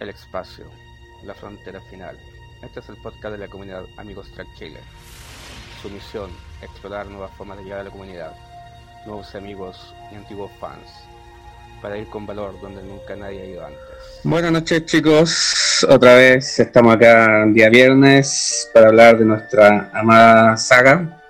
el 0.00 0.10
espacio, 0.10 0.64
la 1.24 1.34
frontera 1.34 1.80
final. 1.90 2.16
Este 2.62 2.80
es 2.80 2.88
el 2.88 2.96
podcast 2.96 3.32
de 3.32 3.38
la 3.38 3.48
comunidad 3.48 3.84
Amigos 3.96 4.30
Track 4.32 4.48
Chile. 4.56 4.80
Su 5.82 5.90
misión, 5.90 6.30
explorar 6.62 7.06
nuevas 7.06 7.30
formas 7.36 7.58
de 7.58 7.64
llegar 7.64 7.80
a 7.80 7.84
la 7.84 7.90
comunidad, 7.90 8.32
nuevos 9.06 9.34
amigos 9.34 9.94
y 10.12 10.16
antiguos 10.16 10.50
fans, 10.60 10.88
para 11.80 11.96
ir 11.96 12.08
con 12.08 12.26
valor 12.26 12.60
donde 12.60 12.82
nunca 12.82 13.14
nadie 13.14 13.42
ha 13.42 13.44
ido 13.44 13.64
antes. 13.64 13.80
Buenas 14.24 14.50
noches 14.50 14.84
chicos, 14.86 15.86
otra 15.88 16.14
vez 16.14 16.58
estamos 16.58 16.96
acá 16.96 17.44
el 17.44 17.54
día 17.54 17.68
viernes 17.68 18.68
para 18.74 18.88
hablar 18.88 19.18
de 19.18 19.24
nuestra 19.24 19.90
amada 19.94 20.56
saga, 20.56 21.20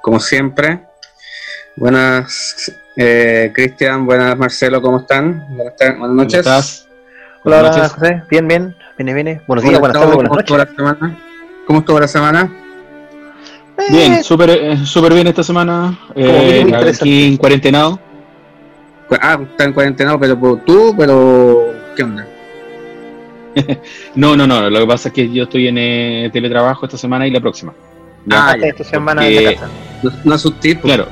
como 0.00 0.20
siempre. 0.20 0.80
Buenas 1.74 2.72
eh, 2.96 3.50
Cristian, 3.52 4.06
buenas 4.06 4.36
Marcelo, 4.38 4.80
¿cómo 4.80 5.00
están? 5.00 5.44
Buenas, 5.56 5.74
buenas 5.98 6.16
noches. 6.16 6.42
¿Cómo 6.44 6.58
estás? 6.58 6.87
Hola, 7.48 7.60
Buenas 7.62 7.76
hola, 7.76 7.82
noches. 7.88 7.98
José. 7.98 8.22
Bien, 8.30 8.46
bien. 8.48 8.76
Viene, 8.98 9.14
viene. 9.14 9.40
Buenos 9.46 9.62
¿Cómo 9.62 9.70
días, 9.70 9.80
buenas 9.80 9.94
tardes, 9.98 10.14
buenas 10.14 10.28
¿Cómo 10.28 10.40
estuvo 10.40 10.58
noches. 10.58 10.76
la 10.76 10.76
semana? 10.76 11.18
¿Cómo 11.66 11.78
estuvo 11.78 12.00
la 12.00 12.08
semana? 12.08 12.52
Bien, 13.90 14.12
Eh, 14.12 14.22
súper 14.22 14.50
eh, 14.50 14.76
súper 14.84 15.14
bien 15.14 15.26
esta 15.28 15.42
semana. 15.42 15.98
Eh, 16.14 16.70
aquí 17.00 17.24
en 17.28 17.36
cuarentenado. 17.38 17.98
Cu- 19.08 19.16
Ah, 19.18 19.38
está 19.50 19.64
en 19.64 19.72
cuarentena, 19.72 20.18
pero 20.18 20.36
tú, 20.66 20.94
pero 20.98 21.72
¿qué 21.96 22.02
onda? 22.02 22.26
No, 24.14 24.36
no, 24.36 24.46
no. 24.46 24.68
Lo 24.68 24.80
que 24.80 24.86
pasa 24.86 25.08
es 25.08 25.14
que 25.14 25.32
yo 25.32 25.44
estoy 25.44 25.68
en 25.68 25.78
eh, 25.78 26.30
teletrabajo 26.30 26.84
esta 26.84 26.98
semana 26.98 27.26
y 27.26 27.30
la 27.30 27.40
próxima. 27.40 27.72
Ah, 28.30 28.56
ya. 28.60 28.66
esta 28.66 28.84
semana 28.84 29.22
porque- 29.22 29.38
en 29.38 29.44
la 29.44 29.52
casa. 29.54 29.68
No, 30.02 30.10
no 30.24 30.34
asustes, 30.34 30.74
pues. 30.82 30.94
Claro. 30.94 31.08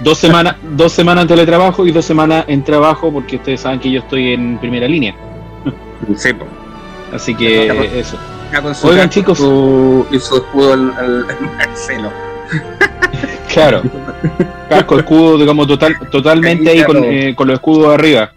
Dos 0.00 0.18
semanas, 0.18 0.56
dos 0.76 0.92
semanas 0.92 1.22
en 1.22 1.28
teletrabajo 1.28 1.86
y 1.86 1.92
dos 1.92 2.04
semanas 2.04 2.44
en 2.48 2.64
trabajo 2.64 3.12
porque 3.12 3.36
ustedes 3.36 3.60
saben 3.60 3.78
que 3.78 3.92
yo 3.92 4.00
estoy 4.00 4.32
en 4.32 4.58
primera 4.58 4.88
línea. 4.88 5.14
Sí, 6.16 6.32
pues. 6.32 6.50
Así 7.12 7.34
que 7.34 7.98
eso. 7.98 8.16
Con 8.62 8.74
su 8.74 8.86
Oigan, 8.88 9.10
chicos. 9.10 9.38
su- 9.38 10.06
y 10.10 10.18
su 10.18 10.36
escudo 10.36 10.74
el 10.74 10.92
Marcelo. 11.56 12.10
Claro. 13.52 13.82
Casco, 14.68 14.98
escudo, 14.98 15.38
digamos, 15.38 15.66
total, 15.66 15.96
totalmente 16.10 16.68
ahí 16.68 16.82
con, 16.84 17.02
eh, 17.04 17.34
con 17.34 17.48
los 17.48 17.54
escudos 17.54 17.94
arriba. 17.94 18.30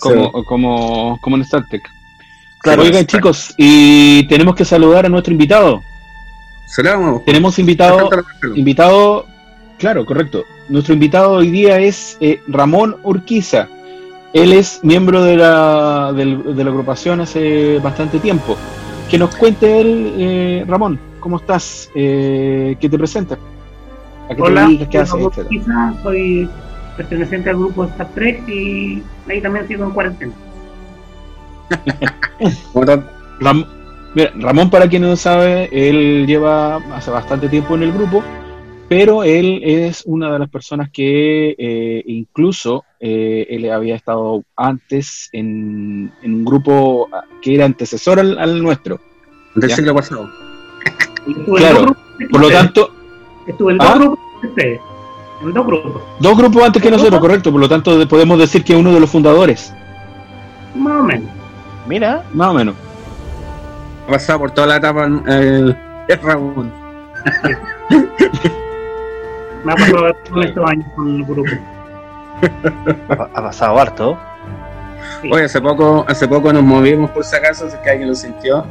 Como, 0.00 0.32
como, 0.44 1.18
como 1.20 1.36
en 1.36 1.42
Star 1.42 1.62
Trek. 1.68 1.82
Claro, 2.60 2.82
Oigan, 2.82 3.06
chicos, 3.06 3.54
y 3.56 4.26
tenemos 4.26 4.54
que 4.56 4.64
saludar 4.64 5.06
a 5.06 5.08
nuestro 5.08 5.32
invitado. 5.32 5.80
Saludamos. 6.66 7.24
Tenemos 7.24 7.58
invitado, 7.60 8.10
invitado, 8.54 9.26
claro, 9.78 10.04
correcto. 10.04 10.44
Nuestro 10.68 10.94
invitado 10.94 11.32
hoy 11.32 11.50
día 11.50 11.78
es 11.78 12.16
eh, 12.20 12.40
Ramón 12.48 12.96
Urquiza. 13.04 13.68
Él 14.32 14.52
es 14.52 14.80
miembro 14.84 15.22
de 15.22 15.36
la, 15.36 16.12
del- 16.12 16.54
de 16.56 16.64
la 16.64 16.70
agrupación 16.70 17.20
hace 17.20 17.78
bastante 17.80 18.18
tiempo. 18.18 18.56
Que 19.10 19.18
nos 19.18 19.34
cuente 19.34 19.80
él, 19.80 20.14
eh, 20.18 20.64
Ramón, 20.68 21.00
¿cómo 21.18 21.36
estás? 21.38 21.90
Eh, 21.94 22.76
¿Qué 22.80 22.88
te 22.88 22.96
presenta? 22.96 23.34
¿A 24.26 24.28
qué 24.28 24.34
te 24.36 24.42
Hola, 24.42 24.66
dedicas? 24.66 24.88
¿Qué 24.88 25.06
soy 25.06 25.24
haces? 25.26 25.46
Soy 26.02 26.48
perteneciente 26.96 27.50
al 27.50 27.56
grupo 27.56 27.84
Star 27.84 28.08
Trek 28.14 28.48
y 28.48 29.02
ahí 29.28 29.40
también 29.40 29.66
sigo 29.66 29.84
en 29.84 29.90
cuarentena. 29.90 30.32
Ram- 33.40 33.66
mira, 34.14 34.32
Ramón, 34.36 34.70
para 34.70 34.88
quien 34.88 35.02
no 35.02 35.16
sabe, 35.16 35.68
él 35.72 36.26
lleva 36.26 36.76
hace 36.94 37.10
bastante 37.10 37.48
tiempo 37.48 37.74
en 37.74 37.82
el 37.84 37.92
grupo, 37.92 38.22
pero 38.88 39.24
él 39.24 39.60
es 39.64 40.02
una 40.06 40.32
de 40.32 40.38
las 40.38 40.48
personas 40.50 40.90
que 40.90 41.54
eh, 41.58 42.02
incluso 42.06 42.84
eh, 43.00 43.46
él 43.50 43.70
había 43.70 43.96
estado 43.96 44.42
antes 44.56 45.28
en, 45.32 46.12
en 46.22 46.34
un 46.34 46.44
grupo 46.44 47.08
ah, 47.12 47.24
que 47.42 47.54
era 47.54 47.64
antecesor 47.64 48.20
al, 48.20 48.38
al 48.38 48.62
nuestro. 48.62 49.00
del 49.54 49.70
Ya. 49.70 49.76
siglo 49.76 49.94
pasado. 49.94 50.28
Y 51.26 51.32
Estuve 51.32 51.58
Claro, 51.60 51.78
en 51.78 51.84
dos 51.86 51.96
grupos 51.96 52.18
de 52.18 52.28
Por 52.28 52.40
lo 52.40 52.48
tanto, 52.50 52.90
estuve 53.46 53.72
en 53.72 53.78
¿Ah? 53.82 53.84
dos 53.84 53.94
grupos 53.98 54.18
de 54.42 54.48
ustedes. 54.48 54.80
En 55.42 55.52
dos 55.54 55.66
grupos, 55.66 56.02
dos 56.20 56.36
grupos 56.36 56.62
antes 56.64 56.82
que 56.82 56.90
nosotros, 56.90 57.18
correcto, 57.20 57.50
por 57.50 57.60
lo 57.62 57.68
tanto 57.68 57.98
de- 57.98 58.06
podemos 58.06 58.38
decir 58.38 58.62
que 58.62 58.74
es 58.74 58.78
uno 58.78 58.92
de 58.92 59.00
los 59.00 59.08
fundadores, 59.10 59.72
más 60.74 61.00
o 61.00 61.04
menos. 61.04 61.30
Mira, 61.88 62.22
más 62.34 62.48
o 62.48 62.54
menos. 62.54 62.74
Ha 64.06 64.10
pasado 64.12 64.40
por 64.40 64.50
toda 64.50 64.66
la 64.66 64.76
etapa 64.76 65.06
el, 65.06 65.74
el 66.08 66.20
Ramón. 66.22 66.70
Me 69.64 69.72
ha 69.72 69.76
pasado 69.76 70.08
estos 70.42 70.70
años 70.70 70.86
con 70.94 71.08
el 71.16 71.24
grupo. 71.24 71.50
Ha, 73.08 73.42
pasado 73.42 73.78
harto. 73.78 74.18
Sí. 75.22 75.30
Oye, 75.32 75.44
hace 75.44 75.60
poco, 75.60 76.04
hace 76.08 76.26
poco 76.28 76.52
nos 76.52 76.62
movimos 76.62 77.10
por 77.10 77.24
si 77.24 77.36
acaso, 77.36 77.68
si 77.68 77.76
es 77.76 77.80
que 77.82 77.90
alguien 77.90 78.08
lo 78.08 78.14
sintió. 78.14 78.64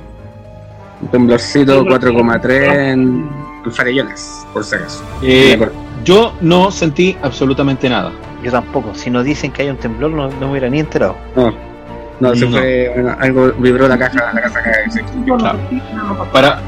Un 1.02 1.08
temblorcito 1.10 1.86
4,3 1.86 2.92
en, 2.92 3.30
en 3.66 3.72
Farellones, 3.72 4.46
por 4.52 4.64
si 4.64 4.76
acaso. 4.76 5.04
Eh, 5.22 5.70
yo 6.04 6.34
no 6.42 6.72
sentí 6.72 7.18
absolutamente 7.22 7.90
nada. 7.90 8.12
Yo 8.44 8.52
tampoco. 8.52 8.94
Si 8.96 9.10
nos 9.10 9.26
dicen 9.26 9.52
que 9.52 9.64
hay 9.64 9.70
un 9.70 9.78
temblor, 9.78 10.12
no, 10.12 10.30
no 10.30 10.40
me 10.40 10.52
hubiera 10.52 10.70
ni 10.70 10.80
enterado. 10.80 11.16
No, 11.36 11.54
no, 12.20 12.36
se 12.36 12.46
No. 12.46 12.58
fue, 12.58 12.92
bueno, 12.94 13.16
algo 13.20 13.52
vibró 13.58 13.88
la 13.88 13.98
caja, 13.98 14.34
la 14.34 14.42
casa 14.42 14.62
que 14.64 14.92
se 14.92 15.04
claro. 15.26 15.60
Para, 16.32 16.60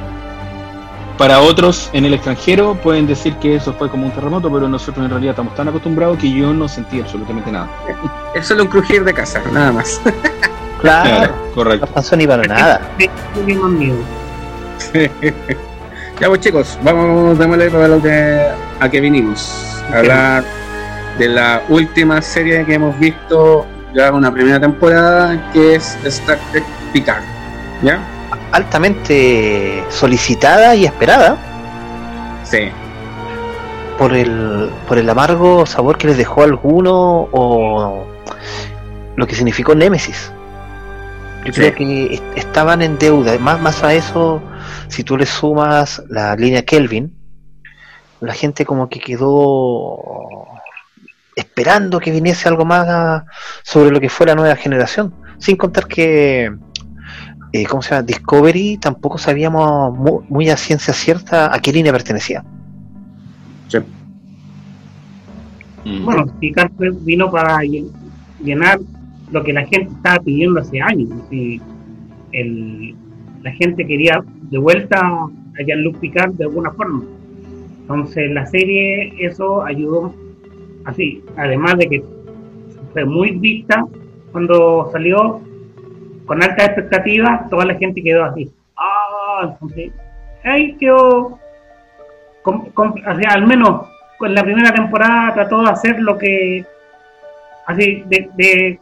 para 1.18 1.40
otros 1.42 1.90
en 1.94 2.06
el 2.06 2.14
extranjero 2.14 2.76
pueden 2.76 3.08
decir 3.08 3.36
que 3.36 3.56
eso 3.56 3.74
fue 3.74 3.90
como 3.90 4.06
un 4.06 4.12
terremoto, 4.12 4.52
pero 4.52 4.68
nosotros 4.68 5.06
en 5.06 5.12
realidad 5.12 5.32
estamos 5.32 5.56
tan 5.56 5.68
acostumbrados 5.68 6.18
que 6.18 6.32
yo 6.32 6.54
no 6.54 6.68
sentí 6.68 7.00
absolutamente 7.00 7.52
nada. 7.52 7.70
Es 8.34 8.48
solo 8.48 8.64
un 8.64 8.70
crujir 8.70 9.04
de 9.04 9.14
casa, 9.14 9.42
nada 9.52 9.72
más. 9.72 10.02
Claro. 10.82 11.32
No 11.32 11.54
correcto. 11.54 11.86
pasó 11.86 12.16
ni 12.16 12.26
para 12.26 12.44
nada. 12.44 12.82
Bien 13.46 13.60
conmigo. 13.60 13.98
ya 16.20 16.28
pues 16.28 16.40
chicos, 16.40 16.78
vamos 16.84 17.38
démosle 17.38 17.70
para 17.70 17.88
lo 17.88 18.02
que 18.02 18.48
a 18.80 18.90
que 18.90 19.00
vinimos. 19.00 19.78
A 19.94 20.00
hablar 20.00 20.44
de 21.20 21.28
la 21.28 21.62
última 21.70 22.20
serie 22.22 22.66
que 22.66 22.74
hemos 22.74 22.98
visto 22.98 23.68
ya 23.94 24.12
una 24.12 24.34
primera 24.34 24.60
temporada 24.60 25.52
que 25.52 25.76
es 25.76 25.98
Star 26.04 26.40
Trek 26.52 26.64
Picard. 26.94 27.24
¿Ya? 27.84 28.00
Altamente 28.52 29.84
solicitada 29.90 30.76
y 30.76 30.86
esperada 30.86 31.38
Sí. 32.44 32.70
por 33.98 34.14
el, 34.14 34.70
por 34.88 34.98
el 34.98 35.10
amargo 35.10 35.66
sabor 35.66 35.98
que 35.98 36.08
les 36.08 36.18
dejó 36.18 36.44
alguno 36.44 37.30
o 37.32 38.06
lo 39.16 39.28
que 39.28 39.36
significó 39.36 39.74
Némesis. 39.76 40.32
Yo 41.46 41.54
Sí. 41.54 41.60
creo 41.62 41.76
que 41.76 42.14
est- 42.16 42.24
estaban 42.36 42.82
en 42.82 42.98
deuda. 42.98 43.38
Más, 43.40 43.60
más 43.62 43.84
a 43.84 43.94
eso, 43.94 44.42
si 44.90 45.04
tú 45.04 45.18
le 45.18 45.26
sumas 45.26 46.04
la 46.10 46.36
línea 46.36 46.64
Kelvin, 46.64 47.16
la 48.20 48.34
gente 48.34 48.66
como 48.66 48.90
que 48.90 49.00
quedó 49.00 49.98
esperando 51.36 52.00
que 52.00 52.12
viniese 52.12 52.48
algo 52.50 52.66
más 52.66 53.24
sobre 53.64 53.90
lo 53.92 54.00
que 54.00 54.10
fue 54.10 54.28
la 54.28 54.36
nueva 54.36 54.56
generación. 54.56 55.16
Sin 55.40 55.56
contar 55.58 55.88
que, 55.88 56.52
eh, 57.54 57.66
¿cómo 57.66 57.82
se 57.82 57.92
llama? 57.92 58.04
Discovery 58.04 58.78
tampoco 58.78 59.18
sabíamos 59.18 59.98
mu- 59.98 60.22
muy, 60.30 60.50
a 60.50 60.58
ciencia 60.58 60.94
cierta 60.94 61.54
a 61.54 61.60
qué 61.60 61.72
línea 61.74 61.92
pertenecía. 61.92 62.44
sí. 63.68 63.78
Mm. 65.84 66.06
Bueno, 66.06 66.26
Picard 66.40 66.72
vino 67.02 67.32
para 67.32 67.58
llen- 67.64 67.90
llenar 68.44 68.80
lo 69.32 69.44
que 69.44 69.52
la 69.54 69.62
gente 69.66 69.92
estaba 69.92 70.20
pidiendo 70.24 70.60
hace 70.62 70.80
años. 70.80 71.10
y 71.32 71.60
el, 72.34 72.96
la 73.42 73.52
gente 73.54 73.86
quería 73.88 74.24
de 74.52 74.58
vuelta 74.60 75.00
a 75.00 75.64
Jean-Luc 75.66 75.98
Picard 75.98 76.34
de 76.34 76.44
alguna 76.46 76.72
forma. 76.72 77.04
Entonces 77.82 78.32
la 78.32 78.46
serie 78.46 79.14
eso 79.20 79.64
ayudó 79.64 80.14
así, 80.86 81.22
además 81.36 81.78
de 81.80 81.88
que 81.88 82.04
fue 82.94 83.04
muy 83.06 83.32
vista 83.32 83.84
cuando 84.32 84.88
salió 84.92 85.42
con 86.32 86.42
altas 86.42 86.68
expectativas, 86.68 87.50
toda 87.50 87.66
la 87.66 87.76
gente 87.76 88.02
quedó 88.02 88.24
así. 88.24 88.50
Ah, 88.78 89.50
entonces, 89.52 89.92
ahí 90.46 90.78
quedó, 90.78 91.38
al 93.28 93.46
menos 93.46 93.90
con 94.18 94.34
la 94.34 94.42
primera 94.42 94.74
temporada 94.74 95.34
trató 95.34 95.62
de 95.62 95.70
hacer 95.72 96.00
lo 96.00 96.18
que, 96.18 96.66
así, 97.68 98.06
de, 98.08 98.30
de 98.36 98.80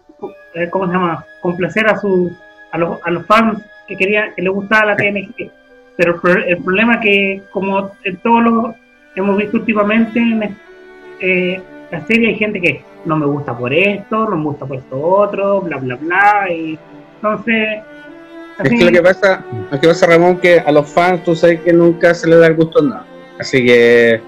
eh, 0.53 0.69
¿cómo 0.69 0.85
se 0.85 0.93
llama? 0.93 1.25
Complacer 1.41 1.87
a 1.87 1.97
su, 1.97 2.31
a 2.71 2.77
los, 2.77 2.99
a 3.03 3.09
los 3.09 3.25
fans 3.25 3.63
que 3.87 3.97
querían, 3.97 4.35
que 4.35 4.43
les 4.43 4.53
gustaba 4.53 4.85
la 4.85 4.95
TNG. 4.95 5.49
Pero 5.97 6.21
el 6.45 6.57
problema 6.63 6.93
es 6.97 7.01
que, 7.01 7.41
como 7.49 7.93
en 8.03 8.17
todos 8.17 8.43
los 8.43 8.75
hemos 9.15 9.35
visto 9.37 9.57
últimamente 9.57 10.19
en 10.19 10.55
eh, 11.19 11.59
la 11.89 12.05
serie, 12.05 12.27
hay 12.27 12.35
gente 12.35 12.61
que 12.61 12.83
no 13.05 13.17
me 13.17 13.25
gusta 13.25 13.57
por 13.57 13.73
esto, 13.73 14.29
no 14.29 14.37
me 14.37 14.43
gusta 14.43 14.67
por 14.67 14.77
esto 14.77 15.01
otro, 15.01 15.61
bla, 15.61 15.77
bla, 15.77 15.95
bla. 15.95 16.51
Y 16.51 16.77
entonces, 17.21 17.55
Es 18.59 18.65
así- 18.65 18.77
que 18.77 18.85
lo 18.85 18.91
que 18.91 19.01
pasa, 19.01 19.43
lo 19.71 19.79
que 19.79 19.87
pasa 19.87 20.07
Ramón, 20.07 20.37
que 20.37 20.59
a 20.59 20.71
los 20.71 20.89
fans 20.89 21.23
tú 21.23 21.35
sabes 21.35 21.61
que 21.61 21.73
nunca 21.73 22.13
se 22.13 22.27
les 22.27 22.39
da 22.39 22.47
el 22.47 22.55
gusto 22.55 22.79
en 22.81 22.89
nada. 22.89 23.05
Así 23.39 23.65
que 23.65 24.21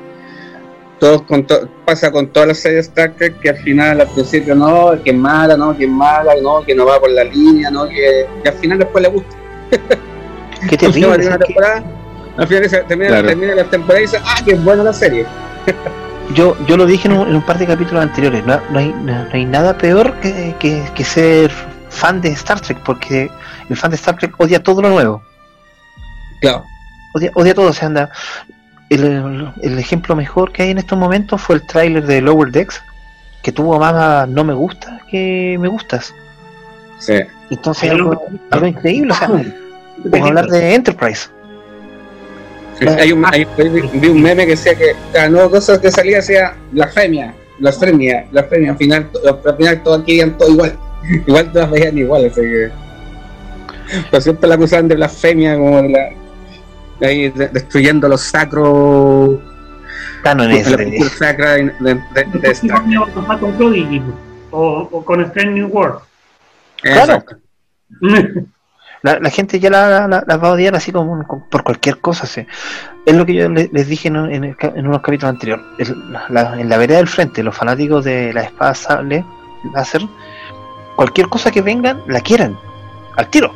todos 1.00 1.24
con 1.24 1.46
to- 1.46 1.68
pasa 1.86 2.12
con 2.12 2.28
todas 2.28 2.48
las 2.50 2.60
series 2.60 2.86
de 2.86 2.90
Star 3.04 3.12
Trek 3.18 3.40
que 3.40 3.50
al 3.50 3.58
final, 3.58 4.00
al 4.02 4.08
principio, 4.08 4.56
no, 4.56 4.92
que 5.04 5.10
es 5.10 5.16
mala, 5.16 5.58
no, 5.58 5.76
que 5.76 5.86
es 5.86 5.90
mala, 5.90 6.34
no, 6.42 6.62
que 6.64 6.76
no 6.76 6.86
va 6.86 7.00
por 7.00 7.10
la 7.10 7.24
línea, 7.24 7.70
no, 7.72 7.88
que 7.90 8.26
al 8.46 8.54
final 8.54 8.78
después 8.80 9.02
le 9.02 9.10
gusta. 9.10 9.36
Qué 10.70 10.78
terrible. 10.78 11.18
temporada, 11.18 11.84
al 12.38 12.48
final 12.48 12.70
se 12.70 12.78
termina, 12.84 13.10
Claro. 13.10 13.28
termina 13.30 13.56
la 13.56 13.64
temporada 13.64 14.00
y 14.00 14.04
dice, 14.04 14.18
ah, 14.24 14.36
que 14.46 14.52
es 14.52 14.64
buena 14.64 14.84
la 14.84 14.94
serie. 14.94 15.26
Yo, 16.36 16.56
yo 16.66 16.78
lo 16.78 16.86
dije 16.86 17.10
en 17.10 17.16
un, 17.18 17.28
en 17.28 17.36
un 17.36 17.42
par 17.42 17.58
de 17.58 17.66
capítulos 17.68 18.02
anteriores, 18.04 18.46
no, 18.46 18.58
no 18.70 18.80
hay, 18.80 18.96
no, 19.04 19.26
no 19.26 19.30
hay 19.34 19.44
nada 19.44 19.78
peor 19.78 20.14
que, 20.22 20.56
que- 20.60 20.82
que 20.96 21.04
ser 21.04 21.52
fan 21.92 22.20
de 22.22 22.30
Star 22.30 22.60
Trek, 22.60 22.80
porque 22.84 23.30
el 23.70 23.78
fan 23.78 23.92
de 23.92 23.96
Star 23.98 24.18
Trek 24.18 24.34
odia 24.40 24.64
todo 24.64 24.82
lo 24.82 24.90
nuevo, 24.90 25.22
Claro. 26.40 26.64
odia, 27.14 27.30
odia 27.36 27.54
todo, 27.54 27.70
o 27.70 27.74
sea, 27.74 27.88
anda... 27.88 28.10
El, 28.90 29.54
el- 29.62 29.80
ejemplo 29.80 30.18
mejor 30.18 30.52
que 30.52 30.64
hay 30.64 30.72
en 30.72 30.78
estos 30.78 30.98
momentos 30.98 31.42
fue 31.42 31.56
el 31.56 31.66
tráiler 31.66 32.06
de 32.06 32.20
Lower 32.20 32.52
Decks, 32.52 32.82
que 33.42 33.54
tuvo 33.54 33.80
más 33.80 34.28
no 34.28 34.44
me 34.44 34.54
gusta 34.54 35.00
que 35.10 35.56
me 35.62 35.70
gustas. 35.70 36.14
Sí. 37.00 37.14
Entonces 37.50 37.90
algo, 37.90 38.22
algo 38.50 38.66
increíble, 38.68 39.14
o 39.14 39.16
sea, 39.16 39.30
vamos 39.30 39.46
a 40.14 40.28
hablar 40.28 40.46
de 40.48 40.76
Enterprise. 40.76 41.30
Sí, 42.78 42.86
Hay 42.86 43.14
un, 43.14 43.24
hay- 43.26 43.48
vi 43.94 44.08
un 44.10 44.22
meme 44.22 44.44
que 44.46 44.52
decía 44.52 44.76
que 44.76 44.94
cada 45.14 45.30
nueva 45.30 45.50
cosa 45.50 45.80
que 45.80 45.90
salía 45.90 46.18
decía 46.18 46.54
blasfemia, 46.72 47.34
blasfemia, 47.60 48.26
blasfemia. 48.30 48.72
Al 48.72 48.78
final, 48.78 49.10
al 49.48 49.56
final 49.56 49.84
todos 49.84 50.04
querían 50.04 50.38
todo 50.38 50.50
igual. 50.52 50.78
Igual 51.28 51.52
todas 51.52 51.70
veían 51.72 51.98
igual, 51.98 52.26
así 52.26 52.42
que. 52.42 52.72
Pero 54.10 54.22
siempre 54.22 54.48
la 54.48 54.56
acusaban 54.56 54.88
de 54.88 54.96
blasfemia, 54.96 55.56
como 55.58 55.82
de 55.82 55.90
la. 55.90 57.08
Ahí 57.08 57.30
de- 57.30 57.48
destruyendo 57.50 58.08
los 58.08 58.22
sacros. 58.22 59.40
Cánones 60.24 60.70
la 60.70 60.78
de- 60.78 60.84
cultura 60.86 61.10
sacra 61.10 61.52
de, 61.54 61.64
de, 61.80 61.96
de- 62.14 62.24
de 62.40 63.40
con 63.40 63.54
Prodigy 63.58 64.00
pues, 64.00 64.16
o, 64.52 64.88
o 64.92 65.04
con 65.04 65.22
Strange 65.22 65.50
New 65.52 65.68
World. 65.70 66.00
Claro. 66.84 67.24
La, 69.04 69.20
la 69.20 69.30
gente 69.32 69.60
ya 69.60 69.72
la, 69.72 70.08
la- 70.08 70.24
la 70.28 70.38
va 70.38 70.50
a 70.50 70.52
odiar 70.52 70.76
así 70.76 70.92
como, 70.92 71.26
como 71.26 71.50
por 71.50 71.64
cualquier 71.64 72.00
cosa. 72.00 72.28
sí. 72.28 72.46
Es 73.06 73.16
lo 73.16 73.26
que 73.26 73.34
yo 73.34 73.50
le- 73.50 73.70
les 73.74 73.88
dije 73.88 74.10
en, 74.10 74.16
en 74.18 74.44
el 74.44 74.56
en 74.62 74.88
unos 74.88 75.02
capítulos 75.02 75.34
anteriores. 75.34 75.66
El- 75.80 76.60
en 76.60 76.70
la 76.70 76.78
vereda 76.78 76.98
del 76.98 77.08
frente, 77.08 77.42
los 77.42 77.58
fanáticos 77.58 78.06
de 78.06 78.32
la 78.32 78.44
espada 78.44 78.76
sable 78.76 79.26
láser, 79.74 80.02
cualquier 81.02 81.30
cosa 81.30 81.50
que 81.50 81.64
vengan, 81.64 82.00
la 82.06 82.22
quieren. 82.22 82.56
Al 83.18 83.28
tiro. 83.28 83.52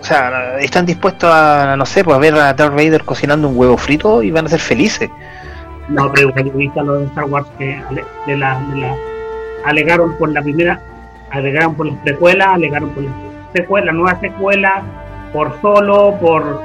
O 0.00 0.04
sea, 0.04 0.58
están 0.58 0.86
dispuestos 0.86 1.30
a, 1.30 1.74
no 1.76 1.84
sé, 1.84 2.02
pues 2.02 2.16
a 2.16 2.18
ver 2.18 2.34
a 2.34 2.54
Darth 2.54 2.72
Vader 2.72 3.04
cocinando 3.04 3.46
un 3.46 3.58
huevo 3.58 3.76
frito 3.76 4.22
y 4.22 4.30
van 4.30 4.46
a 4.46 4.48
ser 4.48 4.60
felices. 4.60 5.10
No, 5.90 6.10
pero 6.10 6.32
visto 6.54 6.82
lo 6.82 6.94
de 7.00 7.04
Star 7.06 7.24
Wars 7.24 7.46
que 7.58 7.74
ale- 7.90 8.04
de 8.26 8.36
la, 8.38 8.58
de 8.72 8.76
la- 8.80 8.96
alegaron 9.66 10.16
por 10.16 10.30
la 10.32 10.40
primera, 10.40 10.80
alegaron 11.30 11.74
por 11.74 11.86
las 11.88 11.96
precuelas, 11.98 12.48
alegaron 12.48 12.88
por 12.90 13.04
las 13.04 13.12
secuelas, 13.54 13.94
nuevas 13.94 14.20
secuelas, 14.22 14.82
por 15.34 15.60
solo, 15.60 16.14
por 16.18 16.62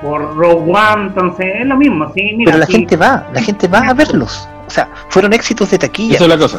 por 0.00 0.34
Rogue 0.34 0.72
One, 0.72 1.08
entonces 1.08 1.46
es 1.60 1.66
lo 1.66 1.76
mismo, 1.76 2.10
sí, 2.14 2.32
mira, 2.34 2.52
Pero 2.52 2.58
la 2.60 2.64
sí, 2.66 2.72
gente 2.72 2.96
va, 2.96 3.26
la 3.34 3.42
gente 3.42 3.68
va 3.68 3.80
a 3.80 3.92
verlos. 3.92 4.48
O 4.66 4.70
sea, 4.70 4.88
fueron 5.10 5.34
éxitos 5.34 5.70
de 5.72 5.78
taquilla. 5.78 6.14
Esa 6.14 6.24
es 6.24 6.30
la 6.30 6.38
cosa. 6.38 6.58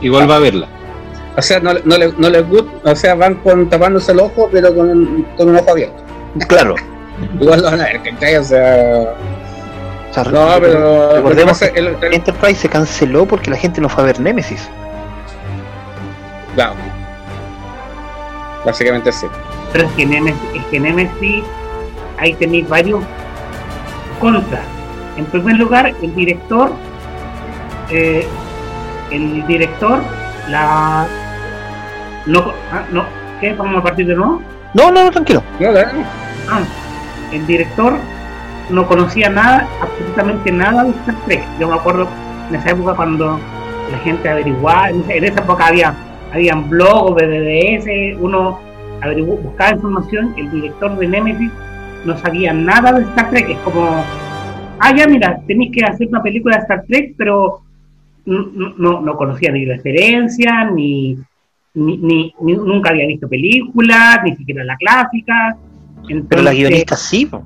Igual 0.00 0.30
va 0.30 0.36
a 0.36 0.40
verla. 0.40 0.66
O 1.36 1.42
sea, 1.42 1.60
no, 1.60 1.72
no, 1.84 1.96
le- 1.98 2.12
no 2.18 2.28
les 2.30 2.48
gusta, 2.48 2.90
o 2.92 2.96
sea, 2.96 3.14
van 3.14 3.34
con, 3.36 3.68
tapándose 3.68 4.12
el 4.12 4.20
ojo, 4.20 4.48
pero 4.50 4.74
con, 4.74 5.24
con 5.36 5.48
un 5.50 5.56
ojo 5.56 5.70
abierto. 5.70 6.02
Claro. 6.48 6.74
Igual 7.40 7.60
lo 7.62 7.70
van 7.70 7.80
a 7.80 7.84
ver, 7.84 8.02
¿cachai? 8.02 8.36
O 8.36 8.44
sea. 8.44 9.14
O 10.10 10.14
sea, 10.14 10.24
No, 10.24 10.48
pero. 10.60 11.16
recordemos 11.16 11.58
que 11.58 11.66
el- 11.78 11.96
Enterprise 12.12 12.60
se 12.60 12.68
canceló 12.68 13.26
porque 13.26 13.50
la 13.50 13.56
gente 13.56 13.80
no 13.80 13.88
fue 13.88 14.02
a 14.04 14.06
ver 14.06 14.20
Nemesis. 14.20 14.68
Claro. 16.54 16.74
Básicamente 18.64 19.12
sí. 19.12 19.26
pero 19.72 19.86
es 19.86 19.92
que 19.92 20.04
Nemesis, 20.06 20.40
es 20.56 20.64
que 20.66 20.80
Nemesis 20.80 21.44
ahí 22.18 22.34
tenéis 22.34 22.68
varios 22.68 23.02
contras. 24.20 24.62
En 25.16 25.24
primer 25.26 25.56
lugar, 25.56 25.94
el 26.02 26.14
director, 26.14 26.72
eh, 27.90 28.26
el 29.10 29.46
director, 29.46 30.00
la 30.50 31.06
no, 32.26 32.52
ah, 32.72 32.84
no, 32.92 33.04
¿qué? 33.40 33.54
Vamos 33.54 33.80
a 33.80 33.82
partir 33.82 34.06
de 34.06 34.14
nuevo. 34.14 34.42
No, 34.74 34.90
no, 34.90 35.04
no, 35.04 35.10
tranquilo. 35.10 35.42
No. 35.58 35.68
Ah, 36.50 36.60
el 37.32 37.46
director 37.46 37.94
no 38.70 38.86
conocía 38.86 39.30
nada, 39.30 39.66
absolutamente 39.80 40.52
nada 40.52 40.84
de 40.84 40.90
Star 40.90 41.16
Trek. 41.26 41.42
Yo 41.58 41.68
me 41.68 41.74
acuerdo 41.74 42.06
en 42.48 42.56
esa 42.56 42.70
época 42.70 42.94
cuando 42.94 43.40
la 43.90 43.98
gente 43.98 44.28
averiguaba, 44.28 44.90
en 44.90 45.24
esa, 45.24 45.40
época 45.40 45.66
había 45.66 45.94
habían 46.32 46.68
blogs, 46.68 47.14
BDDS, 47.14 48.20
uno 48.20 48.60
averiguó, 49.00 49.36
buscaba 49.36 49.70
información, 49.70 50.34
el 50.36 50.50
director 50.50 50.96
de 50.98 51.08
Nemesis 51.08 51.50
no 52.04 52.16
sabía 52.18 52.52
nada 52.52 52.92
de 52.92 53.04
Star 53.04 53.30
Trek, 53.30 53.48
es 53.48 53.58
como, 53.58 54.04
ah, 54.80 54.94
ya 54.94 55.06
mira, 55.06 55.40
tenéis 55.46 55.72
que 55.72 55.84
hacer 55.84 56.08
una 56.08 56.22
película 56.22 56.56
de 56.56 56.62
Star 56.62 56.84
Trek, 56.86 57.14
pero 57.16 57.62
no, 58.32 58.74
no, 58.78 59.00
no 59.00 59.16
conocía 59.16 59.50
ni 59.52 59.64
referencia, 59.64 60.70
ni, 60.70 61.18
ni, 61.74 61.96
ni- 61.98 62.34
ni- 62.40 62.54
nunca 62.56 62.90
había 62.90 63.06
visto 63.06 63.28
películas, 63.28 64.20
ni 64.24 64.36
siquiera 64.36 64.64
la 64.64 64.76
clásica. 64.76 65.56
Pero 66.28 66.42
la 66.42 66.52
guionista 66.52 66.96
sí. 66.96 67.26
po. 67.26 67.42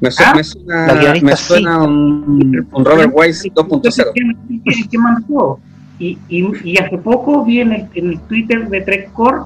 Me, 0.00 0.10
su- 0.10 0.22
¿Ah? 0.24 0.32
me 0.34 0.44
suena, 0.44 0.86
La 0.86 0.94
guionista 0.94 1.26
me 1.26 1.36
sí. 1.36 1.44
suena 1.44 1.82
un, 1.82 2.66
un 2.72 2.84
Robert 2.84 3.12
Wise 3.14 3.50
2.0. 3.54 4.04
¿Quién- 4.14 4.36
quién- 4.64 4.88
quién 4.88 5.02
mandó? 5.02 5.58
Y, 5.98 6.16
y, 6.30 6.46
y 6.64 6.78
hace 6.78 6.96
poco 6.96 7.44
vi 7.44 7.60
en 7.60 7.72
el, 7.72 7.86
en 7.94 8.08
el 8.10 8.20
Twitter 8.22 8.66
de 8.70 8.80
Trekcore 8.80 9.42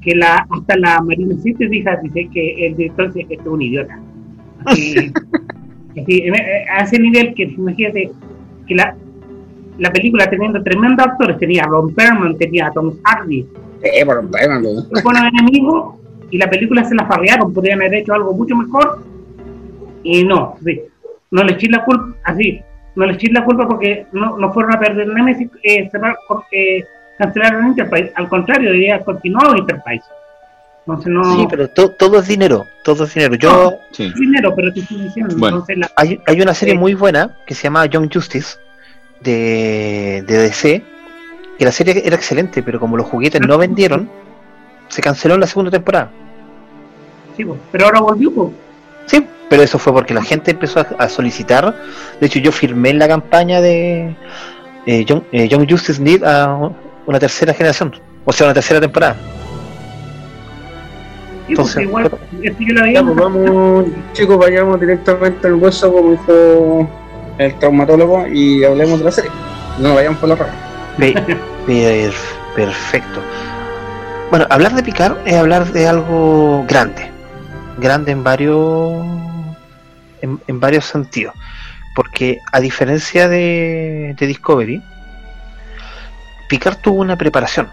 que 0.00 0.14
la, 0.14 0.46
hasta 0.48 0.76
la 0.78 1.00
Marina 1.02 1.34
City 1.42 1.66
dice, 1.66 1.90
dice 2.02 2.28
que 2.32 2.66
el 2.68 2.76
director 2.76 3.12
dice 3.12 3.28
que 3.28 3.34
este 3.34 3.46
es 3.46 3.52
un 3.52 3.60
idiota. 3.60 3.98
Así, 4.64 4.94
así, 5.92 6.22
en- 6.24 6.34
eh, 6.34 6.64
a 6.74 6.84
ese 6.84 6.98
nivel 6.98 7.34
que 7.34 7.42
imagínate 7.42 8.10
que 8.66 8.74
la, 8.74 8.96
la 9.80 9.90
película 9.92 10.28
teniendo 10.30 10.62
tremendos 10.62 11.06
actores, 11.06 11.38
tenía 11.38 11.64
a 11.64 11.66
Ron 11.66 11.92
Perlman, 11.94 12.36
tenía 12.38 12.68
a 12.68 12.72
Tom 12.72 12.92
Hardy, 13.02 13.46
Eh, 13.82 14.04
un 14.04 14.30
tema, 14.30 14.58
¿no? 14.60 14.84
buenos 15.02 15.22
enemigos, 15.32 15.94
y 16.30 16.38
la 16.38 16.48
película 16.48 16.84
se 16.84 16.94
la 16.94 17.06
farrearon, 17.06 17.52
podrían 17.52 17.80
haber 17.80 17.94
hecho 17.96 18.12
algo 18.14 18.32
mucho 18.32 18.54
mejor, 18.56 19.02
y 20.02 20.24
no, 20.24 20.56
sí, 20.64 20.80
no 21.30 21.42
le 21.44 21.52
eché 21.52 21.68
la 21.68 21.84
culpa, 21.84 22.14
así, 22.24 22.60
no 22.94 23.06
le 23.06 23.14
eché 23.14 23.32
la 23.32 23.44
culpa 23.44 23.66
porque 23.66 24.06
no, 24.12 24.36
no 24.38 24.52
fueron 24.52 24.74
a 24.74 24.78
perder 24.78 25.08
Nemesis, 25.08 25.48
eh, 25.62 25.88
cerrar, 25.90 26.16
eh, 26.52 26.84
cancelaron 27.18 27.66
Enterprise, 27.66 28.12
al 28.14 28.28
contrario, 28.28 28.70
debería 28.70 29.00
continuado 29.00 29.56
Enterprise. 29.56 30.04
Entonces 30.86 31.12
no, 31.12 31.24
Sí, 31.36 31.46
pero 31.48 31.68
to- 31.68 31.90
todo 31.92 32.18
es 32.18 32.26
dinero. 32.26 32.64
Todo 32.82 33.04
es 33.04 33.14
dinero. 33.14 33.34
Yo. 33.36 33.74
Sí. 33.92 34.04
es 34.06 34.14
dinero, 34.14 34.52
pero 34.56 34.72
te 34.72 34.80
estoy 34.80 35.02
diciendo, 35.02 35.34
Bueno. 35.38 35.58
entonces 35.58 35.78
la, 35.78 35.90
Hay, 35.96 36.18
hay 36.26 36.40
una 36.40 36.54
serie 36.54 36.74
muy 36.74 36.94
buena 36.94 37.36
que 37.46 37.54
se 37.54 37.64
llama 37.64 37.86
Young 37.86 38.10
Justice 38.12 38.56
de, 39.20 40.24
de 40.26 40.38
DC. 40.38 40.82
Que 41.58 41.64
la 41.64 41.72
serie 41.72 42.02
era 42.04 42.16
excelente, 42.16 42.62
pero 42.62 42.80
como 42.80 42.96
los 42.96 43.06
juguetes 43.06 43.40
no 43.40 43.58
vendieron, 43.58 44.08
se 44.88 45.02
canceló 45.02 45.34
en 45.34 45.40
la 45.40 45.46
segunda 45.46 45.70
temporada. 45.70 46.10
sí, 47.36 47.44
pues, 47.44 47.58
pero 47.70 47.86
ahora 47.86 48.00
volvió. 48.00 48.52
Sí, 49.06 49.26
pero 49.48 49.62
eso 49.62 49.78
fue 49.78 49.92
porque 49.92 50.14
la 50.14 50.22
gente 50.22 50.52
empezó 50.52 50.80
a, 50.80 50.86
a 50.98 51.08
solicitar. 51.08 51.74
De 52.20 52.26
hecho, 52.26 52.38
yo 52.38 52.50
firmé 52.52 52.90
en 52.90 52.98
la 52.98 53.08
campaña 53.08 53.60
de 53.60 54.16
eh, 54.86 55.04
Young, 55.04 55.22
eh, 55.32 55.48
Young 55.48 55.68
Justice 55.68 56.00
Need 56.00 56.24
a 56.24 56.70
una 57.06 57.18
tercera 57.18 57.52
generación, 57.52 57.94
o 58.24 58.32
sea, 58.32 58.46
una 58.46 58.54
tercera 58.54 58.80
temporada. 58.80 59.16
Sí, 61.46 61.54
pues, 61.54 61.76
Entonces, 61.76 61.82
igual, 61.82 62.10
es 62.42 62.56
que 62.56 62.64
yo 62.64 62.74
la 62.74 63.02
pues 63.02 63.16
vamos, 63.16 63.84
chicos, 64.12 64.38
vayamos 64.38 64.80
directamente 64.80 65.46
al 65.46 65.54
hueso, 65.54 65.92
como 65.92 66.12
dijo 66.12 66.88
el 67.40 67.58
traumatólogo, 67.58 68.26
y 68.26 68.64
hablemos 68.64 68.98
de 68.98 69.04
la 69.04 69.10
serie. 69.12 69.30
No 69.78 69.94
vayamos 69.94 70.18
por 70.18 70.28
la 70.28 70.34
rama. 70.36 70.52
Pe- 70.98 71.12
per- 71.66 72.12
perfecto. 72.54 73.20
Bueno, 74.30 74.46
hablar 74.50 74.74
de 74.74 74.82
picar 74.82 75.16
es 75.24 75.34
hablar 75.34 75.72
de 75.72 75.88
algo 75.88 76.64
grande. 76.68 77.10
Grande 77.78 78.12
en 78.12 78.22
varios 78.22 79.04
en, 80.20 80.38
en 80.46 80.60
varios 80.60 80.84
sentidos. 80.84 81.34
Porque 81.94 82.38
a 82.52 82.60
diferencia 82.60 83.28
de, 83.28 84.14
de 84.18 84.26
Discovery, 84.26 84.82
Picard 86.48 86.76
tuvo 86.76 87.00
una 87.00 87.16
preparación. 87.16 87.68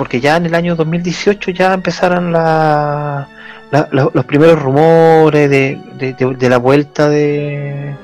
Porque 0.00 0.18
ya 0.18 0.36
en 0.38 0.46
el 0.46 0.54
año 0.54 0.76
2018 0.76 1.50
ya 1.50 1.74
empezaron 1.74 2.32
la- 2.32 3.28
la- 3.70 3.86
lo- 3.92 4.10
los 4.14 4.24
primeros 4.24 4.58
rumores 4.58 5.50
de, 5.50 5.78
de- 5.98 6.14
de- 6.14 6.34
de 6.36 6.48
la 6.48 6.56
vuelta 6.56 7.06
de, 7.10 7.94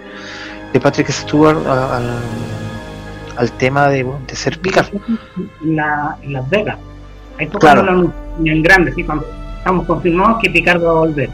Patrick 0.83 1.09
Stewart 1.11 1.57
al, 1.67 2.11
al 3.39 3.53
tema 3.53 3.89
de, 3.89 4.05
ser 4.37 4.59
Picard. 4.59 4.89
en, 5.65 5.77
la, 5.77 6.19
en 6.21 6.35
Las 6.35 6.51
Vegas. 6.51 6.77
Ahí 7.39 7.47
Claro. 7.47 7.83
lo 7.83 8.13
en 8.45 8.63
grande, 8.63 8.93
sí, 8.93 9.03
cuando 9.03 9.27
estamos 9.57 9.87
confirmados 9.87 10.37
que 10.43 10.51
Picard 10.51 10.85
va 10.85 10.91
a 10.91 10.95
volver. 11.07 11.31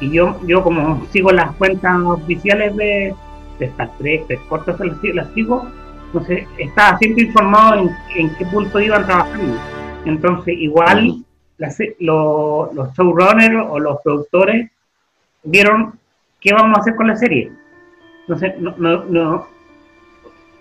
y 0.00 0.12
yo, 0.12 0.38
yo 0.46 0.62
como 0.62 1.04
sigo 1.12 1.32
las 1.32 1.50
cuentas 1.56 1.96
oficiales 2.04 2.76
de, 2.76 3.12
de 3.58 3.66
Star 3.66 3.90
Trek, 3.98 4.28
de 4.28 4.36
cortas 4.48 4.78
las, 4.78 4.98
las 5.14 5.26
sigo, 5.34 5.66
entonces 6.06 6.46
estaba 6.58 6.96
siempre 6.98 7.24
informado 7.24 7.74
en, 7.80 7.90
en 8.14 8.30
qué 8.36 8.44
punto 8.46 8.78
iban 8.78 9.04
trabajando. 9.04 9.56
Entonces, 10.06 10.54
igual 10.58 11.24
las- 11.58 11.78
lo- 12.00 12.70
los 12.72 12.92
showrunners 12.94 13.66
o 13.68 13.78
los 13.78 14.00
productores 14.02 14.70
vieron 15.44 15.98
qué 16.40 16.52
vamos 16.54 16.78
a 16.78 16.80
hacer 16.80 16.94
con 16.96 17.06
la 17.08 17.16
serie. 17.16 17.50
Entonces, 18.22 18.58
no, 18.58 18.74
no, 18.78 19.04
no, 19.04 19.46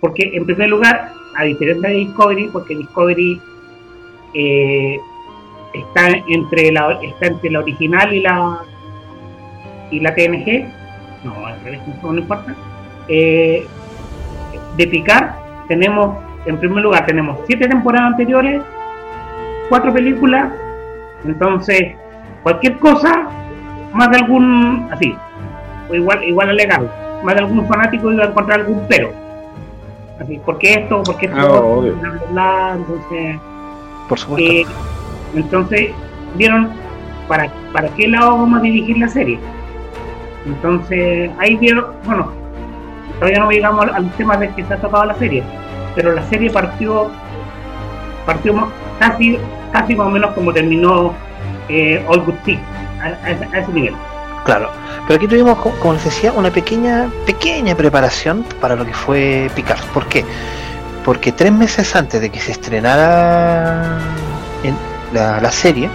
porque 0.01 0.31
en 0.33 0.45
primer 0.45 0.69
lugar, 0.69 1.11
a 1.37 1.43
diferencia 1.43 1.89
de 1.89 1.95
Discovery, 1.95 2.49
porque 2.51 2.75
Discovery 2.75 3.41
eh, 4.33 4.99
está 5.73 6.09
entre 6.27 6.71
la 6.71 6.99
está 7.01 7.27
entre 7.27 7.49
la 7.51 7.59
original 7.59 8.13
y 8.13 8.19
la 8.21 8.59
y 9.91 9.99
la 9.99 10.13
TNG, 10.15 10.65
no, 11.23 11.45
al 11.45 11.59
revés, 11.61 11.79
no, 12.03 12.11
no 12.13 12.19
importa. 12.19 12.55
Eh, 13.07 13.65
de 14.77 14.87
Picard 14.87 15.35
tenemos, 15.67 16.17
en 16.45 16.57
primer 16.59 16.83
lugar, 16.83 17.05
tenemos 17.05 17.39
siete 17.47 17.67
temporadas 17.67 18.11
anteriores, 18.11 18.61
cuatro 19.69 19.93
películas, 19.93 20.51
entonces 21.25 21.95
cualquier 22.43 22.77
cosa, 22.77 23.27
más 23.93 24.09
de 24.11 24.17
algún, 24.17 24.87
así, 24.91 25.15
o 25.89 25.95
igual, 25.95 26.23
igual 26.23 26.49
alegal, 26.49 26.89
más 27.23 27.35
de 27.35 27.41
algún 27.41 27.65
fanático 27.67 28.11
iba 28.11 28.23
a 28.23 28.27
encontrar 28.27 28.59
algún 28.61 28.81
pero. 28.87 29.11
Así, 30.19 30.37
¿por 30.45 30.57
qué 30.59 30.73
esto? 30.75 31.03
¿Por 31.03 31.17
qué 31.17 31.25
esto? 31.25 31.37
Ah, 31.39 31.59
obvio. 31.59 31.95
Bla, 31.97 32.09
bla, 32.09 32.21
bla, 32.31 32.73
entonces, 32.77 33.37
Por 34.07 34.19
supuesto. 34.19 34.51
eh, 34.51 34.65
entonces, 35.35 35.89
vieron 36.35 36.69
para, 37.27 37.49
para 37.73 37.89
qué 37.89 38.07
lado 38.07 38.37
vamos 38.37 38.59
a 38.59 38.61
dirigir 38.61 38.97
la 38.97 39.09
serie. 39.09 39.39
Entonces, 40.45 41.31
ahí 41.39 41.55
vieron, 41.55 41.85
bueno, 42.05 42.31
todavía 43.19 43.39
no 43.39 43.49
llegamos 43.49 43.83
al, 43.85 43.95
al 43.95 44.11
tema 44.11 44.37
de 44.37 44.49
que 44.49 44.63
se 44.63 44.73
ha 44.73 44.77
tocado 44.77 45.05
la 45.05 45.15
serie, 45.15 45.43
pero 45.95 46.13
la 46.13 46.21
serie 46.23 46.49
partió, 46.49 47.09
partió 48.25 48.53
casi, 48.99 49.37
casi 49.71 49.95
más 49.95 50.07
o 50.07 50.09
menos 50.11 50.31
como 50.31 50.53
terminó 50.53 51.13
eh, 51.69 52.03
All 52.07 52.21
Good 52.21 52.35
Things, 52.45 52.61
a, 53.01 53.05
a 53.25 53.31
ese- 53.31 53.47
a 53.55 53.59
ese 53.59 53.71
nivel. 53.71 53.93
Claro, 54.45 54.69
pero 55.07 55.17
aquí 55.17 55.27
tuvimos, 55.27 55.57
co- 55.57 55.71
como 55.79 55.93
les 55.93 56.03
decía, 56.03 56.31
una 56.31 56.51
pequeña, 56.51 57.09
pequeña 57.25 57.75
preparación 57.75 58.45
para 58.61 58.75
lo 58.75 58.85
que 58.85 58.93
fue 58.93 59.49
Picard. 59.55 59.81
¿Por 59.93 60.05
qué? 60.07 60.23
Porque 61.03 61.31
tres 61.31 61.51
meses 61.51 61.95
antes 61.95 62.21
de 62.21 62.29
que 62.29 62.39
se 62.39 62.51
estrenara 62.51 63.97
en 64.63 64.75
la, 65.13 65.39
la 65.41 65.51
serie, 65.51 65.89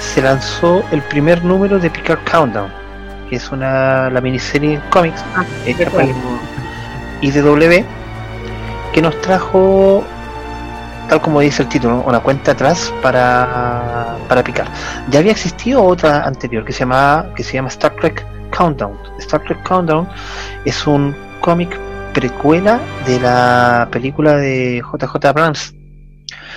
se 0.00 0.20
lanzó 0.22 0.82
el 0.90 1.02
primer 1.02 1.44
número 1.44 1.78
de 1.78 1.88
Picard 1.90 2.18
Countdown, 2.30 2.70
que 3.30 3.36
es 3.36 3.50
una 3.52 4.10
la 4.10 4.20
miniserie 4.20 4.74
en 4.74 4.80
cómics 4.90 5.24
Ah, 5.36 5.44
hecha 5.64 5.88
por. 5.90 6.02
IDW, 7.20 7.84
que 8.92 9.00
nos 9.02 9.20
trajo, 9.20 10.04
tal 11.12 11.20
como 11.20 11.40
dice 11.40 11.62
el 11.62 11.68
título, 11.68 12.02
una 12.06 12.20
cuenta 12.20 12.52
atrás 12.52 12.90
para, 13.02 14.16
para 14.28 14.42
Picard. 14.42 14.70
Ya 15.10 15.18
había 15.18 15.32
existido 15.32 15.84
otra 15.84 16.24
anterior 16.26 16.64
que 16.64 16.72
se 16.72 16.78
llama, 16.78 17.34
que 17.36 17.44
se 17.44 17.52
llama 17.52 17.68
Star 17.68 17.94
Trek 17.96 18.26
Countdown. 18.56 18.98
Star 19.18 19.44
Trek 19.44 19.62
Countdown 19.62 20.08
es 20.64 20.86
un 20.86 21.14
cómic 21.42 21.78
precuela 22.14 22.80
de 23.04 23.20
la 23.20 23.90
película 23.92 24.36
de 24.36 24.80
JJ 24.80 25.26
Abrams. 25.26 25.74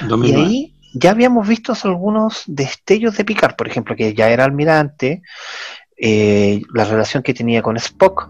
Y 0.02 0.08
2009. 0.08 0.46
ahí 0.46 0.74
ya 0.94 1.12
habíamos 1.12 1.46
visto 1.46 1.74
algunos 1.84 2.44
destellos 2.48 3.18
de 3.18 3.26
Picard, 3.26 3.58
por 3.58 3.68
ejemplo, 3.68 3.94
que 3.94 4.14
ya 4.14 4.30
era 4.30 4.46
almirante, 4.46 5.22
eh, 5.98 6.62
la 6.74 6.86
relación 6.86 7.24
que 7.24 7.34
tenía 7.34 7.62
con 7.62 7.76
Spock, 7.76 8.30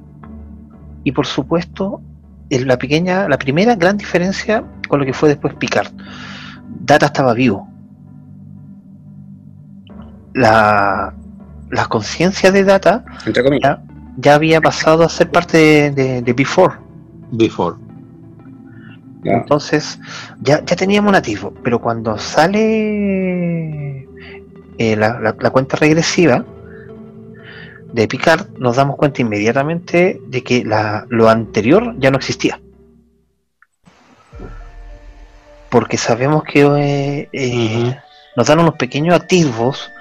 y 1.04 1.12
por 1.12 1.28
supuesto, 1.28 2.02
la 2.50 2.80
pequeña, 2.80 3.30
la 3.30 3.38
primera 3.38 3.76
gran 3.76 3.98
diferencia 3.98 4.64
con 4.88 5.00
lo 5.00 5.06
que 5.06 5.14
fue 5.14 5.30
después 5.30 5.54
Picard. 5.56 5.92
Data 6.82 7.08
estaba 7.08 7.34
vivo. 7.34 7.68
La, 10.34 11.14
la 11.72 11.86
conciencia 11.86 12.52
de 12.52 12.64
Data 12.64 13.06
Entre 13.26 13.44
comillas. 13.44 13.78
ya, 13.78 13.84
ya 14.18 14.36
había 14.36 14.62
pasado 14.62 15.04
a 15.04 15.10
ser 15.10 15.32
parte 15.32 15.58
de, 15.58 15.92
de, 15.92 16.22
de 16.22 16.34
Before. 16.34 16.76
Before. 17.32 17.78
Ya. 19.24 19.34
Entonces, 19.38 20.00
ya, 20.42 20.64
ya 20.64 20.76
teníamos 20.76 21.10
un 21.10 21.16
atisbo, 21.16 21.54
pero 21.64 21.80
cuando 21.82 22.18
sale 22.18 24.02
eh, 24.78 24.96
la, 24.98 25.20
la- 25.20 25.36
la 25.40 25.50
cuenta 25.50 25.78
regresiva 25.78 26.46
de 27.94 28.08
Picard, 28.08 28.48
nos 28.60 28.76
damos 28.76 28.98
cuenta 28.98 29.22
inmediatamente 29.22 30.22
de 30.28 30.44
que 30.44 30.64
la- 30.66 31.06
lo 31.10 31.30
anterior 31.30 31.96
ya 31.98 32.12
no 32.12 32.18
existía. 32.18 32.60
Porque 35.76 35.98
sabemos 35.98 36.46
que 36.46 36.62
eh, 36.62 37.28
eh, 37.34 38.00
nos 38.38 38.48
dan 38.48 38.60
unos 38.60 38.76
pequeños 38.76 39.14
atisbos 39.14 39.92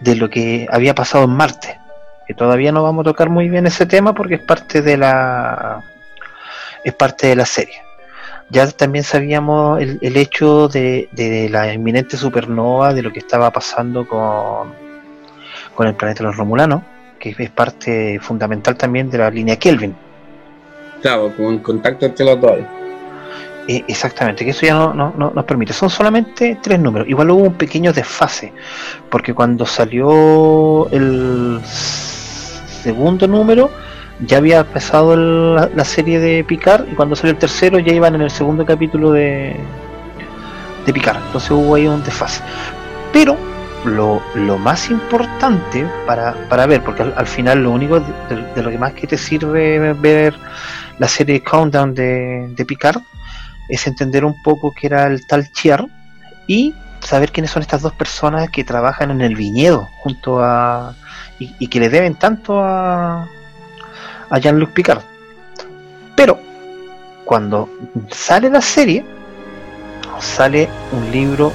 de 0.00 0.16
lo 0.16 0.30
que 0.30 0.66
había 0.72 0.94
pasado 0.94 1.24
en 1.24 1.30
Marte. 1.32 1.78
Que 2.26 2.32
todavía 2.32 2.72
no 2.72 2.82
vamos 2.82 3.02
a 3.02 3.10
tocar 3.10 3.28
muy 3.28 3.50
bien 3.50 3.66
ese 3.66 3.84
tema 3.84 4.14
porque 4.14 4.36
es 4.36 4.40
parte 4.40 4.80
de 4.80 4.96
la 4.96 5.84
es 6.84 6.94
parte 6.94 7.26
de 7.26 7.36
la 7.36 7.44
serie. 7.44 7.82
Ya 8.48 8.66
también 8.70 9.04
sabíamos 9.04 9.82
el, 9.82 9.98
el 10.00 10.16
hecho 10.16 10.68
de, 10.68 11.10
de 11.12 11.50
la 11.50 11.70
inminente 11.70 12.16
supernova, 12.16 12.94
de 12.94 13.02
lo 13.02 13.12
que 13.12 13.18
estaba 13.18 13.50
pasando 13.50 14.08
con, 14.08 14.72
con 15.74 15.86
el 15.86 15.96
planeta 15.96 16.20
de 16.20 16.28
los 16.28 16.36
Romulanos, 16.38 16.80
que 17.18 17.36
es 17.38 17.50
parte 17.50 18.18
fundamental 18.22 18.74
también 18.74 19.10
de 19.10 19.18
la 19.18 19.28
línea 19.28 19.56
Kelvin. 19.56 19.94
Claro, 21.02 21.36
con 21.36 21.58
contacto 21.58 22.06
entre 22.06 22.24
los 22.24 22.40
dos. 22.40 22.58
Eh, 23.68 23.84
exactamente, 23.86 24.44
que 24.44 24.50
eso 24.50 24.66
ya 24.66 24.74
no, 24.74 24.94
no- 24.94 25.12
no 25.16 25.30
nos 25.34 25.44
permite. 25.44 25.72
Son 25.72 25.90
solamente 25.90 26.58
tres 26.62 26.80
números. 26.80 27.08
Igual 27.08 27.30
hubo 27.30 27.42
un 27.44 27.54
pequeño 27.54 27.92
desfase, 27.92 28.52
porque 29.10 29.32
cuando 29.34 29.64
salió 29.66 30.88
el 30.90 31.60
segundo 31.64 33.26
número 33.28 33.70
ya 34.26 34.38
había 34.38 34.60
empezado 34.60 35.14
el- 35.14 35.54
la, 35.76 35.84
serie 35.84 36.18
de 36.20 36.44
Picard 36.44 36.86
y 36.90 36.94
cuando 36.94 37.14
salió 37.16 37.32
el 37.32 37.38
tercero 37.38 37.78
ya 37.78 37.92
iban 37.92 38.14
en 38.14 38.22
el 38.22 38.30
segundo 38.30 38.66
capítulo 38.66 39.12
de, 39.12 39.56
de 40.84 40.92
Picard. 40.92 41.22
Entonces 41.26 41.50
hubo 41.50 41.74
ahí 41.74 41.86
un 41.86 42.02
desfase. 42.02 42.42
Pero 43.12 43.36
lo, 43.84 44.20
más 44.58 44.90
importante 44.90 45.86
para, 46.06 46.34
para 46.48 46.66
ver, 46.66 46.82
porque 46.82 47.02
al, 47.02 47.14
al 47.16 47.26
final 47.26 47.62
lo 47.62 47.70
único 47.70 48.00
de, 48.00 48.06
de- 48.34 48.54
de 48.54 48.62
lo 48.62 48.70
que 48.70 48.78
más 48.78 48.92
que 48.94 49.06
te 49.06 49.16
sirve 49.16 49.92
ver 49.94 50.34
la 50.98 51.08
serie 51.08 51.42
Countdown 51.42 51.94
de, 51.94 52.48
de 52.50 52.64
Picard 52.66 53.00
es 53.70 53.86
entender 53.86 54.24
un 54.24 54.42
poco 54.42 54.72
que 54.72 54.86
era 54.86 55.06
el 55.06 55.26
tal 55.26 55.50
Chiar 55.52 55.86
y 56.46 56.74
saber 57.00 57.32
quiénes 57.32 57.50
son 57.50 57.62
estas 57.62 57.82
dos 57.82 57.94
personas 57.94 58.50
que 58.50 58.64
trabajan 58.64 59.10
en 59.10 59.20
el 59.20 59.34
viñedo 59.36 59.88
junto 60.02 60.40
a 60.42 60.94
y, 61.38 61.54
y 61.58 61.68
que 61.68 61.80
le 61.80 61.88
deben 61.88 62.14
tanto 62.14 62.60
a 62.60 63.26
a 64.30 64.38
Jean-Luc 64.38 64.70
Picard. 64.70 65.02
Pero 66.14 66.38
cuando 67.24 67.68
sale 68.10 68.48
la 68.48 68.60
serie 68.60 69.04
sale 70.20 70.68
un 70.92 71.10
libro 71.10 71.52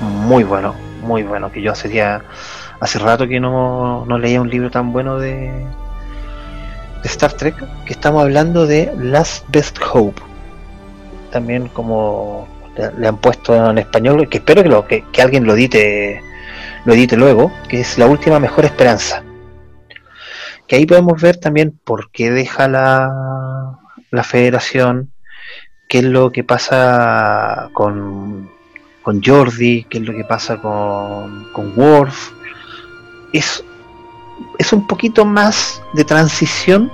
muy 0.00 0.42
bueno, 0.42 0.74
muy 1.02 1.22
bueno 1.22 1.52
que 1.52 1.62
yo 1.62 1.72
hace 1.72 1.92
ya 1.92 2.22
hace 2.80 2.98
rato 2.98 3.28
que 3.28 3.38
no, 3.38 4.04
no 4.06 4.18
leía 4.18 4.40
un 4.40 4.50
libro 4.50 4.70
tan 4.70 4.92
bueno 4.92 5.18
de 5.18 5.52
de 7.02 7.08
Star 7.08 7.32
Trek 7.32 7.56
que 7.84 7.92
estamos 7.92 8.22
hablando 8.22 8.66
de 8.66 8.92
Last 8.96 9.44
Best 9.48 9.78
Hope 9.92 10.20
también 11.32 11.68
como 11.68 12.46
le, 12.76 13.08
han 13.08 13.16
puesto 13.16 13.70
en 13.70 13.78
español, 13.78 14.28
que 14.28 14.38
espero 14.38 14.62
que, 14.62 14.68
lo, 14.68 14.86
que, 14.86 15.04
que 15.12 15.22
alguien 15.22 15.44
lo 15.44 15.54
edite, 15.54 16.22
lo 16.84 16.94
edite 16.94 17.16
luego, 17.16 17.50
que 17.68 17.80
es 17.80 17.98
la 17.98 18.06
última 18.06 18.38
mejor 18.38 18.64
esperanza. 18.64 19.24
Que 20.68 20.76
ahí 20.76 20.86
podemos 20.86 21.20
ver 21.20 21.38
también 21.38 21.78
por 21.84 22.10
qué 22.12 22.30
deja 22.30 22.68
la, 22.68 23.78
la 24.10 24.22
federación, 24.22 25.12
qué 25.88 25.98
es 25.98 26.04
lo 26.04 26.30
que 26.30 26.44
pasa 26.44 27.68
con, 27.72 28.50
con 29.02 29.22
Jordi, 29.22 29.84
qué 29.84 29.98
es 29.98 30.04
lo 30.04 30.12
que 30.12 30.24
pasa 30.24 30.58
con, 30.58 31.48
con 31.52 31.72
Worf. 31.76 32.30
Es, 33.32 33.64
es 34.58 34.72
un 34.72 34.86
poquito 34.86 35.24
más 35.24 35.82
de 35.94 36.04
transición 36.04 36.90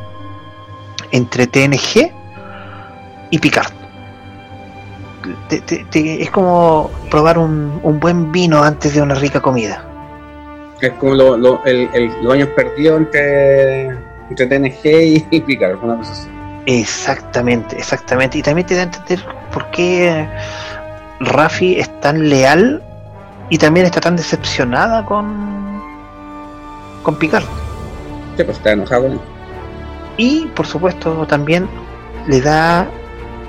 entre 1.12 1.47
TNG 1.47 2.12
y 3.30 3.38
Picard 3.38 3.77
te- 5.49 5.61
te- 5.61 5.85
te- 5.90 6.23
es 6.23 6.30
como 6.30 6.90
probar 7.11 7.38
un, 7.38 7.80
un 7.82 8.00
buen 8.00 8.30
vino 8.32 8.62
antes 8.62 8.94
de 8.94 9.02
una 9.02 9.14
rica 9.14 9.40
comida. 9.40 9.85
Es 10.80 10.92
como 10.92 11.14
lo- 11.14 11.37
lo- 11.37 11.64
el, 11.64 11.88
el- 11.92 12.12
los 12.23 12.32
años 12.35 12.49
perdidos 12.54 12.99
entre, 13.00 13.87
entre 14.30 14.47
TNG 14.47 15.26
y 15.30 15.40
Picard, 15.40 15.82
una 15.82 15.97
cosa 15.99 16.12
así. 16.12 16.28
Exactamente, 16.66 17.76
exactamente. 17.76 18.38
Y 18.38 18.42
también 18.42 18.66
te 18.66 18.75
da 18.75 18.82
a 18.82 18.85
entender 18.85 19.25
por 19.52 19.70
qué 19.70 20.28
Rafi 21.20 21.78
es 21.78 22.00
tan 22.00 22.28
leal 22.28 22.82
y 23.49 23.56
también 23.58 23.87
está 23.87 24.00
tan 24.00 24.16
decepcionada 24.16 25.04
con, 25.04 25.82
con 27.02 27.16
Picard. 27.16 27.44
Sí, 28.37 28.44
pues 28.44 28.56
está 28.58 28.73
enojado. 28.73 29.18
Y 30.18 30.47
por 30.54 30.66
supuesto 30.66 31.26
también 31.26 31.66
le 32.26 32.40
da 32.42 32.87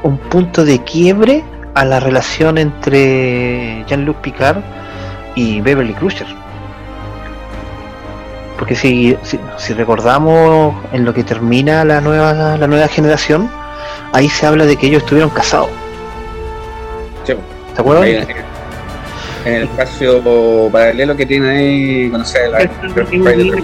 un 0.04 0.18
punto 0.18 0.64
de 0.64 0.82
quiebre 0.84 1.44
a 1.76 1.86
la 1.86 2.00
relación 2.00 2.58
entre 2.58 3.84
Jean-Luc 3.88 4.18
Picard 4.18 4.58
y 5.36 5.62
Beverly 5.62 5.94
Crusher. 5.94 6.28
Porque 8.58 8.76
si, 8.76 9.16
si, 9.24 9.40
si 9.58 9.74
recordamos 9.74 10.76
en 10.92 11.06
lo 11.06 11.14
que 11.14 11.24
termina 11.24 11.86
la 11.86 12.02
nueva, 12.02 12.34
la 12.58 12.68
nueva 12.68 12.88
generación, 12.90 13.50
ahí 14.12 14.28
se 14.28 14.46
habla 14.46 14.66
de 14.66 14.76
que 14.76 14.88
ellos 14.88 15.04
estuvieron 15.04 15.30
casados. 15.30 15.70
Sí, 17.24 17.34
¿Te 17.74 17.82
acuerdas? 17.82 18.06
en, 18.06 18.28
en 19.46 19.54
el 19.56 19.64
espacio 19.64 20.70
paralelo 20.72 21.16
que 21.16 21.26
tiene 21.26 21.50
ahí, 21.50 22.12
sé, 22.26 22.50
la, 22.50 22.70
una 23.14 23.32
línea, 23.32 23.64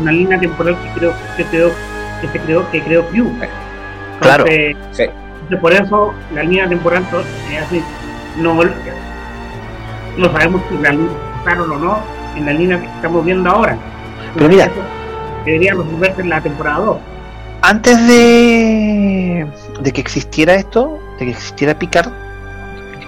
una 0.00 0.12
línea 0.12 0.40
temporal 0.40 0.76
que 0.82 0.98
creo 0.98 1.12
que 1.36 1.44
creó 1.44 1.70
que 2.20 2.28
se 2.28 2.40
creó 2.40 2.70
que 2.70 2.82
creó 2.82 3.06
Q. 3.08 3.32
Claro. 4.20 4.44
Entonces, 4.48 4.76
Sí. 4.92 5.25
Entonces, 5.48 5.60
por 5.60 5.72
eso 5.72 6.12
la 6.34 6.42
línea 6.42 6.68
temporal 6.68 7.06
es 7.52 7.62
así. 7.62 7.80
No, 8.36 8.54
no 10.16 10.32
sabemos 10.32 10.60
si 10.68 10.76
realmente 10.76 11.14
pasaron 11.44 11.70
o 11.70 11.78
no 11.78 11.98
en 12.34 12.46
la 12.46 12.52
línea 12.52 12.80
que 12.80 12.86
estamos 12.86 13.24
viendo 13.24 13.48
ahora. 13.48 13.78
Pero 14.34 14.48
mira. 14.48 14.68
Debería 15.44 15.74
resolverse 15.74 16.22
en 16.22 16.30
la 16.30 16.40
temporada 16.40 16.78
2. 16.80 16.96
Antes 17.62 18.08
de, 18.08 19.46
de 19.80 19.92
que 19.92 20.00
existiera 20.00 20.56
esto, 20.56 20.98
de 21.20 21.26
que 21.26 21.30
existiera 21.30 21.78
Picard, 21.78 22.10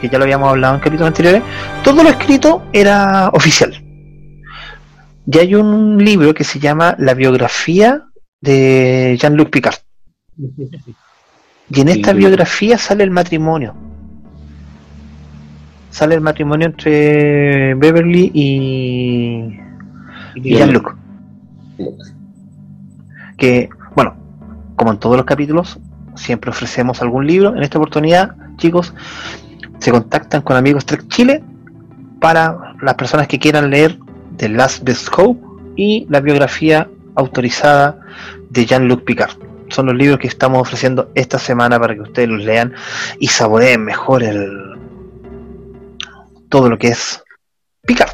que 0.00 0.09
ya 0.09 0.18
lo 0.18 0.23
habíamos 0.23 0.49
hablado 0.50 0.76
en 0.76 0.80
capítulos 0.80 1.09
anteriores, 1.09 1.42
todo 1.83 2.04
lo 2.04 2.11
escrito 2.11 2.62
era 2.73 3.30
oficial. 3.30 3.83
Y 5.26 5.38
hay 5.38 5.57
un 5.57 5.99
libro 5.99 6.33
que 6.33 6.45
se 6.45 6.61
llama 6.61 6.95
La 6.99 7.14
biografía 7.14 8.04
de 8.40 9.18
Jean-Luc 9.21 9.50
Picard. 9.50 9.78
Y 11.70 11.80
en 11.80 11.88
esta 11.88 12.12
Sí. 12.12 12.16
biografía 12.18 12.78
sale 12.78 13.04
el 13.04 13.10
matrimonio. 13.10 13.75
Sale 15.90 16.14
el 16.14 16.20
matrimonio 16.20 16.66
entre 16.66 17.75
Beverly 17.75 18.30
y, 18.34 19.58
y 20.37 20.54
Jean-Luc. 20.56 20.94
Que, 23.37 23.68
bueno, 23.94 24.14
como 24.76 24.92
en 24.92 24.98
todos 24.98 25.16
los 25.16 25.26
capítulos, 25.26 25.78
siempre 26.14 26.50
ofrecemos 26.50 27.00
algún 27.02 27.26
libro. 27.26 27.56
En 27.56 27.62
esta 27.62 27.78
oportunidad, 27.78 28.34
chicos, 28.56 28.94
se 29.78 29.90
contactan 29.90 30.42
con 30.42 30.56
Amigos 30.56 30.87
Trek 30.87 31.06
Chile 31.08 31.42
para 32.20 32.75
las 32.82 32.94
personas 32.94 33.28
que 33.28 33.38
quieran 33.38 33.70
leer 33.70 33.98
The 34.37 34.48
Last 34.48 34.82
Best 34.84 35.08
Hope 35.16 35.40
y 35.76 36.06
la 36.10 36.20
biografía 36.20 36.88
autorizada 37.14 37.98
de 38.50 38.66
Jean-Luc 38.66 39.04
Picard. 39.04 39.37
Son 39.70 39.87
los 39.87 39.94
libros 39.94 40.18
que 40.18 40.28
estamos 40.28 40.60
ofreciendo 40.60 41.10
esta 41.14 41.38
semana 41.38 41.78
para 41.78 41.94
que 41.94 42.00
ustedes 42.00 42.28
los 42.28 42.44
lean 42.44 42.75
y 43.18 43.28
saboreen 43.28 43.84
mejor 43.84 44.22
el 44.22 44.78
todo 46.48 46.70
lo 46.70 46.78
que 46.78 46.88
es 46.88 47.22
Picard. 47.87 48.10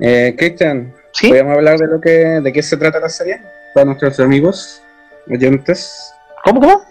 Eh, 0.00 0.34
Cristian, 0.36 0.94
¿Sí? 1.12 1.28
¿podemos 1.28 1.56
hablar 1.56 1.78
de 1.78 1.86
lo 1.86 2.00
que 2.00 2.10
de 2.10 2.52
qué 2.52 2.62
se 2.62 2.76
trata 2.76 2.98
la 2.98 3.08
serie? 3.08 3.40
Para 3.74 3.86
nuestros 3.86 4.18
amigos 4.20 4.82
oyentes. 5.28 6.12
¿Cómo, 6.44 6.60
cómo? 6.60 6.82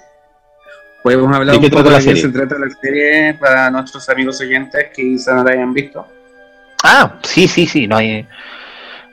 ¿Podemos 1.04 1.36
hablar 1.36 1.54
¿De 1.54 1.58
un 1.58 1.64
qué 1.64 1.70
poco 1.70 1.84
trata 1.84 1.98
la 1.98 2.00
de 2.00 2.04
qué 2.06 2.16
serie? 2.16 2.22
se 2.22 2.30
trata 2.30 2.60
la 2.60 2.70
serie 2.82 3.34
para 3.40 3.72
nuestros 3.72 4.08
amigos 4.10 4.40
oyentes 4.40 4.86
que 4.96 5.04
quizá 5.04 5.34
no 5.36 5.44
la 5.44 5.52
hayan 5.52 5.74
visto? 5.74 6.08
Ah, 6.84 7.20
sí, 7.24 7.48
sí, 7.48 7.66
sí, 7.66 7.88
no 7.88 7.98
hay 7.98 8.28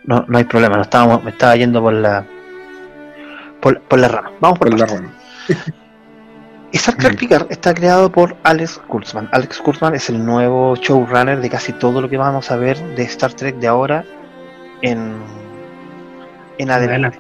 no, 0.05 0.25
no 0.27 0.39
hay 0.39 0.45
problema, 0.45 0.77
no 0.77 0.83
estábamos, 0.83 1.23
me 1.23 1.31
estaba 1.31 1.57
yendo 1.57 1.83
por 1.83 1.93
la 1.93 2.25
por, 3.61 3.81
por 3.83 3.99
la 3.99 4.09
rama. 4.09 4.33
Vamos 4.41 4.59
por, 4.59 4.71
Por 4.71 4.79
la 4.79 4.87
rama. 4.87 5.15
Star 6.73 6.97
Trek 6.97 7.15
Mm. 7.15 7.17
Picard 7.17 7.47
está 7.51 7.73
creado 7.75 8.13
por 8.13 8.37
Alex 8.45 8.79
Kurtzman. 8.89 9.29
Alex 9.33 9.59
Kurtzman 9.61 9.95
es 9.95 10.11
el 10.11 10.25
nuevo 10.25 10.77
showrunner 10.77 11.41
de 11.41 11.49
casi 11.49 11.73
todo 11.73 12.01
lo 12.03 12.09
que 12.11 12.19
vamos 12.19 12.51
a 12.51 12.57
ver 12.57 12.79
de 12.95 13.03
Star 13.05 13.33
Trek 13.33 13.57
de 13.57 13.67
ahora 13.69 14.05
en, 14.83 15.17
en 16.59 16.71
adelante. 16.71 17.19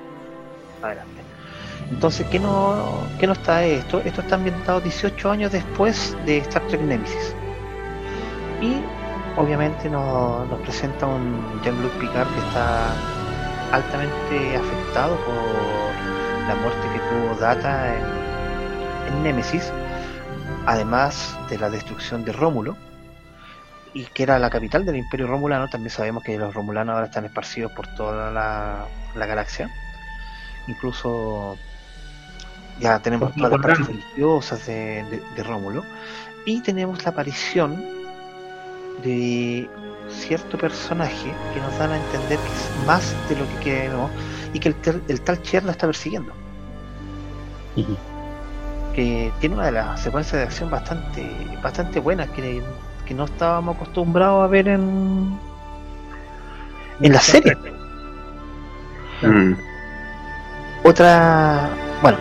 Adelante. 0.82 1.22
Entonces, 1.90 2.26
¿qué 2.30 2.38
no, 2.38 3.04
¿qué 3.18 3.26
no 3.26 3.32
está 3.32 3.64
esto? 3.64 4.02
Esto 4.04 4.20
está 4.20 4.34
ambientado 4.34 4.80
18 4.82 5.30
años 5.30 5.50
después 5.52 6.14
de 6.26 6.38
Star 6.38 6.62
Trek 6.68 6.82
Nemesis. 6.82 7.34
Y 8.60 8.82
obviamente 9.36 9.88
nos, 9.88 10.46
nos 10.48 10.60
presenta 10.60 11.06
un 11.06 11.40
Jean-Luc 11.64 11.92
Picard 11.92 12.28
que 12.28 12.40
está 12.40 12.92
altamente 13.72 14.56
afectado 14.56 15.16
por 15.24 16.07
la 16.48 16.54
muerte 16.56 16.80
que 16.92 16.98
tuvo 16.98 17.34
Data 17.40 17.94
en, 17.94 19.14
en 19.14 19.22
Nemesis, 19.22 19.70
además 20.66 21.36
de 21.50 21.58
la 21.58 21.70
destrucción 21.70 22.24
de 22.24 22.32
Rómulo, 22.32 22.76
y 23.94 24.04
que 24.04 24.22
era 24.22 24.38
la 24.38 24.50
capital 24.50 24.84
del 24.84 24.96
Imperio 24.96 25.26
Romulano. 25.26 25.68
También 25.68 25.90
sabemos 25.90 26.22
que 26.24 26.36
los 26.38 26.52
Romulanos 26.54 26.94
ahora 26.94 27.06
están 27.06 27.24
esparcidos 27.24 27.72
por 27.72 27.86
toda 27.94 28.30
la, 28.30 28.86
la 29.14 29.26
galaxia. 29.26 29.70
Incluso 30.66 31.56
ya 32.80 32.98
tenemos 33.00 33.32
Por 33.32 33.36
todas 33.38 33.52
las 33.52 33.60
partes 33.60 33.86
religiosas 33.86 34.66
de, 34.66 35.04
de- 35.10 35.22
de 35.36 35.42
Rómulo. 35.42 35.84
Y 36.46 36.60
tenemos 36.62 37.02
la 37.04 37.10
aparición 37.10 37.84
de 39.02 39.68
cierto 40.10 40.56
personaje 40.58 41.32
que 41.52 41.60
nos 41.60 41.76
dan 41.78 41.92
a 41.92 41.96
entender 41.96 42.38
que 42.38 42.52
es 42.52 42.86
más 42.86 43.14
de 43.28 43.36
lo 43.36 43.46
que 43.48 43.56
queremos 43.64 44.10
y 44.52 44.60
que 44.60 44.68
el, 44.68 45.02
el 45.08 45.20
tal 45.20 45.42
Cher 45.42 45.64
la 45.64 45.72
está 45.72 45.86
persiguiendo. 45.86 46.32
Que 48.94 49.32
tiene 49.40 49.54
una 49.54 49.66
de 49.66 49.72
las 49.72 50.00
secuencias 50.00 50.40
de 50.40 50.42
acción 50.42 50.70
bastante, 50.70 51.30
bastante 51.62 52.00
buenas 52.00 52.28
que, 52.30 52.62
que 53.06 53.14
no 53.14 53.24
estábamos 53.24 53.76
acostumbrados 53.76 54.44
a 54.44 54.48
ver 54.48 54.68
en, 54.68 55.38
en 57.00 57.12
la 57.12 57.20
serie. 57.20 57.56
Mm. 59.22 59.52
Otra, 60.84 61.70
bueno, 62.02 62.18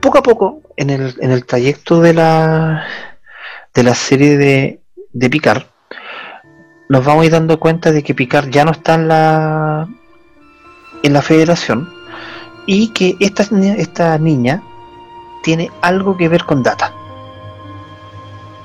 poco 0.00 0.18
a 0.18 0.22
poco 0.22 0.62
en 0.76 0.90
el, 0.90 1.14
en 1.20 1.30
el 1.30 1.44
trayecto 1.46 2.00
de 2.00 2.14
la 2.14 2.84
de 3.72 3.82
la 3.82 3.94
serie 3.94 4.36
de, 4.36 4.80
de 5.12 5.30
Picard, 5.30 5.64
nos 6.88 7.04
vamos 7.04 7.22
a 7.22 7.26
ir 7.26 7.32
dando 7.32 7.58
cuenta 7.58 7.90
de 7.90 8.04
que 8.04 8.14
Picard 8.14 8.50
ya 8.50 8.64
no 8.64 8.70
está 8.70 8.94
en 8.94 9.08
la 9.08 9.88
en 11.04 11.12
la 11.12 11.22
Federación 11.22 11.88
y 12.66 12.88
que 12.88 13.16
esta, 13.20 13.44
esta 13.76 14.18
niña 14.18 14.62
tiene 15.42 15.70
algo 15.82 16.16
que 16.16 16.28
ver 16.28 16.44
con 16.44 16.62
Data, 16.62 16.92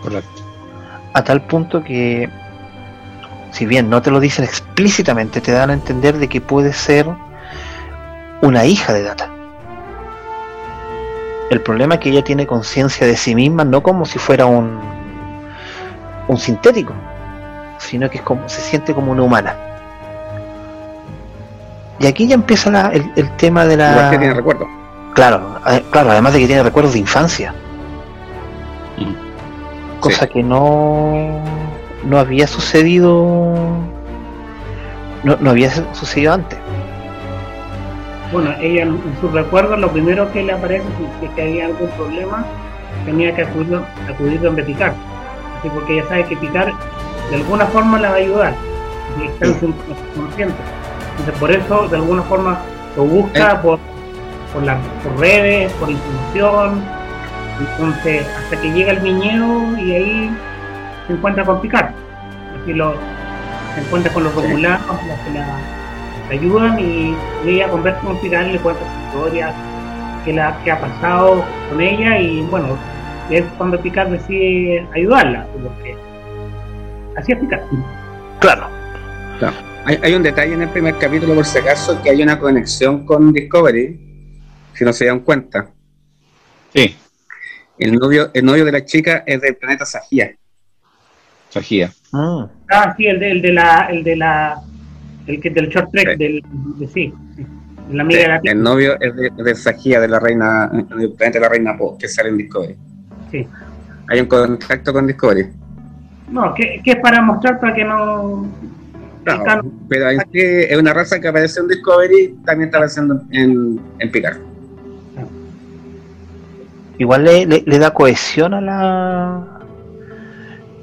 Correcto. 0.02 0.42
a 1.14 1.24
tal 1.24 1.42
punto 1.42 1.84
que 1.84 2.30
si 3.52 3.66
bien 3.66 3.90
no 3.90 4.02
te 4.02 4.10
lo 4.10 4.22
dicen 4.22 4.46
explícitamente, 4.46 5.42
te 5.42 5.52
dan 5.52 5.70
a 5.70 5.74
entender 5.74 6.18
de 6.18 6.30
que 6.30 6.40
puede 6.40 6.72
ser 6.72 7.08
una 8.42 8.66
hija 8.66 8.94
de 8.94 9.04
Data. 9.04 9.30
El 11.50 11.62
problema 11.62 11.96
es 11.96 12.00
que 12.00 12.10
ella 12.12 12.24
tiene 12.24 12.48
conciencia 12.48 13.06
de 13.06 13.18
sí 13.18 13.36
misma, 13.36 13.66
no 13.66 13.84
como 13.84 14.06
si 14.06 14.18
fuera 14.18 14.46
un, 14.46 14.80
un 16.28 16.38
sintético, 16.38 16.94
sino 17.80 18.10
que 18.10 18.20
es 18.20 18.24
como, 18.24 18.48
se 18.48 18.62
siente 18.62 18.94
como 18.94 19.12
una 19.12 19.24
humana. 19.24 19.58
Y 22.00 22.08
aquí 22.08 22.28
ya 22.28 22.36
empieza 22.36 22.70
la- 22.72 22.90
el, 22.90 23.12
el 23.16 23.30
tema 23.38 23.66
de 23.66 23.78
la... 23.78 23.92
Igual 23.92 24.10
que 24.12 24.18
tiene 24.18 24.34
recuerdo. 24.34 24.68
Claro, 25.14 25.58
a- 25.66 25.80
claro, 25.92 26.12
además 26.12 26.34
de 26.34 26.40
que 26.40 26.48
tiene 26.48 26.64
recuerdos 26.64 26.94
de 26.94 27.00
infancia. 27.00 27.54
Mm. 28.98 30.00
Cosa 30.00 30.28
que 30.28 30.42
no, 30.42 31.42
no 32.06 32.18
había 32.20 32.48
sucedido. 32.48 33.54
No, 35.24 35.36
no 35.42 35.50
había 35.50 35.70
su- 35.72 35.84
sucedido 35.94 36.34
antes. 36.34 36.58
Bueno, 38.32 38.52
ella 38.62 38.84
en 38.84 39.02
sus 39.20 39.32
recuerdos 39.34 39.80
lo 39.80 39.90
primero 39.92 40.32
que 40.32 40.44
le 40.44 40.54
aparece 40.54 40.86
si 41.20 41.26
es 41.26 41.32
que 41.32 41.42
había 41.42 41.66
algún 41.66 41.90
problema, 41.90 42.46
tenía 43.04 43.36
que 43.36 43.42
acudir, 43.42 43.82
acudir 44.08 44.40
donde 44.40 44.64
Picar. 44.64 44.94
Así 45.60 45.70
porque 45.74 45.94
ella 46.00 46.08
sabe 46.08 46.26
que 46.26 46.38
Picar 46.38 46.72
de 47.30 47.36
alguna 47.36 47.66
forma 47.66 48.00
la 48.00 48.10
va 48.10 48.16
a 48.16 48.20
ayudar. 48.20 48.54
Y 49.20 49.26
está 49.26 49.46
en 49.48 49.60
su 49.60 49.74
consciente. 50.16 50.56
Entonces 51.20 51.40
por 51.40 51.52
eso 51.52 51.88
de 51.88 51.98
alguna 51.98 52.22
forma 52.24 52.60
lo 52.96 53.04
busca 53.04 53.62
por, 53.62 53.80
por, 54.54 54.64
la- 54.64 54.78
por 55.04 55.20
redes, 55.20 55.72
por 55.74 55.90
información. 55.90 56.82
Entonces 57.60 58.28
hasta 58.38 58.62
que 58.62 58.72
llega 58.72 58.92
el 58.94 59.00
viñedo 59.00 59.78
y 59.80 59.92
ahí 59.96 60.32
se 61.08 61.14
encuentra 61.14 61.44
con 61.44 61.60
Picar. 61.62 61.94
Así 62.62 62.74
lo 62.74 62.94
se 63.76 63.82
encuentra 63.82 64.12
con 64.14 64.24
los 64.24 64.34
romulanos, 64.34 64.82
los 64.88 65.20
que 65.20 65.40
la 65.40 65.46
la 66.28 66.36
ayudan 66.36 66.80
y, 66.80 67.16
y 67.46 67.50
ella 67.50 67.70
conversa 67.70 68.00
con 68.02 68.18
Pilar 68.20 68.48
y 68.48 68.52
le 68.54 68.60
cuenta 68.60 68.82
su 68.84 69.18
historia, 69.18 69.52
qué, 70.24 70.34
la, 70.34 70.56
qué 70.64 70.72
ha 70.72 70.80
pasado 70.80 71.44
con 71.70 71.82
ella 71.82 72.20
y 72.20 72.42
bueno, 72.52 72.68
es 73.32 73.44
cuando 73.58 73.80
Picard 73.80 74.10
decide 74.10 74.88
ayudarla, 74.96 75.48
porque 75.64 75.96
así 77.18 77.32
es 77.32 77.40
Picard. 77.40 77.62
Claro. 78.40 78.68
Claro. 79.40 79.56
Hay, 79.90 80.00
hay 80.04 80.14
un 80.14 80.22
detalle 80.22 80.54
en 80.54 80.62
el 80.62 80.70
primer 80.70 81.00
capítulo, 81.00 81.34
por 81.34 81.46
si 81.46 81.58
acaso, 81.58 82.00
que 82.04 82.12
hay 82.12 82.22
una 82.22 82.38
conexión 82.38 83.08
con 83.08 83.34
Discovery, 83.34 84.00
si 84.76 84.86
no 84.86 84.94
se 84.94 85.06
dan 85.06 85.22
cuenta. 85.22 85.68
Sí, 86.72 86.96
El 87.80 87.94
novio, 87.94 88.30
el 88.36 88.46
novio 88.46 88.66
de 88.66 88.72
la 88.72 88.86
chica 88.86 89.24
es 89.26 89.42
del 89.42 89.56
planeta 89.56 89.86
Sajía. 89.86 90.36
Sajía. 91.50 91.92
Mm. 92.12 92.44
Ah, 92.72 92.94
sí, 92.96 93.08
el 93.08 93.20
de, 93.20 93.32
el 93.32 93.42
de 93.42 93.52
la, 93.52 93.88
el 93.90 94.04
de 94.04 94.16
la, 94.16 94.62
el 95.26 95.42
que 95.42 95.50
del 95.50 95.70
short 95.70 95.90
track, 95.92 96.10
Sí. 96.12 96.16
del, 96.18 96.44
de, 96.78 96.88
sí, 96.88 97.12
la 97.92 98.04
amiga 98.04 98.20
de 98.22 98.28
la 98.28 98.42
El 98.44 98.62
novio 98.62 98.96
es 99.02 99.16
de, 99.16 99.32
de 99.44 99.56
Sajía, 99.56 100.00
de 100.00 100.08
la 100.08 100.20
reina, 100.20 100.68
del 100.68 101.14
planeta 101.14 101.40
de 101.40 101.46
la 101.46 101.50
reina 101.50 101.76
Po, 101.76 101.98
que 101.98 102.08
sale 102.08 102.30
en 102.30 102.38
Discovery. 102.38 102.76
sí. 103.32 103.48
Hay 104.12 104.20
un 104.20 104.28
contacto 104.28 104.94
con 104.94 105.08
Discovery. 105.08 105.48
No, 106.30 106.54
que, 106.54 106.80
que 106.84 106.92
es 106.92 106.98
para 106.98 107.24
mostrar 107.24 107.60
para 107.60 107.74
que 107.74 107.84
no, 107.84 108.48
Claro. 109.24 109.64
pero 109.88 110.10
en 110.10 110.20
sí 110.32 110.40
es 110.42 110.78
una 110.78 110.94
raza 110.94 111.20
que 111.20 111.28
aparece 111.28 111.60
en 111.60 111.68
Discovery, 111.68 112.36
también 112.46 112.70
está 112.70 112.78
apareciendo 112.78 113.22
en, 113.32 113.80
en 114.00 114.12
Picard. 114.12 114.38
Igual 116.98 117.24
le, 117.24 117.46
le- 117.46 117.64
le 117.66 117.80
da 117.80 117.94
cohesión 117.94 118.54
a 118.54 118.62
la 118.62 119.36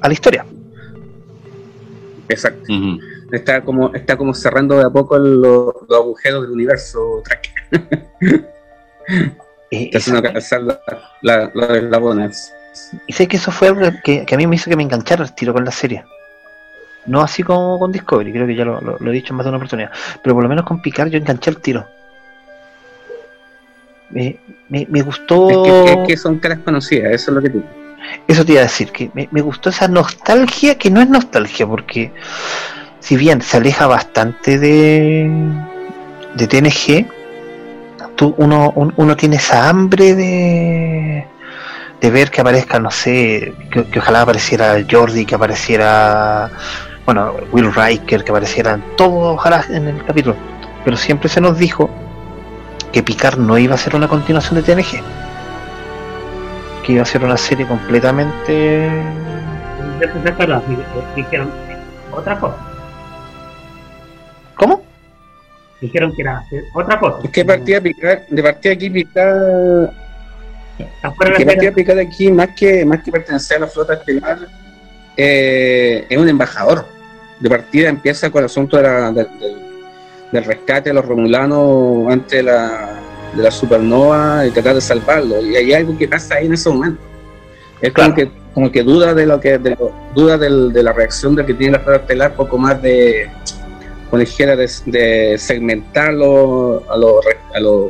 a 0.01 0.07
la 0.07 0.13
historia. 0.13 0.45
Exacto. 2.29 2.63
Está 3.31 3.61
como, 3.61 3.93
está 3.93 4.15
como 4.17 4.33
cerrando 4.33 4.77
de 4.77 4.85
a 4.85 4.89
poco 4.89 5.17
los, 5.17 5.73
los 5.87 5.99
agujeros 5.99 6.43
del 6.43 6.51
universo 6.51 7.21
Trek. 7.23 8.47
Eh, 9.69 9.85
Está 9.91 9.97
haciendo 9.97 10.21
calzar 10.23 10.61
la, 10.61 10.79
la, 11.21 11.51
los 11.53 11.69
eslabones. 11.77 12.53
Y 13.05 13.11
sé 13.13 13.27
que 13.27 13.35
eso 13.35 13.51
fue 13.51 13.67
algo 13.69 13.81
que, 14.03 14.25
que 14.25 14.35
a 14.35 14.37
mí 14.37 14.47
me 14.47 14.55
hizo 14.55 14.69
que 14.69 14.77
me 14.77 14.83
enganchara 14.83 15.25
el 15.25 15.33
tiro 15.35 15.53
con 15.53 15.65
la 15.65 15.71
serie. 15.71 16.05
No 17.07 17.21
así 17.21 17.41
como 17.43 17.79
con 17.79 17.91
Discovery, 17.91 18.31
creo 18.31 18.45
que 18.47 18.55
ya 18.55 18.65
lo, 18.65 18.79
lo- 18.81 18.97
lo 18.99 19.11
he 19.11 19.13
dicho 19.13 19.33
en 19.33 19.37
más 19.37 19.45
de 19.45 19.49
una 19.49 19.57
oportunidad. 19.57 19.91
Pero 20.21 20.35
por 20.35 20.43
lo 20.43 20.49
menos 20.49 20.65
con 20.65 20.81
Picard 20.81 21.09
yo 21.09 21.17
enganché 21.17 21.49
el 21.49 21.57
tiro. 21.57 21.87
Me, 24.09 24.37
me, 24.69 24.85
me 24.89 25.01
gustó. 25.01 25.49
Es 25.49 25.57
que, 25.57 25.91
es 26.03 26.07
que 26.07 26.17
son 26.17 26.39
caras 26.39 26.59
conocidas, 26.63 27.11
eso 27.13 27.31
es 27.31 27.35
lo 27.35 27.41
que 27.41 27.49
tú. 27.49 27.63
Eso 28.27 28.45
te 28.45 28.53
iba 28.53 28.61
a 28.61 28.65
decir, 28.65 28.91
que 28.91 29.09
me, 29.13 29.27
me 29.31 29.41
gustó 29.41 29.69
esa 29.69 29.87
nostalgia, 29.87 30.77
que 30.77 30.89
no 30.89 31.01
es 31.01 31.09
nostalgia, 31.09 31.67
porque 31.67 32.11
si 32.99 33.17
bien 33.17 33.41
se 33.41 33.57
aleja 33.57 33.85
bastante 33.87 34.57
de, 34.59 35.29
de 36.35 36.47
TNG, 36.47 37.05
tú, 38.15 38.33
uno, 38.37 38.71
un- 38.75 38.93
uno 38.95 39.15
tiene 39.17 39.35
esa 39.37 39.67
hambre 39.67 40.15
de, 40.15 41.25
de 41.99 42.11
ver 42.11 42.31
que 42.31 42.39
aparezca, 42.41 42.79
no 42.79 42.91
sé, 42.91 43.53
que, 43.71 43.83
que 43.85 43.99
ojalá 43.99 44.21
apareciera 44.21 44.77
Jordi, 44.89 45.25
que 45.25 45.35
apareciera, 45.35 46.49
bueno, 47.07 47.33
Will 47.51 47.73
Riker, 47.73 48.23
que 48.23 48.31
aparecieran 48.31 48.83
todos, 48.97 49.35
ojalá 49.35 49.65
en 49.69 49.87
el 49.87 50.05
capítulo. 50.05 50.35
Pero 50.85 50.95
siempre 50.95 51.29
se 51.29 51.41
nos 51.41 51.57
dijo 51.57 51.89
que 52.91 53.01
Picard 53.01 53.39
no 53.39 53.57
iba 53.57 53.73
a 53.73 53.77
ser 53.77 53.95
una 53.95 54.07
continuación 54.07 54.55
de 54.55 54.61
TNG 54.61 55.01
que 56.85 56.93
iba 56.93 57.01
a 57.01 57.05
ser 57.05 57.23
una 57.23 57.35
serie 57.35 57.67
completamente 57.67 58.89
dijeron 61.15 61.51
otra 62.11 62.39
cosa, 62.39 62.55
¿cómo? 64.55 64.81
dijeron 65.81 66.15
que 66.15 66.21
era 66.21 66.43
otra 66.73 66.99
cosa. 66.99 67.19
Es 67.23 67.29
que 67.29 67.43
partida 67.43 67.81
Picard, 67.81 68.21
de 68.29 68.43
partida 68.43 68.73
aquí 68.73 68.89
Picard, 68.89 69.89
que 70.77 70.87
la 71.03 71.13
partida 71.13 71.71
Picard 71.71 71.99
aquí, 71.99 72.31
más 72.31 72.49
que, 72.55 72.85
más 72.85 73.03
que 73.03 73.11
pertenecer 73.11 73.57
a 73.57 73.59
la 73.61 73.67
flota 73.67 73.93
estelar, 73.95 74.39
eh, 75.17 76.05
es 76.09 76.17
un 76.17 76.29
embajador. 76.29 76.85
De 77.39 77.49
partida 77.49 77.89
empieza 77.89 78.29
con 78.29 78.39
el 78.39 78.45
asunto 78.45 78.77
de 78.77 78.83
la- 78.83 79.11
del- 79.11 79.39
del, 79.39 79.55
del 80.31 80.43
rescate 80.43 80.89
de 80.89 80.93
los 80.93 81.05
romulanos 81.05 82.11
antes 82.11 82.31
de 82.39 82.43
la, 82.43 82.99
de 83.35 83.43
la 83.43 83.51
supernova 83.51 84.45
y 84.45 84.51
tratar 84.51 84.75
de 84.75 84.81
salvarlo. 84.81 85.41
Y 85.41 85.55
hay 85.55 85.73
algo 85.73 85.97
que 85.97 86.07
pasa 86.07 86.35
ahí 86.35 86.47
en 86.47 86.53
ese 86.53 86.69
momento. 86.69 87.01
Es 87.81 87.91
Claro. 87.93 88.13
como 88.13 88.15
que 88.15 88.47
como 88.53 88.71
que 88.71 88.81
duda 88.81 89.13
de 89.13 89.27
lo 89.27 89.39
que 89.39 89.59
de 89.59 89.69
lo- 89.71 89.91
duda 90.15 90.35
del- 90.39 90.73
de 90.73 90.81
la 90.81 90.91
reacción 90.91 91.35
de 91.35 91.45
que 91.45 91.53
tiene 91.53 91.73
la 91.73 91.79
flota 91.83 91.99
estelar, 92.01 92.33
poco 92.33 92.57
más 92.57 92.81
de 92.81 93.29
como 94.09 94.19
dijera 94.19 94.55
de, 94.55 94.67
de 94.87 95.37
segmentarlo 95.37 96.81
a 96.89 96.97
los 96.97 97.15
a 97.53 97.59
los 97.59 97.87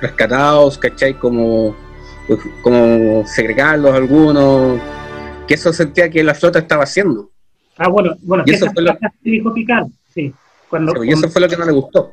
rescatados, 0.00 0.78
¿cachai? 0.78 1.14
Como, 1.14 1.76
como 2.62 3.24
segregarlos 3.26 3.94
algunos, 3.94 4.80
que 5.46 5.54
eso 5.54 5.72
sentía 5.72 6.10
que 6.10 6.24
la 6.24 6.34
flota 6.34 6.58
estaba 6.58 6.82
haciendo. 6.84 7.30
Ah, 7.78 7.88
bueno, 7.88 8.14
bueno, 8.22 8.42
Y 8.46 8.50
que 8.50 8.56
eso 8.56 8.70
fue 8.72 8.82
lo- 8.82 8.96
dijo 9.22 9.54
Picard, 9.54 9.86
sí. 10.14 10.32
Cuando, 10.68 11.02
Y 11.04 11.10
eso 11.10 11.28
fue 11.30 11.40
lo 11.40 11.48
que 11.48 11.56
no 11.56 11.64
le 11.64 11.72
gustó. 11.72 12.12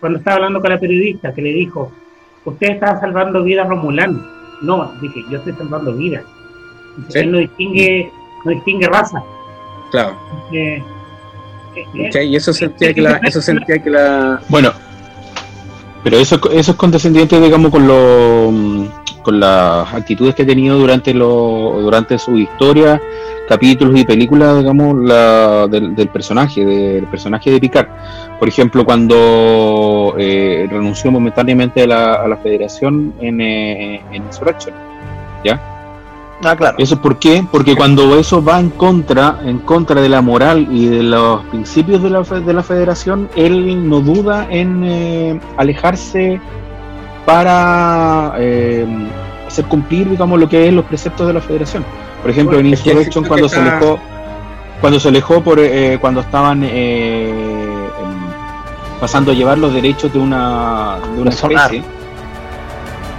cuando 0.00 0.18
estaba 0.18 0.36
hablando 0.36 0.60
con 0.60 0.70
la 0.70 0.78
periodista, 0.78 1.32
que 1.34 1.42
le 1.42 1.52
dijo, 1.52 1.90
usted 2.44 2.68
está 2.70 3.00
salvando 3.00 3.42
vidas 3.42 3.66
romulanas. 3.68 4.20
No, 4.62 4.92
dije, 5.00 5.24
yo 5.30 5.38
estoy 5.38 5.54
salvando 5.54 5.92
vidas. 5.94 6.22
Dice, 6.98 7.10
Sí. 7.12 7.18
Él 7.20 7.32
no 7.32 7.38
distingue, 7.38 8.10
no 8.44 8.50
distingue 8.52 8.86
raza. 8.86 9.22
Claro. 9.90 10.16
Eh, 10.52 10.82
eh, 11.74 11.84
eh, 11.94 12.04
¿cachai? 12.04 12.28
Y 12.28 12.36
eso 12.36 12.52
sentía 12.52 12.92
que 12.94 13.00
la, 13.02 13.16
eso 13.24 13.40
sentía 13.42 13.78
que 13.82 13.90
la, 13.90 14.40
Bueno, 14.48 14.72
pero 16.06 16.18
eso, 16.18 16.38
eso 16.52 16.70
es 16.70 16.76
condescendiente, 16.76 17.40
digamos, 17.40 17.72
con 17.72 17.88
lo, 17.88 18.52
mm, 18.52 18.86
con 19.22 19.40
las 19.40 19.92
actitudes 19.92 20.36
que 20.36 20.44
ha 20.44 20.46
tenido 20.46 20.78
durante 20.78 21.12
lo, 21.12 21.80
durante 21.80 22.16
su 22.16 22.38
historia, 22.38 23.02
capítulos 23.48 23.98
y 23.98 24.04
películas, 24.04 24.56
digamos, 24.56 24.96
la, 25.02 25.66
del, 25.66 26.08
personaje, 26.10 26.64
del 26.64 27.08
personaje 27.08 27.50
de 27.50 27.58
Picard. 27.58 27.88
Por 28.38 28.46
ejemplo, 28.46 28.84
cuando 28.84 30.14
eh, 30.16 30.68
renunció 30.70 31.10
momentáneamente 31.10 31.82
a 31.82 31.86
la, 31.88 32.14
a 32.14 32.28
la 32.28 32.36
Federación 32.36 33.12
en, 33.18 33.40
eh, 33.40 34.00
en 34.12 34.26
Insurrection. 34.26 34.76
Ah, 36.44 36.54
claro. 36.54 36.76
¿Eso 36.78 37.00
por 37.00 37.18
qué? 37.18 37.44
Porque 37.50 37.74
cuando 37.74 38.14
eso 38.18 38.42
va 38.44 38.60
en 38.60 38.70
contra, 38.70 39.38
en 39.44 39.58
contra 39.60 40.00
de 40.00 40.08
la 40.08 40.20
moral 40.20 40.68
y 40.70 40.86
de 40.86 41.02
los 41.02 41.42
principios 41.46 42.02
de 42.02 42.10
la, 42.10 42.20
de 42.22 42.52
la 42.52 42.62
federación, 42.62 43.28
él 43.36 43.88
no 43.88 44.00
duda 44.00 44.46
en 44.50 44.82
eh, 44.84 45.40
alejarse 45.56 46.40
para 47.24 48.34
eh, 48.38 48.86
hacer 49.46 49.64
cumplir, 49.66 50.10
digamos, 50.10 50.38
lo 50.38 50.48
que 50.48 50.68
es 50.68 50.74
los 50.74 50.84
preceptos 50.84 51.26
de 51.26 51.32
la 51.32 51.40
federación. 51.40 51.84
Por 52.22 52.30
ejemplo, 52.30 52.58
en 52.58 52.66
Es 52.66 52.82
que 52.82 52.90
Insurrection, 52.90 53.24
cuando 53.24 53.48
se 53.48 53.58
alejó, 53.60 53.98
cuando 54.80 55.00
se 55.00 55.08
alejó 55.08 55.42
por 55.42 55.58
eh, 55.58 55.98
cuando 56.00 56.20
estaban 56.20 56.62
eh, 56.64 57.32
pasando 59.00 59.32
a 59.32 59.34
llevar 59.34 59.58
los 59.58 59.72
derechos 59.72 60.12
de 60.12 60.18
una, 60.18 60.98
de 61.14 61.22
una 61.22 61.30
especie. 61.30 61.82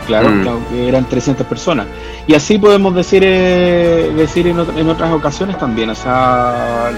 Claro, 0.07 0.29
Mm. 0.29 0.45
que 0.69 0.87
eran 0.87 1.03
300 1.03 1.45
personas. 1.47 1.85
Y 2.27 2.33
así 2.33 2.57
podemos 2.57 2.93
decir 2.93 3.23
eh, 3.25 4.11
decir 4.17 4.47
en, 4.47 4.57
ot- 4.57 4.77
en 4.77 4.89
otras 4.89 5.11
ocasiones 5.13 5.57
también. 5.57 5.89
O 5.89 5.95
sea, 5.95 6.91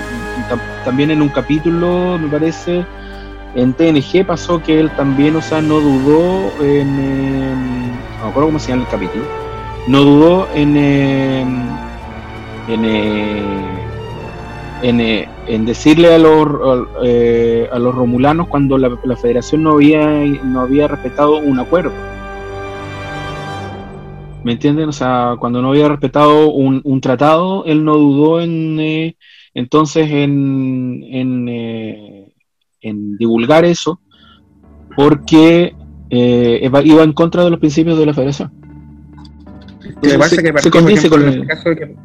tam- 0.49 0.83
también 0.85 1.11
en 1.11 1.21
un 1.21 1.29
capítulo, 1.29 2.17
me 2.17 2.27
parece, 2.27 2.83
en 3.55 3.73
TNG 3.73 4.25
pasó 4.25 4.61
que 4.61 4.79
él 4.79 4.89
también, 4.95 5.35
o 5.35 5.41
sea, 5.41 5.61
no 5.61 5.79
dudó 5.79 6.51
en. 6.63 6.97
eh, 6.99 7.53
no 8.17 8.23
me 8.25 8.29
acuerdo 8.31 8.47
cómo 8.49 8.59
se 8.59 8.69
llama 8.69 8.83
el 8.83 8.89
capítulo. 8.89 9.23
No 9.87 10.01
dudó 10.01 10.47
en. 10.55 10.75
eh, 10.77 11.41
en. 12.67 12.85
en, 14.81 14.99
eh, 15.01 15.29
en 15.47 15.65
decirle 15.65 16.13
a 16.13 16.17
los, 16.17 16.47
al- 16.47 16.87
eh, 17.03 17.69
a 17.71 17.77
los 17.79 17.93
romulanos 17.93 18.47
cuando 18.47 18.77
la, 18.79 18.91
la 19.03 19.15
federación 19.15 19.61
no 19.63 19.73
había, 19.73 20.07
no 20.43 20.61
había 20.61 20.87
respetado 20.87 21.37
un 21.37 21.59
acuerdo. 21.59 21.91
¿Me 24.43 24.53
entienden? 24.53 24.89
O 24.89 24.93
sea, 24.93 25.35
cuando 25.39 25.61
no 25.61 25.69
había 25.69 25.89
respetado 25.89 26.51
un, 26.51 26.81
un 26.83 27.01
tratado, 27.01 27.65
él 27.65 27.83
no 27.83 27.97
dudó 27.97 28.41
en 28.41 28.79
eh, 28.79 29.17
entonces 29.53 30.09
en, 30.09 31.03
en, 31.09 31.49
eh, 31.49 32.33
en 32.81 33.17
divulgar 33.17 33.65
eso, 33.65 33.99
porque 34.95 35.73
eh, 36.09 36.69
iba- 36.83 37.03
en 37.03 37.13
contra 37.13 37.43
de 37.43 37.49
los 37.49 37.59
principios 37.59 37.97
de 37.99 38.05
la 38.05 38.13
federación. 38.13 38.51
pasa 40.17 40.29
se- 40.29 40.35
que 40.37 40.47
se 40.47 40.53
partió, 40.53 40.71
por 40.71 40.81
condice 40.81 41.07
ejemplo, 41.07 41.19
con 41.19 41.27
el- 41.33 41.41
el 41.41 41.47
caso 41.47 41.75
que 41.75 41.95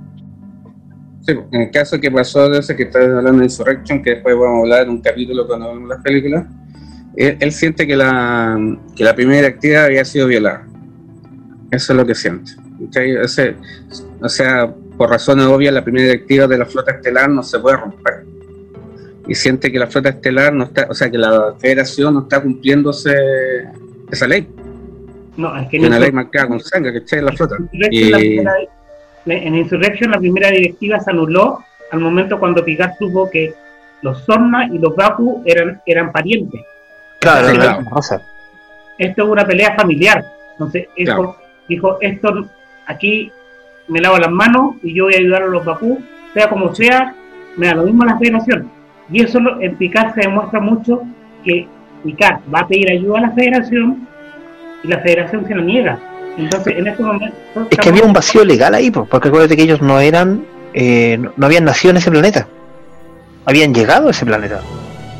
Sí, 1.26 1.32
en 1.52 1.60
el 1.62 1.70
caso 1.70 1.98
que 1.98 2.10
pasó 2.10 2.50
de 2.50 2.58
ese 2.58 2.76
que 2.76 2.82
está 2.82 2.98
hablando 2.98 3.38
de 3.38 3.44
Insurrection, 3.46 4.02
que 4.02 4.10
después 4.10 4.34
vamos 4.36 4.58
a 4.58 4.60
hablar 4.60 4.82
en 4.82 4.90
un 4.90 5.00
capítulo 5.00 5.46
cuando 5.46 5.70
hablemos 5.70 5.88
de 5.88 5.94
las 5.94 6.04
películas, 6.04 6.46
él, 7.16 7.38
él 7.40 7.52
siente 7.52 7.86
que 7.86 7.96
la, 7.96 8.58
que 8.94 9.04
la 9.04 9.14
primera 9.14 9.46
actividad 9.48 9.86
había 9.86 10.04
sido 10.04 10.26
violada. 10.26 10.66
Eso 11.70 11.92
es 11.92 11.96
lo 11.96 12.06
que 12.06 12.14
siente. 12.14 12.52
¿cachai? 12.86 13.16
Ese- 13.16 13.56
o 14.20 14.28
sea, 14.28 14.72
por 14.96 15.10
razones 15.10 15.46
obvias, 15.46 15.72
la 15.74 15.82
primera 15.84 16.06
directiva 16.06 16.46
de 16.46 16.58
la 16.58 16.66
flota 16.66 16.92
estelar 16.92 17.28
no 17.30 17.42
se 17.42 17.58
puede 17.58 17.76
romper. 17.76 18.24
Y 19.26 19.34
siente 19.34 19.72
que 19.72 19.78
la 19.78 19.86
flota 19.86 20.10
estelar 20.10 20.52
no 20.52 20.64
está, 20.64 20.86
o 20.90 20.94
sea, 20.94 21.10
que 21.10 21.16
la 21.18 21.54
federación 21.58 22.14
no 22.14 22.20
está 22.20 22.40
cumpliéndose 22.42 23.14
esa 24.10 24.26
ley. 24.26 24.48
no, 25.36 25.56
es 25.58 25.64
que 25.64 25.70
Que 25.70 25.76
en 25.78 25.86
una 25.86 25.98
ley 25.98 26.12
marcada 26.12 26.46
con 26.46 26.60
sangre, 26.60 26.92
¿cachai? 27.00 27.20
La 27.22 27.32
flota. 27.32 27.56
La 27.72 27.88
Y- 27.90 28.10
primera- 28.12 28.52
la- 29.24 29.34
en 29.34 29.54
Insurrection 29.56 30.10
la 30.12 30.18
primera 30.20 30.48
directiva 30.50 31.00
se 31.00 31.10
anuló 31.10 31.58
al 31.90 31.98
momento 32.00 32.38
cuando 32.38 32.64
Picard 32.64 32.92
tuvo 33.00 33.28
que 33.30 33.52
los 34.02 34.22
Sorna 34.24 34.68
y 34.72 34.78
los 34.78 34.94
Baku 34.94 35.42
eran, 35.46 35.80
eran 35.86 36.12
parientes. 36.12 36.60
Claro, 37.20 37.48
la- 37.48 37.54
claro. 37.54 37.84
Rosa. 37.90 38.22
Esto 38.98 39.22
es 39.24 39.28
una 39.28 39.44
pelea 39.46 39.74
familiar. 39.74 40.24
Entonces, 40.52 40.86
eso, 40.94 41.14
Claro. 41.16 41.36
Dijo, 41.68 41.98
esto 42.00 42.46
aquí 42.86 43.32
me 43.88 44.00
lavo 44.00 44.18
las 44.18 44.30
manos 44.30 44.76
y 44.82 44.94
yo 44.94 45.04
voy 45.04 45.14
a 45.14 45.18
ayudar 45.18 45.42
a 45.42 45.46
los 45.46 45.64
Bakú, 45.64 45.98
sea 46.32 46.48
como 46.48 46.74
sea, 46.74 47.14
me 47.56 47.66
da 47.66 47.74
lo 47.74 47.84
mismo 47.84 48.04
la 48.04 48.18
federación. 48.18 48.70
Y 49.10 49.22
eso 49.22 49.38
en 49.60 49.76
Picard 49.76 50.14
se 50.14 50.22
demuestra 50.22 50.60
mucho 50.60 51.02
que 51.44 51.66
Picard 52.02 52.40
va 52.52 52.60
a 52.60 52.68
pedir 52.68 52.90
ayuda 52.90 53.18
a 53.18 53.22
la 53.22 53.30
federación 53.32 54.08
y 54.82 54.88
la 54.88 55.00
federación 55.00 55.46
se 55.46 55.54
lo 55.54 55.62
niega. 55.62 55.98
Entonces, 56.36 56.76
en 56.76 56.86
este 56.86 57.02
momento... 57.02 57.36
Es 57.70 57.78
que 57.78 57.88
había 57.88 58.04
un 58.04 58.12
vacío 58.12 58.44
legal 58.44 58.74
ahí, 58.74 58.90
po, 58.90 59.04
porque 59.04 59.28
acuérdate 59.28 59.56
que 59.56 59.62
ellos 59.62 59.80
no 59.80 60.00
eran, 60.00 60.44
eh, 60.72 61.18
no 61.36 61.46
habían 61.46 61.64
nacido 61.64 61.90
en 61.90 61.98
ese 61.98 62.10
planeta. 62.10 62.48
Habían 63.44 63.74
llegado 63.74 64.08
a 64.08 64.10
ese 64.10 64.26
planeta. 64.26 64.60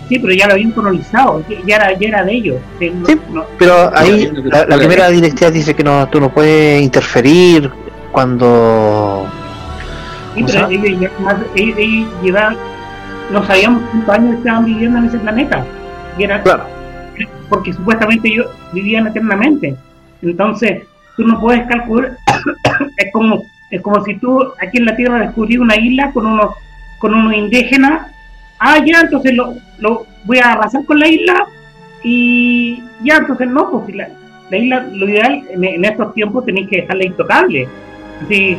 Sí, 0.08 0.18
pero 0.18 0.34
ya 0.34 0.46
lo 0.46 0.52
habían 0.54 0.70
colonizado, 0.72 1.42
ya 1.66 1.76
era, 1.76 1.92
ya 1.98 2.08
era 2.08 2.24
de 2.24 2.32
ellos. 2.34 2.56
Sí, 2.78 2.90
no- 2.90 3.06
Sí. 3.06 3.20
no- 3.32 3.44
Pero 3.58 3.90
ahí 3.96 4.30
no, 4.32 4.42
la, 4.66 4.76
primera 4.76 5.08
directiva 5.08 5.50
dice 5.50 5.74
que 5.74 5.82
no, 5.82 6.06
tú 6.08 6.20
no 6.20 6.30
puedes 6.30 6.82
interferir 6.82 7.70
cuando... 8.12 9.26
sí, 10.34 10.42
¿Cómo 10.42 10.46
pero 10.52 10.68
ellos, 10.68 11.00
ya- 11.00 11.10
más- 11.24 11.36
ellos- 11.54 11.78
ellos 11.78 12.08
llevaban- 12.22 12.56
no 13.30 13.44
sabíamos 13.46 13.82
cuántos 13.90 14.14
años 14.14 14.38
estaban 14.38 14.64
viviendo 14.66 14.98
en 14.98 15.04
ese 15.06 15.18
planeta. 15.18 15.64
Y 16.18 16.24
era, 16.24 16.42
Claro. 16.42 16.64
porque 17.48 17.72
supuestamente 17.72 18.28
ellos 18.28 18.46
vivían 18.72 19.06
eternamente. 19.06 19.74
Entonces, 20.22 20.82
tú 21.16 21.24
no 21.26 21.40
puedes 21.40 21.66
calcular, 21.66 22.16
es 22.96 23.12
como 23.12 23.44
es 23.70 23.80
como 23.80 24.04
si 24.04 24.14
tú 24.18 24.40
aquí 24.60 24.78
en 24.78 24.84
la 24.84 24.94
Tierra 24.94 25.18
descubrís 25.20 25.58
una 25.58 25.74
isla 25.76 26.12
con 26.12 26.26
unos 26.26 26.50
con 26.98 27.12
unos 27.14 27.34
indígenas, 27.34 28.06
ah 28.64 28.78
ya, 28.84 29.00
entonces 29.02 29.34
lo, 29.34 29.54
lo 29.78 30.06
voy 30.24 30.38
a 30.38 30.52
arrasar 30.52 30.84
con 30.86 30.98
la 30.98 31.06
isla 31.08 31.44
y 32.02 32.82
ya, 33.02 33.16
entonces 33.18 33.48
no, 33.48 33.70
pues 33.70 33.94
la, 33.94 34.08
la 34.50 34.56
isla, 34.56 34.86
lo 34.92 35.08
ideal 35.08 35.42
en, 35.50 35.84
estos 35.84 36.12
tiempos 36.14 36.44
tenéis 36.44 36.68
que 36.68 36.80
dejarla 36.82 37.04
intocable. 37.04 37.68
Así, 38.22 38.58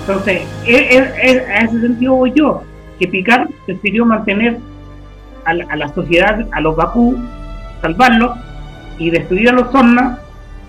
entonces, 0.00 0.42
es, 0.66 0.80
es- 0.96 1.12
es- 1.22 1.48
a 1.48 1.58
ese 1.64 1.80
sentido 1.80 2.14
voy 2.16 2.32
yo, 2.34 2.62
que 2.98 3.08
Picard 3.08 3.48
prefirió 3.66 4.04
mantener 4.06 4.58
a 5.44 5.54
la, 5.54 5.64
a 5.70 5.76
la 5.76 5.88
sociedad, 5.88 6.46
a 6.52 6.60
los 6.60 6.76
Bakú, 6.76 7.16
salvarlos 7.80 8.32
y 8.98 9.10
destruir 9.10 9.48
a 9.48 9.52
los 9.52 9.70
Sorna 9.72 10.18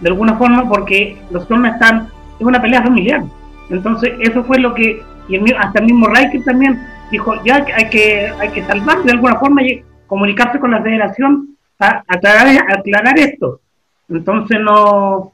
de 0.02 0.10
alguna 0.10 0.36
forma 0.36 0.68
porque 0.68 1.18
los 1.32 1.48
Sorna 1.48 1.70
están 1.70 2.08
es 2.40 2.46
una 2.46 2.62
pelea 2.62 2.82
familiar 2.82 3.24
entonces 3.70 4.14
eso 4.20 4.44
fue 4.44 4.58
lo 4.60 4.74
que 4.74 5.02
y 5.30 5.36
el 5.36 5.56
hasta 5.58 5.80
el 5.80 5.86
mismo 5.86 6.08
Riker 6.08 6.44
también 6.44 6.82
dijo 7.14 7.36
ya 7.46 7.64
hay 7.76 7.90
que 7.90 8.34
hay 8.40 8.50
que 8.50 8.64
salvar 8.64 9.04
de 9.04 9.12
alguna 9.12 9.36
forma 9.36 9.62
y 9.62 9.84
comunicarse 10.08 10.60
con 10.60 10.72
la 10.72 10.82
federación 10.82 11.56
a 11.80 12.04
aclarar, 12.08 12.48
aclarar 12.70 13.18
esto. 13.20 13.62
Entonces 14.10 14.60
no 14.60 15.34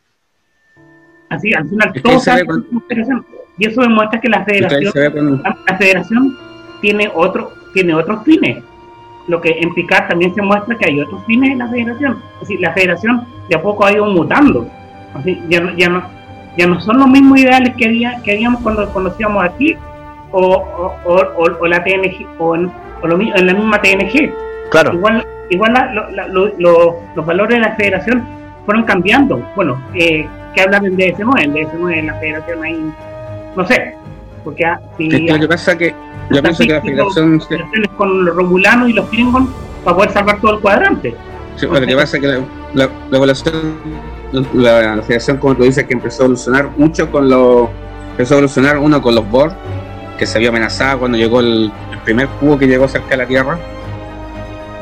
así 1.29 1.53
al 1.53 1.69
final 1.69 1.93
todo 2.03 2.19
cuando- 2.45 2.81
federación. 2.87 3.25
y 3.57 3.67
eso 3.67 3.81
demuestra 3.81 4.19
que 4.19 4.29
la 4.29 4.43
federación 4.43 4.91
cuando- 5.13 5.43
la, 5.67 5.77
federación 5.77 6.37
tiene 6.81 7.09
otro 7.13 7.53
tiene 7.73 7.93
otros 7.95 8.23
fines. 8.25 8.61
Lo 9.27 9.39
que 9.39 9.51
en 9.51 9.73
Picard 9.73 10.09
también 10.09 10.33
se 10.35 10.41
muestra 10.41 10.77
que 10.77 10.87
hay 10.89 10.99
otros 10.99 11.23
fines 11.25 11.51
en 11.51 11.59
la 11.59 11.69
federación. 11.69 12.21
Es 12.33 12.39
decir 12.41 12.59
la 12.59 12.73
federación 12.73 13.25
de 13.47 13.55
a 13.55 13.61
poco 13.61 13.85
ha 13.85 13.93
ido 13.93 14.05
mutando. 14.05 14.67
Así, 15.13 15.41
ya 15.47 15.61
no, 15.61 15.75
ya 15.77 15.87
no 15.87 16.03
ya 16.57 16.67
no 16.67 16.81
son 16.81 16.97
los 16.97 17.07
mismos 17.07 17.39
ideales 17.39 17.73
que 17.77 17.85
había 17.85 18.21
que 18.21 18.33
habíamos 18.33 18.61
cuando 18.61 18.91
conocíamos 18.91 19.41
aquí 19.43 19.77
o, 20.31 20.39
o, 20.41 20.95
o- 21.05 21.57
o- 21.59 21.67
la 21.67 21.83
TNG 21.83 22.25
o, 22.39 22.55
en, 22.55 22.71
o 23.01 23.07
lo 23.07 23.19
en 23.19 23.45
la 23.45 23.53
misma 23.53 23.81
TNG 23.81 24.31
Claro. 24.71 24.93
igual 24.93 25.25
igual 25.49 25.73
la- 25.73 25.91
lo- 25.93 26.09
la- 26.11 26.27
lo- 26.27 26.51
lo- 26.57 26.95
los 27.15 27.25
valores 27.25 27.57
de 27.57 27.61
la 27.61 27.75
federación 27.75 28.23
fueron 28.65 28.83
cambiando 28.83 29.43
bueno 29.55 29.81
eh, 29.95 30.27
que 30.53 30.61
hablan 30.61 30.83
del 30.83 30.95
DS9 30.97 31.41
el 31.43 31.53
DS9 31.53 31.97
en 31.97 32.07
la 32.07 32.13
federación 32.15 32.63
ahí 32.63 32.93
no 33.55 33.65
sé 33.67 33.95
porque 34.43 34.65
ah, 34.65 34.79
si 34.97 35.09
lo 35.09 35.39
que 35.39 35.47
pasa 35.47 35.77
que 35.77 35.93
yo 36.29 36.41
pienso 36.41 36.63
que 36.63 36.73
la 36.73 36.81
federación 36.81 37.41
se- 37.41 37.57
con 37.97 38.25
los 38.25 38.35
romulanos 38.35 38.89
y 38.89 38.93
los 38.93 39.07
Klingons 39.09 39.49
para 39.83 39.95
poder 39.97 40.11
salvar 40.11 40.39
todo 40.39 40.55
el 40.55 40.59
cuadrante 40.59 41.15
Sí, 41.55 41.65
lo 41.65 41.73
que 41.81 41.93
pasa 41.95 42.15
es 42.17 42.21
que 42.23 42.27
la, 42.27 42.39
la, 42.73 42.89
la 44.53 44.95
la 44.95 45.01
federación, 45.01 45.37
como 45.37 45.55
tú 45.55 45.63
dices, 45.63 45.83
que 45.83 45.93
empezó 45.93 46.21
a 46.21 46.25
evolucionar 46.27 46.69
mucho 46.77 47.11
con 47.11 47.27
los. 47.29 47.67
Empezó 48.11 48.35
a 48.35 48.37
evolucionar 48.37 48.77
uno 48.77 49.01
con 49.01 49.13
los 49.15 49.29
Borg, 49.29 49.51
que 50.19 50.25
se 50.27 50.37
vio 50.37 50.49
amenazada 50.49 50.97
cuando 50.97 51.17
llegó 51.17 51.39
el, 51.39 51.71
el 51.91 51.97
primer 51.99 52.27
cubo 52.27 52.59
que 52.59 52.67
llegó 52.67 52.87
cerca 52.87 53.09
de 53.11 53.17
la 53.17 53.25
Tierra. 53.25 53.57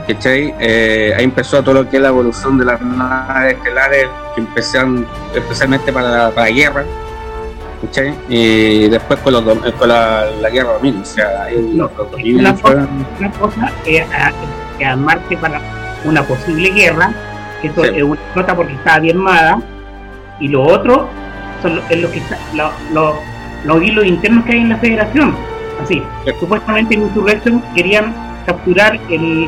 ¿Cachai? 0.07 0.53
Eh, 0.59 1.13
ahí 1.17 1.23
empezó 1.25 1.61
todo 1.61 1.75
lo 1.75 1.89
que 1.89 1.97
es 1.97 2.01
la 2.01 2.09
evolución 2.09 2.57
de 2.57 2.65
las 2.65 2.81
naves 2.81 3.53
estelares, 3.55 4.07
que 4.35 4.41
empezaron 4.41 5.05
especialmente 5.35 5.91
para, 5.93 6.29
para 6.31 6.47
la 6.49 6.55
guerra. 6.55 6.83
¿Cachai? 7.83 8.13
Y 8.29 8.87
después 8.89 9.19
con, 9.19 9.33
los, 9.33 9.43
dom- 9.45 9.73
con 9.73 9.89
la, 9.89 10.25
la 10.41 10.49
guerra 10.49 10.73
dominion, 10.73 11.01
o 11.03 11.05
sea, 11.05 11.43
ahí 11.43 11.71
No, 11.75 11.83
los 11.97 12.11
dominion 12.11 12.39
una 12.39 12.53
fueron- 12.55 13.05
una 13.19 13.31
cosa 13.31 13.71
es 13.85 14.01
a- 14.11 14.31
es 14.79 14.87
armarse 14.87 15.37
para 15.37 15.59
una 16.05 16.23
posible 16.23 16.69
guerra, 16.71 17.11
que 17.61 17.67
eso 17.67 17.83
Sí. 17.83 17.91
es 17.95 18.03
una 18.03 18.19
nota 18.35 18.55
porque 18.55 18.73
está 18.73 18.99
bien 18.99 19.17
armada, 19.17 19.59
y 20.39 20.47
lo 20.47 20.63
otro 20.63 21.07
son 21.61 21.81
es 21.89 22.01
lo 22.01 22.09
que 22.09 22.19
está, 22.19 22.37
lo- 22.53 22.71
lo- 22.93 23.19
los 23.67 23.83
hilos 23.83 24.05
internos 24.05 24.45
que 24.45 24.53
hay 24.53 24.59
en 24.61 24.69
la 24.69 24.77
federación. 24.77 25.35
Así, 25.81 26.01
Sí. 26.25 26.31
supuestamente 26.39 26.95
en 26.95 27.03
Insurrection 27.03 27.61
querían 27.75 28.13
capturar 28.45 28.99
el, 29.09 29.47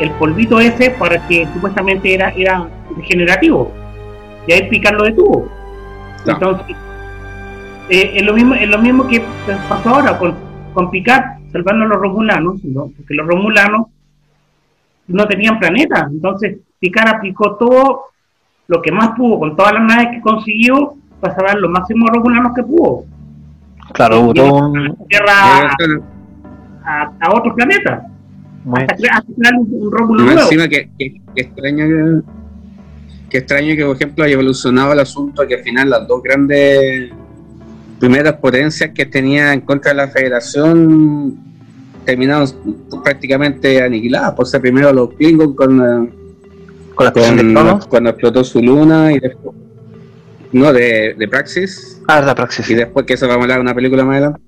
el 0.00 0.10
polvito 0.12 0.58
ese 0.58 0.90
para 0.90 1.24
que 1.28 1.46
supuestamente 1.54 2.14
era, 2.14 2.30
era 2.30 2.66
regenerativo, 2.96 3.70
y 4.46 4.52
ahí 4.52 4.68
Picard 4.68 4.96
lo 4.96 5.04
detuvo. 5.04 5.48
No. 6.26 6.32
Entonces, 6.32 6.76
eh, 7.90 8.12
es, 8.16 8.22
lo 8.22 8.34
mismo, 8.34 8.54
es 8.54 8.68
lo 8.68 8.78
mismo 8.78 9.06
que 9.06 9.22
pasó 9.68 9.90
ahora 9.90 10.18
con, 10.18 10.34
con 10.74 10.90
Picard 10.90 11.38
salvando 11.52 11.84
a 11.84 11.88
los 11.88 11.98
romulanos, 11.98 12.64
¿no? 12.64 12.90
porque 12.96 13.14
los 13.14 13.26
romulanos 13.26 13.86
no 15.06 15.26
tenían 15.26 15.58
planeta. 15.58 16.08
Entonces, 16.10 16.58
Picard 16.80 17.08
aplicó 17.08 17.56
todo 17.56 18.06
lo 18.66 18.82
que 18.82 18.92
más 18.92 19.10
pudo 19.16 19.38
con 19.38 19.56
todas 19.56 19.72
las 19.72 19.82
naves 19.84 20.08
que 20.12 20.20
consiguió 20.20 20.94
para 21.20 21.34
salvar 21.34 21.56
los 21.56 21.70
máximos 21.70 22.10
romulanos 22.12 22.52
que 22.54 22.62
pudo. 22.62 23.04
Claro, 23.94 24.20
hubo 24.20 24.34
todo 24.34 24.58
a 24.58 24.68
un... 24.68 24.96
Tierra 25.08 25.70
a, 26.84 27.12
a 27.20 27.34
otros 27.34 27.54
planetas, 27.54 28.00
hasta, 28.74 28.96
cre- 28.96 29.08
hasta 29.12 29.32
crear 29.34 29.54
un, 29.58 29.68
un 29.70 29.92
rómulo 29.92 30.24
Más 30.24 30.34
nuevo. 30.34 30.40
encima 30.48 30.68
que, 30.68 30.90
que, 30.98 31.20
que 31.34 31.40
extraño 31.42 31.84
que, 31.86 32.20
que 33.30 33.38
extraño 33.38 33.76
que 33.76 33.84
por 33.84 33.96
ejemplo 33.96 34.24
haya 34.24 34.34
evolucionado 34.34 34.92
el 34.92 35.00
asunto 35.00 35.46
que 35.46 35.54
al 35.56 35.62
final 35.62 35.90
las 35.90 36.06
dos 36.08 36.22
grandes 36.22 37.10
primeras 37.98 38.34
potencias 38.34 38.90
que 38.94 39.04
tenía 39.06 39.52
en 39.52 39.60
contra 39.62 39.90
de 39.90 39.96
la 39.96 40.08
federación 40.08 41.36
terminaron 42.04 42.46
prácticamente 43.04 43.82
aniquiladas. 43.82 44.32
Por 44.32 44.46
ser 44.46 44.60
primero 44.62 44.90
los 44.92 45.12
Klingons 45.14 45.54
con, 45.56 45.78
eh, 45.80 46.10
con 46.94 47.04
la 47.06 47.12
con- 47.12 47.80
cuando 47.88 48.10
explotó 48.10 48.44
su 48.44 48.62
luna 48.62 49.12
y 49.12 49.18
después 49.18 49.56
no 50.52 50.72
de, 50.72 51.14
de 51.18 51.28
Praxis 51.28 51.97
Praxis. 52.34 52.70
y 52.70 52.74
después 52.74 53.04
que 53.04 53.14
eso 53.14 53.28
va 53.28 53.34
a 53.34 53.36
hablar 53.36 53.60
una 53.60 53.74
película 53.74 54.04
más 54.04 54.16
adelante. 54.16 54.40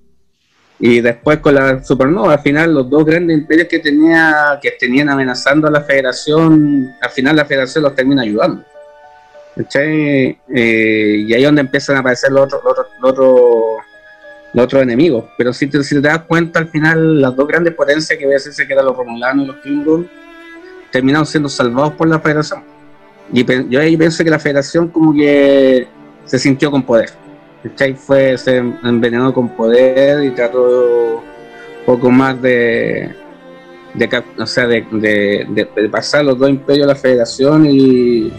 Y 0.79 1.03
después 1.03 1.39
con 1.41 1.55
la 1.55 1.85
supernova, 1.85 2.33
al 2.33 2.41
final 2.41 2.73
los 2.73 2.89
dos 2.89 3.05
grandes 3.05 3.37
imperios 3.37 3.69
que 3.69 3.81
tenía, 3.81 4.59
que 4.63 4.71
tenían 4.73 5.11
amenazando 5.11 5.69
a 5.69 5.71
la 5.71 5.83
federación, 5.83 6.91
al 7.03 7.11
final 7.11 7.37
la 7.37 7.45
federación 7.45 7.85
los 7.85 7.95
termina 7.95 8.23
ayudando. 8.23 8.65
Eh, 9.75 10.37
y 10.49 11.35
ahí 11.35 11.43
es 11.43 11.45
donde 11.45 11.61
empiezan 11.61 11.97
a 11.97 11.99
aparecer 12.01 12.33
los 12.33 12.45
otros, 12.45 12.87
los 13.03 14.65
otros, 14.65 14.83
enemigos. 14.83 15.27
Pero 15.37 15.53
si 15.53 15.67
te, 15.67 15.79
das 16.01 16.23
cuenta, 16.23 16.61
al 16.61 16.69
final 16.69 17.21
las 17.21 17.37
dos 17.37 17.47
grandes 17.47 17.75
potencias 17.75 18.19
que 18.19 18.25
a 18.25 18.29
veces 18.29 18.57
se 18.57 18.67
quedan 18.67 18.87
los 18.87 18.97
romulanos 18.97 19.45
y 19.45 19.49
los 19.49 19.57
Klingons, 19.57 20.07
terminaron 20.91 21.27
siendo 21.27 21.51
salvados 21.51 21.93
por 21.93 22.09
la 22.09 22.21
federación. 22.21 22.65
Y 23.33 23.45
yo 23.69 23.81
ahí 23.81 23.99
pienso 23.99 24.25
que 24.25 24.31
la 24.31 24.39
federación 24.39 24.89
como 24.89 25.13
que 25.13 25.87
se 26.25 26.39
sintió 26.39 26.71
con 26.71 26.83
poder. 26.83 27.11
¿Cachai? 27.63 27.95
Fue, 27.95 28.37
se 28.39 28.59
envenenó 28.59 29.33
con 29.33 29.49
poder 29.51 30.25
y 30.25 30.31
trató 30.31 31.17
un 31.17 31.85
poco 31.87 32.11
más 32.11 32.41
de, 32.41 33.15
o 34.39 34.47
sea, 34.47 34.67
de, 34.67 34.85
de- 34.93 35.47
de- 35.51 35.69
de 35.83 35.89
pasar 35.89 36.25
los 36.25 36.39
dos 36.39 36.49
imperios 36.49 36.85
a 36.87 36.89
la 36.89 36.95
federación 36.95 37.67
y, 37.67 38.33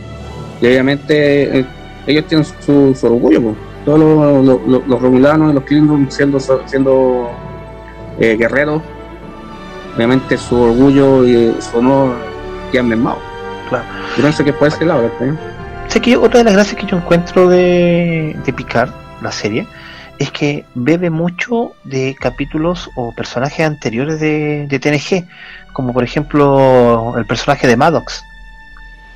y 0.62 0.66
obviamente 0.66 1.60
eh, 1.60 1.66
ellos 2.08 2.26
tienen 2.28 2.46
su, 2.62 2.96
su 2.96 3.06
orgullo, 3.08 3.42
pues. 3.42 3.56
todos 3.86 4.00
los, 4.00 4.46
los- 4.46 4.68
los- 4.68 4.88
los 4.88 5.02
romulanos 5.02 5.52
y 5.52 5.56
los 5.56 5.64
Klingons 5.66 6.14
siendo, 6.14 6.40
siendo 6.40 7.30
eh, 8.20 8.36
guerreros, 8.38 8.82
obviamente 9.96 10.38
su 10.38 10.56
orgullo 10.60 11.26
y 11.28 11.54
su 11.60 11.78
honor 11.80 12.16
quedan 12.72 12.88
mermados. 12.90 13.20
Claro. 13.70 13.86
Yo 14.18 14.24
pienso 14.24 14.44
que 14.44 14.54
puede 14.54 14.72
ser 14.72 14.88
lado, 14.88 15.04
¿verdad? 15.20 15.36
Sé 15.88 16.00
que 16.02 16.16
otra 16.16 16.40
de 16.40 16.44
las 16.46 16.54
gracias 16.54 16.80
que 16.80 16.86
yo 16.88 16.98
encuentro 16.98 17.50
de, 17.50 18.36
de 18.46 18.54
Picard, 18.54 18.90
la 19.22 19.32
serie, 19.32 19.68
es 20.20 20.32
que 20.32 20.66
bebe 20.76 21.10
mucho 21.10 21.74
de 21.84 22.16
capítulos 22.20 22.90
o 22.96 23.14
personajes 23.16 23.66
anteriores 23.66 24.20
de, 24.20 24.68
de 24.68 24.80
TNG, 24.80 25.28
como 25.74 25.94
por 25.94 26.04
ejemplo 26.04 27.14
el 27.18 27.26
personaje 27.26 27.68
de 27.68 27.78
Maddox. 27.78 28.24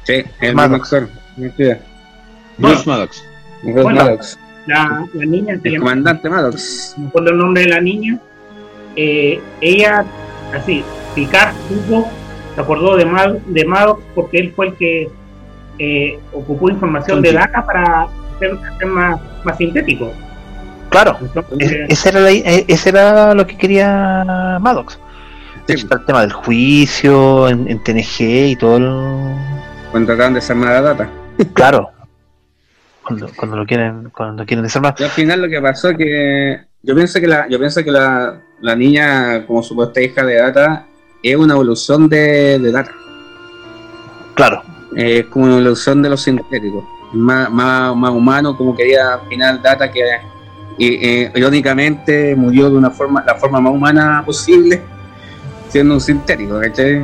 Sí, 0.04 0.24
el 0.41 0.56
Maddox. 0.56 0.94
Bruce 2.58 2.89
Maddox. 2.89 3.24
Bruce 3.63 3.82
Bueno. 3.84 4.04
Maddox. 4.04 4.39
La, 4.65 5.06
la 5.13 5.26
niña 5.26 5.60
El 5.63 5.78
comandante 5.80 6.28
Maddox. 6.28 6.96
no 6.98 7.04
me 7.04 7.10
acuerdo 7.10 7.30
el 7.32 7.38
nombre 7.38 7.63
de 7.63 7.70
la 7.70 7.82
niña, 7.82 8.20
eh, 8.96 9.39
ella, 9.62 10.04
así, 10.56 10.84
Picard 11.13 11.54
supo, 11.68 12.10
se 12.56 12.62
acordó 12.62 12.96
de, 12.96 13.06
Mad, 13.06 13.34
de 13.46 13.65
Maddox 13.65 14.02
porque 14.15 14.38
él 14.39 14.54
fue 14.56 14.68
el 14.68 14.74
que 14.76 15.10
eh, 15.78 16.20
ocupó 16.34 16.70
información 16.70 17.22
de 17.22 17.34
data 17.34 17.65
para 17.65 18.08
hacer 18.36 18.88
más, 18.88 19.19
más 19.43 19.58
sintético. 19.58 20.12
Claro, 20.89 21.17
Entonces, 21.21 21.71
es- 21.71 21.89
ese 22.00 22.10
era, 22.10 22.19
la- 22.21 22.32
eh, 22.32 22.65
ese 22.67 22.89
era 22.89 23.34
lo 23.34 23.45
que 23.48 23.58
quería 23.58 24.58
Maddox. 24.62 25.00
Sí, 25.67 25.74
está 25.74 25.95
el 25.95 26.06
tema 26.06 26.21
del 26.21 26.32
juicio 26.32 27.50
en, 27.50 27.67
en 27.67 27.84
TNG 27.84 28.21
y 28.52 28.56
todo 28.56 28.78
el... 28.78 29.36
cuando 29.91 30.08
trataban 30.08 30.34
de 30.34 30.39
desarmar 30.39 30.69
la 30.69 30.82
data. 30.82 31.10
Claro. 31.54 31.89
Cuando, 33.04 33.30
cuando 33.36 33.58
lo 33.58 33.65
quieren, 33.65 34.10
cuando 34.15 34.45
quieren 34.45 34.63
desarmar. 34.63 34.95
Y 34.98 35.04
al 35.04 35.10
final 35.10 35.41
lo 35.41 35.48
que 35.50 35.62
pasó 35.62 35.89
es 35.89 35.98
que 35.98 36.60
yo 36.82 36.95
pienso 36.95 37.19
que 37.19 37.28
la, 37.28 37.48
yo 37.50 37.60
pienso 37.60 37.84
que 37.84 37.91
la, 37.91 38.41
la 38.62 38.76
niña 38.76 39.45
como 39.45 39.62
supuesta 39.62 40.02
hija 40.02 40.24
de 40.24 40.36
Data 40.36 40.86
es 41.21 41.36
una 41.36 41.54
evolución 41.54 42.08
de, 42.10 42.58
de 42.60 42.71
Data. 42.71 42.91
Claro, 44.36 44.63
Es 44.95 45.26
como 45.26 45.45
una 45.45 45.56
evolución 45.56 46.02
de 46.02 46.10
los 46.10 46.21
sintéticos. 46.21 46.84
Más, 47.13 47.50
más, 47.50 47.96
más 47.96 48.12
humano, 48.12 48.56
como 48.58 48.76
quería 48.76 49.13
al 49.13 49.22
final 49.30 49.62
Data 49.62 49.89
que 49.91 50.02
y, 50.78 51.08
eh, 51.08 51.32
irónicamente 51.36 52.36
murió 52.36 52.70
de 52.70 52.78
una 52.78 52.89
forma, 52.91 53.24
la 53.26 53.36
forma 53.36 53.62
más 53.62 53.72
humana 53.74 54.22
posible, 54.26 54.82
siendo 55.70 55.94
un 55.94 56.02
sintético, 56.02 56.60
¿cachai? 56.60 57.02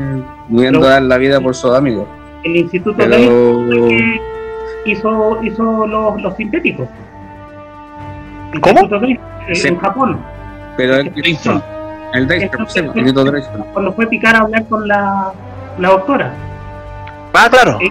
Muriendo 0.49 0.85
a 0.85 0.91
dar 0.91 1.03
la 1.03 1.17
vida 1.17 1.39
por 1.39 1.55
sus 1.55 1.73
amigos. 1.73 2.05
el 2.43 2.57
Instituto 2.57 2.97
de 3.01 3.07
Pero 3.07 3.87
que 3.87 4.91
hizo, 4.91 5.39
hizo 5.43 5.87
los, 5.87 6.21
los 6.21 6.35
sintéticos. 6.35 6.89
El 8.53 8.59
¿Cómo? 8.59 8.81
Dai- 8.89 9.19
en, 9.47 9.55
Sí. 9.55 9.67
en 9.69 9.77
Japón. 9.79 10.19
pero 10.75 10.95
el, 10.95 11.07
el 11.15 11.35
sí, 11.37 11.49
el 12.13 12.27
Daystrom. 12.27 12.67
Cuando 13.73 13.93
fue 13.93 14.07
Picar 14.07 14.35
a 14.35 14.39
hablar 14.39 14.65
con 14.67 14.85
la, 14.87 15.31
la 15.77 15.89
doctora. 15.89 16.33
ah, 17.33 17.47
claro, 17.49 17.77
Eh, 17.79 17.89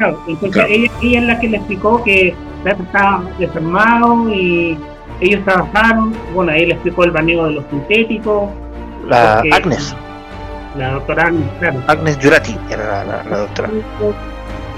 Claro, 0.00 0.18
entonces 0.26 0.50
Claro. 0.52 0.68
Ella, 0.72 0.90
ella 1.02 1.18
es 1.20 1.24
la 1.26 1.40
que 1.40 1.48
le 1.50 1.56
explicó 1.58 2.02
que 2.02 2.34
estaba 2.64 3.22
desarmado 3.38 4.30
y 4.32 4.78
ellos 5.20 5.44
trabajaron. 5.44 6.14
Bueno, 6.34 6.52
ahí 6.52 6.64
le 6.64 6.72
explicó 6.72 7.04
el 7.04 7.10
baneo 7.10 7.44
de 7.46 7.52
los 7.52 7.64
sintéticos. 7.68 8.48
la 9.06 9.36
porque- 9.42 9.50
Agnes, 9.54 9.94
La 10.78 10.92
doctora 10.92 11.24
Agnes, 11.26 11.48
claro. 11.58 11.82
Agnes 11.86 12.18
Jurati 12.22 12.56
era 12.70 12.86
la, 12.86 13.04
la- 13.04 13.24
la 13.24 13.38
doctora. 13.40 13.70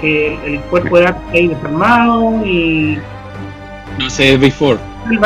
Que 0.01 0.33
el, 0.35 0.55
el 0.55 0.59
cuerpo 0.63 0.97
de 0.97 1.05
está 1.05 1.17
ahí 1.31 1.47
desarmado 1.47 2.45
y. 2.45 2.99
No 3.99 4.09
sé, 4.09 4.35
Before. 4.37 4.77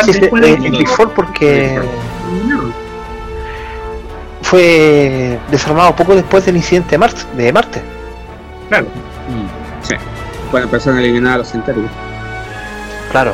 Sí, 0.04 0.14
sí, 0.14 0.20
de- 0.20 0.28
eh, 0.28 0.54
en 0.64 0.72
Big 0.74 0.88
Four 0.90 1.12
porque 1.14 1.80
terminaron. 2.30 2.72
fue 4.42 5.40
desarmado 5.50 5.96
poco 5.96 6.16
después 6.16 6.46
del 6.46 6.58
incidente 6.58 6.92
de 6.92 6.98
Marte. 7.00 7.22
De 7.36 7.52
Marte. 7.54 7.82
Claro. 8.70 8.86
Mm. 8.86 9.57
Cuando 10.52 10.68
empezaron 10.68 11.00
a 11.00 11.02
eliminar 11.02 11.34
a 11.34 11.38
los 11.40 11.48
sintéticos. 11.50 11.90
Claro, 13.12 13.34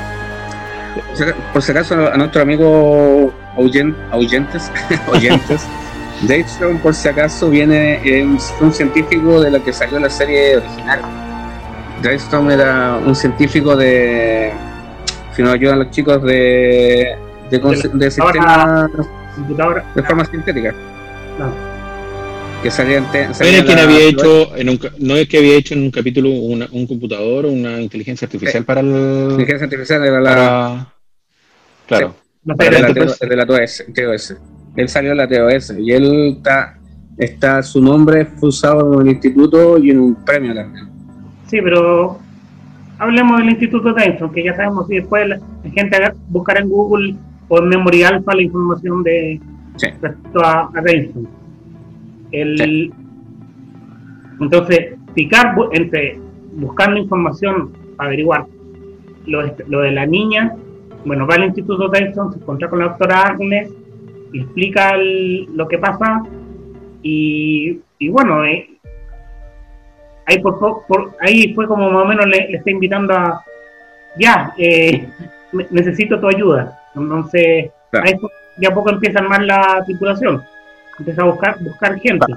Por 0.96 1.18
si- 1.18 1.24
Por 1.54 1.62
si 1.64 1.72
acaso 1.72 2.08
a 2.12 2.18
nuestro 2.18 2.42
amigo 2.42 3.34
Oyen- 3.58 3.96
Oyentes, 4.12 4.72
oyentes, 5.08 5.66
Daystrom 6.24 6.78
por 6.80 6.94
si 6.94 7.08
acaso 7.08 7.50
viene 7.50 8.00
eh, 8.04 8.24
un, 8.24 8.72
científico 8.74 9.42
de 9.42 9.52
lo 9.52 9.64
que 9.64 9.74
salió 9.74 10.00
la 10.00 10.10
serie 10.10 10.58
original. 10.58 11.00
Daystrom 12.02 12.50
era 12.52 12.96
un 13.06 13.16
científico 13.16 13.76
de 13.76 14.54
si 15.36 15.42
nos 15.42 15.54
ayudan 15.54 15.80
los 15.80 15.90
chicos 15.92 16.22
de 16.24 17.18
de, 17.50 17.60
de 17.94 18.12
sistemas 18.12 18.90
Computadora. 19.36 19.84
de 19.96 20.04
forma 20.04 20.26
sintética 20.26 20.74
No. 21.40 21.73
Que 22.64 22.72
salían 22.72 23.06
salían 23.12 23.56
era 23.56 23.66
quien 23.66 23.78
la- 23.78 23.84
había 23.84 24.00
hecho 24.08 24.56
en 24.56 24.70
un, 24.70 24.80
no 25.00 25.16
es 25.16 25.28
que 25.28 25.38
había 25.38 25.56
hecho 25.56 25.74
en 25.76 25.84
un 25.84 25.92
capítulo 25.92 26.30
una- 26.30 26.68
un 26.72 26.88
computador 26.88 27.46
o 27.46 27.52
una 27.52 27.80
inteligencia 27.82 28.26
artificial 28.26 28.64
para 28.64 28.82
la 28.82 28.90
el 28.98 29.32
inteligencia 29.32 29.66
artificial 29.66 30.04
era 30.06 30.22
la 30.22 30.30
para 30.30 30.94
claro 31.88 32.16
No 32.46 32.56
de 32.56 32.66
sé, 32.66 32.72
la, 32.72 32.88
de 33.30 33.36
la 33.36 33.46
TOS, 33.46 33.86
TOS. 33.94 34.36
Él 34.76 34.90
salió 34.90 35.12
de 35.12 35.16
la 35.18 35.28
TOS 35.28 35.74
y 35.78 35.92
él 35.92 36.36
está, 36.38 36.80
está 37.18 37.62
su 37.62 37.82
nombre 37.82 38.26
fue 38.26 38.50
usado 38.50 38.96
en 39.02 39.08
el 39.08 39.14
instituto 39.14 39.78
y 39.78 39.92
en 39.92 40.00
un 40.00 40.16
premio 40.26 40.54
también. 40.56 40.88
Sí, 41.48 41.60
pero 41.62 42.20
hablemos 42.98 43.38
del 43.40 43.50
Instituto 43.50 43.94
Tyson, 43.94 44.32
que 44.34 44.44
ya 44.44 44.56
sabemos 44.56 44.88
si 44.88 44.96
después 44.96 45.28
la, 45.28 45.38
la 45.38 45.70
gente 45.72 45.98
buscará 46.30 46.62
en 46.62 46.70
Google 46.70 47.16
o 47.50 47.60
en 47.60 47.68
Memory 47.70 48.04
Alpha 48.04 48.34
la 48.34 48.42
información 48.42 49.04
de 49.04 49.40
Sí. 49.76 49.88
respecto 50.02 50.40
a, 50.44 50.70
a 50.74 50.84
Tyson. 50.84 51.28
El, 52.34 52.58
Sí. 52.58 52.94
Entonces, 54.42 54.96
picar 55.14 55.56
entre 55.72 56.20
buscando 56.54 57.00
información 57.00 57.72
averiguar 57.98 58.46
lo, 59.26 59.44
de- 59.44 59.64
lo 59.68 59.80
de 59.82 59.92
la 59.92 60.06
niña, 60.06 60.56
bueno, 61.06 61.26
va 61.28 61.36
al 61.36 61.46
Instituto 61.46 61.90
Tyson, 61.90 62.34
se 62.34 62.40
encuentra 62.40 62.70
con 62.70 62.80
la 62.80 62.86
doctora 62.90 63.22
Agnes, 63.22 63.72
explica 64.34 64.92
el- 64.96 65.46
lo 65.56 65.68
que 65.68 65.78
pasa 65.78 66.24
y, 67.04 67.80
y 68.00 68.10
bueno, 68.10 68.44
eh, 68.44 68.68
ahí 70.26 70.40
por, 70.40 70.60
po- 70.60 70.84
por- 70.88 71.12
ahí 71.22 71.54
fue 71.54 71.68
como 71.68 71.90
más 71.92 72.04
o 72.04 72.08
menos 72.08 72.26
le, 72.26 72.50
le 72.50 72.58
está 72.58 72.72
invitando 72.72 73.14
a 73.14 73.44
ya 74.18 74.54
eh, 74.58 75.08
ne- 75.54 75.68
necesito 75.72 76.20
tu 76.20 76.28
ayuda 76.28 76.80
entonces 76.96 77.72
Claro. 77.92 78.08
ahí 78.08 78.18
fue- 78.20 78.30
de 78.58 78.68
a 78.68 78.74
poco 78.74 78.90
empieza 78.92 79.20
a 79.20 79.24
armar 79.24 79.44
la 79.44 79.84
tripulación 79.86 80.42
empieza 81.00 81.22
a 81.22 81.26
buscar 81.26 81.58
buscar 81.60 82.00
gente 82.00 82.34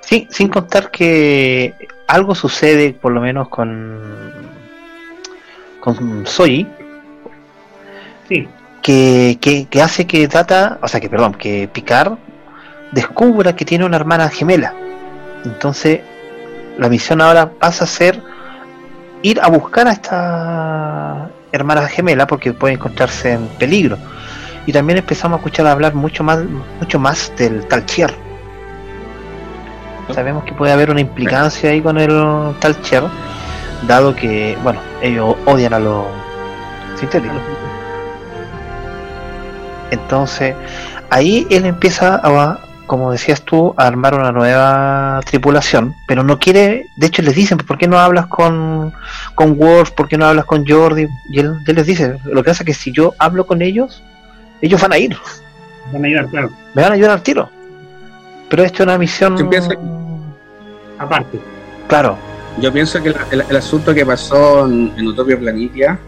Sí, 0.00 0.26
sin 0.30 0.48
contar 0.48 0.90
que 0.90 1.74
algo 2.06 2.34
sucede, 2.34 2.94
por 2.94 3.12
lo 3.12 3.20
menos 3.20 3.48
con 3.48 4.32
con 5.80 6.26
Soy, 6.26 6.66
sí 8.28 8.48
que, 8.86 9.38
que, 9.40 9.66
que 9.66 9.82
hace 9.82 10.06
que 10.06 10.28
Data, 10.28 10.78
o 10.80 10.86
sea 10.86 11.00
que 11.00 11.10
perdón, 11.10 11.34
que 11.34 11.68
Picard 11.72 12.18
descubra 12.92 13.56
que 13.56 13.64
tiene 13.64 13.84
una 13.84 13.96
hermana 13.96 14.28
gemela. 14.28 14.74
Entonces, 15.44 16.02
la 16.78 16.88
misión 16.88 17.20
ahora 17.20 17.50
pasa 17.50 17.82
a 17.82 17.88
ser 17.88 18.22
ir 19.22 19.40
a 19.40 19.48
buscar 19.48 19.88
a 19.88 19.90
esta 19.90 21.30
hermana 21.50 21.88
gemela 21.88 22.28
porque 22.28 22.52
puede 22.52 22.74
encontrarse 22.74 23.32
en 23.32 23.48
peligro. 23.58 23.98
Y 24.66 24.72
también 24.72 24.98
empezamos 24.98 25.36
a 25.36 25.38
escuchar 25.38 25.66
hablar 25.68 25.94
mucho 25.94 26.24
más, 26.24 26.40
mucho 26.80 26.98
más 26.98 27.32
del 27.36 27.66
Talchier. 27.68 28.12
Sabemos 30.12 30.44
que 30.44 30.52
puede 30.52 30.72
haber 30.72 30.90
una 30.90 31.00
implicancia 31.00 31.70
ahí 31.70 31.80
con 31.80 31.98
el 31.98 32.54
Talchier, 32.58 33.04
dado 33.86 34.14
que, 34.14 34.58
bueno, 34.62 34.80
ellos 35.00 35.36
odian 35.46 35.72
a 35.72 35.78
los 35.78 36.04
sintéticos. 36.98 37.36
Entonces, 39.92 40.56
ahí 41.10 41.46
él 41.48 41.64
empieza 41.64 42.20
a, 42.22 42.58
como 42.88 43.12
decías 43.12 43.42
tú, 43.42 43.72
a 43.76 43.86
armar 43.86 44.14
una 44.14 44.32
nueva 44.32 45.20
tripulación, 45.24 45.94
pero 46.08 46.24
no 46.24 46.40
quiere, 46.40 46.86
de 46.96 47.06
hecho 47.06 47.22
les 47.22 47.36
dicen, 47.36 47.58
¿por 47.58 47.78
qué 47.78 47.86
no 47.86 47.98
hablas 47.98 48.26
con, 48.26 48.92
con 49.36 49.52
Worf? 49.56 49.92
¿Por 49.92 50.08
qué 50.08 50.18
no 50.18 50.26
hablas 50.26 50.44
con 50.44 50.66
Jordi? 50.66 51.06
Y 51.30 51.38
él, 51.38 51.54
él 51.64 51.74
les 51.76 51.86
dice, 51.86 52.18
lo 52.24 52.42
que 52.42 52.50
pasa 52.50 52.64
es 52.64 52.66
que 52.66 52.74
si 52.74 52.90
yo 52.90 53.14
hablo 53.18 53.46
con 53.46 53.62
ellos, 53.62 54.02
ellos 54.60 54.80
van 54.80 54.92
a 54.92 54.98
ir, 54.98 55.16
van 55.92 56.04
a 56.04 56.06
ayudar 56.06 56.26
claro 56.28 56.50
me 56.74 56.82
van 56.82 56.92
a 56.92 56.94
ayudar 56.94 57.10
al 57.12 57.22
tiro. 57.22 57.48
Pero 58.48 58.62
esto 58.62 58.82
es 58.82 58.86
una 58.86 58.96
misión... 58.98 59.36
Yo 59.36 59.48
pienso- 59.50 59.70
aparte 60.98 61.40
Claro, 61.88 62.16
Yo 62.60 62.72
pienso 62.72 63.02
que 63.02 63.10
la- 63.10 63.26
el, 63.30 63.44
el 63.48 63.56
asunto 63.56 63.92
que 63.94 64.04
pasó 64.06 64.66
en, 64.66 64.92
en 64.96 65.06
Utopia 65.08 65.38
Planitia, 65.38 65.98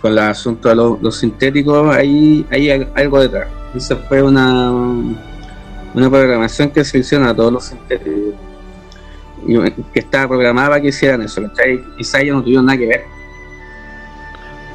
con 0.00 0.12
el 0.12 0.18
asunto 0.18 0.68
de 0.68 0.74
los, 0.74 1.00
los 1.02 1.16
sintéticos, 1.18 1.94
ahí 1.94 2.46
hay 2.50 2.70
al- 2.70 2.92
algo 2.94 3.20
detrás. 3.20 3.48
Esa 3.74 3.96
fue 3.96 4.22
una, 4.22 4.70
una 4.70 6.10
programación 6.10 6.70
que 6.70 6.84
se 6.84 6.98
hicieron 6.98 7.26
a 7.26 7.34
todos 7.34 7.52
los 7.52 7.64
sintéticos. 7.64 8.34
Y, 9.46 9.56
eh, 9.56 9.74
que 9.92 10.00
estaba 10.00 10.28
programada 10.28 10.68
para 10.70 10.80
que 10.82 10.88
hicieran 10.88 11.22
eso. 11.22 11.42
¿cachai? 11.42 11.82
Quizá 11.96 12.20
ellos 12.20 12.36
no 12.36 12.42
tuvieron 12.42 12.66
nada 12.66 12.78
que 12.78 12.86
ver. 12.86 13.04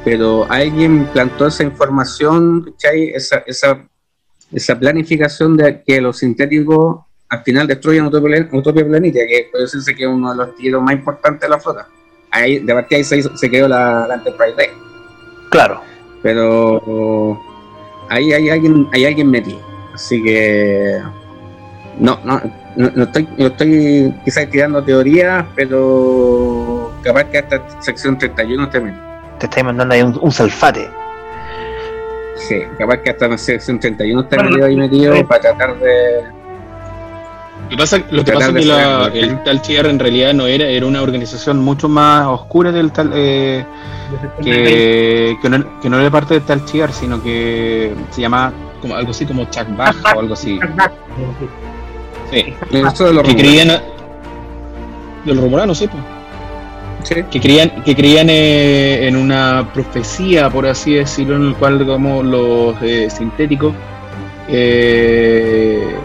Pero 0.04 0.46
alguien 0.50 1.06
plantó 1.12 1.46
esa 1.46 1.62
información. 1.62 2.74
Esa, 3.14 3.38
esa, 3.46 3.84
esa 4.52 4.78
planificación 4.78 5.56
de 5.56 5.82
que 5.82 6.00
los 6.00 6.18
sintéticos 6.18 7.00
al 7.28 7.42
final 7.44 7.66
destruyen 7.66 8.04
Utopia, 8.06 8.86
Planitia, 8.86 9.26
que 9.26 9.48
puede 9.50 9.64
decirse 9.64 9.94
que 9.94 10.02
es 10.04 10.08
uno 10.08 10.30
de 10.32 10.36
los 10.36 10.54
tiros 10.56 10.82
más 10.82 10.94
importantes 10.94 11.40
de 11.40 11.48
la 11.48 11.58
flota. 11.58 11.88
Ahí, 12.30 12.58
de 12.58 12.74
partida 12.74 12.98
ahí 12.98 13.04
se, 13.04 13.16
hizo- 13.18 13.34
se 13.36 13.48
creó 13.48 13.68
la, 13.68 14.06
la 14.06 14.14
Enterprise 14.16 14.54
D. 14.56 14.70
claro. 15.50 15.80
Pero 16.22 17.40
ahí 18.08 18.32
hay 18.32 18.48
alguien, 18.50 18.86
hay 18.92 19.06
alguien 19.06 19.28
metido. 19.30 19.58
Así 19.92 20.22
que 20.22 20.98
no, 21.98 22.18
no, 22.24 22.40
no, 22.76 23.02
estoy, 23.04 23.28
no 23.38 23.46
estoy 23.48 24.14
quizás 24.24 24.48
tirando 24.50 24.84
teorías, 24.84 25.44
pero 25.56 26.92
capaz 27.02 27.24
que 27.24 27.38
hasta 27.38 27.80
sección 27.82 28.16
31 28.18 28.70
te 28.70 28.80
mete. 28.80 28.98
Te 29.38 29.46
estáis 29.46 29.64
mandando 29.64 29.94
ahí 29.94 30.02
un, 30.02 30.18
un 30.20 30.30
salfate. 30.32 30.88
Sí, 32.36 32.56
capaz 32.78 32.98
que 32.98 33.10
hasta 33.10 33.28
la 33.28 33.38
sección 33.38 33.78
31 33.78 34.20
está 34.22 34.42
metido 34.42 34.66
ahí 34.66 34.76
metido 34.76 35.26
para 35.26 35.40
tratar 35.40 35.78
de. 35.78 36.22
Lo 37.64 37.68
que 37.70 37.76
pasa, 37.76 37.98
lo 38.10 38.24
que 38.24 38.32
pasa 38.32 38.48
es 38.48 38.54
que 38.54 38.64
la- 38.64 39.06
el 39.14 39.42
Tal 39.44 39.60
Shiar 39.62 39.86
en 39.86 39.98
realidad 39.98 40.34
no 40.34 40.46
era, 40.46 40.66
era 40.66 40.84
una 40.84 41.00
organización 41.00 41.58
mucho 41.60 41.88
más 41.88 42.26
oscura 42.26 42.70
del 42.72 42.92
Tal. 42.92 43.10
eh, 43.14 43.64
que, 44.42 45.36
que, 45.40 45.48
no, 45.48 45.80
que 45.80 45.88
no 45.88 45.98
era 45.98 46.10
parte 46.10 46.34
del 46.34 46.42
Tal 46.42 46.64
Shiar, 46.66 46.92
sino 46.92 47.22
que 47.22 47.94
se 48.10 48.20
llama 48.20 48.52
como 48.80 48.94
algo 48.96 49.12
así 49.12 49.24
como 49.24 49.44
Chuck 49.46 49.74
Bach 49.76 49.94
o 50.14 50.20
algo 50.20 50.34
así. 50.34 50.58
Sí. 52.30 52.54
Esto 52.72 53.04
de 53.06 53.12
los 53.14 53.22
Que 53.22 53.28
rumores. 53.30 53.34
creían. 53.36 53.68
De 55.24 55.34
los 55.34 55.44
romulanos, 55.44 55.78
sí, 55.78 55.86
pues. 55.86 56.02
Sí. 57.02 57.16
que 57.30 57.40
creían 57.40 57.82
que 57.84 57.96
creían 57.96 58.28
eh, 58.30 59.08
en 59.08 59.16
una 59.16 59.68
profecía 59.74 60.48
por 60.48 60.66
así 60.66 60.94
decirlo 60.94 61.36
en 61.36 61.48
el 61.48 61.54
cual 61.56 61.78
digamos 61.78 62.24
los 62.24 62.76
eh, 62.80 63.08
sintéticos 63.10 63.74
eh, 64.48 65.96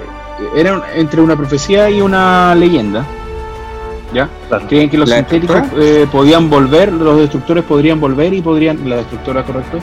eran 0.56 0.82
entre 0.96 1.22
una 1.22 1.36
profecía 1.36 1.90
y 1.90 2.02
una 2.02 2.56
leyenda 2.56 3.06
ya 4.14 4.30
creían 4.68 4.90
que 4.90 4.98
los 4.98 5.10
¿La 5.10 5.18
sintéticos 5.18 5.62
eh, 5.80 6.08
podían 6.12 6.50
volver 6.50 6.92
los 6.92 7.20
destructores 7.20 7.64
podrían 7.64 8.00
volver 8.00 8.34
y 8.34 8.42
podrían 8.42 8.90
la 8.90 8.98
destructora 8.98 9.44
correcto 9.44 9.80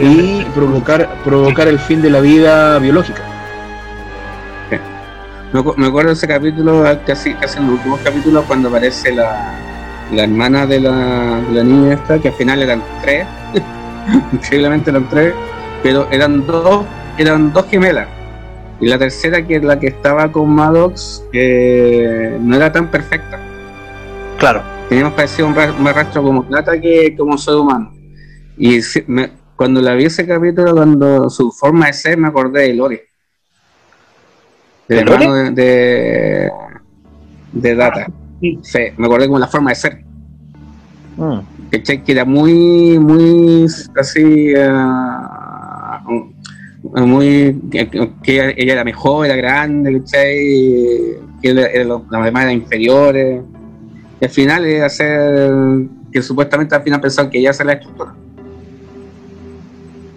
y 0.00 0.42
provocar 0.54 1.08
provocar 1.24 1.68
el 1.68 1.78
fin 1.78 2.02
de 2.02 2.10
la 2.10 2.20
vida 2.20 2.78
biológica. 2.80 3.22
Me 5.52 5.86
acuerdo 5.86 6.08
de 6.08 6.14
ese 6.14 6.26
capítulo, 6.26 6.82
casi, 7.06 7.32
casi 7.34 7.58
en 7.58 7.66
los 7.68 7.76
últimos 7.76 8.00
capítulos, 8.00 8.44
cuando 8.44 8.68
aparece 8.68 9.14
la, 9.14 9.54
la 10.12 10.24
hermana 10.24 10.66
de 10.66 10.80
la, 10.80 11.40
de 11.48 11.52
la 11.54 11.64
niña 11.64 11.94
esta, 11.94 12.18
que 12.18 12.28
al 12.28 12.34
final 12.34 12.62
eran 12.62 12.82
tres, 13.02 13.26
increíblemente 14.32 14.90
eran 14.90 15.08
tres, 15.08 15.34
pero 15.82 16.06
eran 16.10 16.46
dos, 16.46 16.84
eran 17.18 17.52
dos 17.52 17.66
gemelas. 17.68 18.08
Y 18.80 18.88
la 18.88 18.98
tercera, 18.98 19.46
que 19.46 19.56
es 19.56 19.64
la 19.64 19.78
que 19.78 19.86
estaba 19.88 20.30
con 20.30 20.50
Maddox, 20.50 21.24
eh, 21.32 22.36
no 22.40 22.56
era 22.56 22.72
tan 22.72 22.90
perfecta. 22.90 23.38
Claro. 24.38 24.62
Teníamos 24.88 25.14
parecido 25.14 25.48
un, 25.48 25.54
más 25.54 25.94
rastro 25.94 26.22
como 26.22 26.42
plata 26.44 26.78
que 26.80 27.14
como 27.16 27.38
ser 27.38 27.54
humano. 27.54 27.92
Y 28.58 28.82
si- 28.82 29.04
me- 29.06 29.30
cuando 29.56 29.80
la 29.80 29.94
vi 29.94 30.04
ese 30.06 30.26
capítulo, 30.26 30.74
cuando 30.74 31.30
su 31.30 31.50
forma 31.52 31.86
de 31.86 31.92
ser, 31.92 32.18
me 32.18 32.28
acordé 32.28 32.72
de. 32.72 32.74
Del 32.76 33.04
¿De 34.88 34.98
hermano 34.98 35.34
de, 35.34 35.50
de, 35.52 36.50
de 37.52 37.74
Data. 37.74 38.06
sí. 38.06 38.12
Sí, 38.40 38.58
me 38.98 39.06
acordé 39.06 39.26
como 39.26 39.38
la 39.38 39.46
forma 39.48 39.70
de 39.70 39.76
ser. 39.76 40.04
Mm. 41.16 41.38
Que 41.70 42.02
era 42.12 42.24
muy, 42.24 42.98
muy 42.98 43.66
así. 43.98 44.52
ah, 44.58 46.02
muy. 46.96 47.60
Que, 47.70 47.88
que 48.22 48.54
ella, 48.56 48.72
era 48.74 48.84
mejor, 48.84 49.26
era 49.26 49.36
grande, 49.36 49.98
¿cachai? 50.00 50.36
Que 51.42 51.50
era, 51.50 51.66
era 51.66 51.84
lo- 51.84 52.04
las 52.10 52.24
demás 52.24 52.42
eran 52.44 52.54
inferiores. 52.56 53.42
Y 54.20 54.24
al 54.24 54.30
final 54.30 54.64
era 54.64 54.88
ser. 54.88 55.52
Que 56.12 56.22
supuestamente 56.22 56.74
al 56.74 56.82
final 56.82 57.00
pensaban 57.00 57.30
que 57.30 57.38
ella 57.38 57.50
era 57.50 57.64
la 57.64 57.72
estructura. 57.72 58.14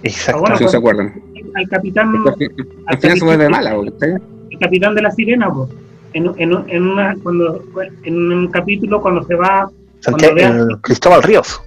Exacto. 0.03 0.41
Bueno, 0.41 0.57
si 0.57 0.67
se 0.67 0.77
acuerdan. 0.77 1.13
Al 1.55 1.67
capitán, 1.69 2.13
Al 2.15 2.51
al 2.85 2.97
final 2.99 3.17
se 3.17 3.25
vuelve 3.25 3.49
mala, 3.49 3.75
¿cachai? 3.91 4.15
el 4.51 4.59
capitán 4.59 4.93
de 4.95 5.01
la 5.01 5.11
sirena, 5.11 5.51
pues, 5.51 5.69
en, 6.17 6.33
en, 6.37 6.65
en, 6.69 6.83
una, 6.87 7.15
cuando, 7.23 7.63
en 8.03 8.31
un 8.31 8.47
capítulo 8.49 9.01
cuando 9.01 9.23
se 9.23 9.35
va, 9.35 9.69
Santiago- 9.99 10.35
cuando 10.37 10.63
el 10.75 10.81
Cristóbal 10.81 11.23
Ríos. 11.23 11.61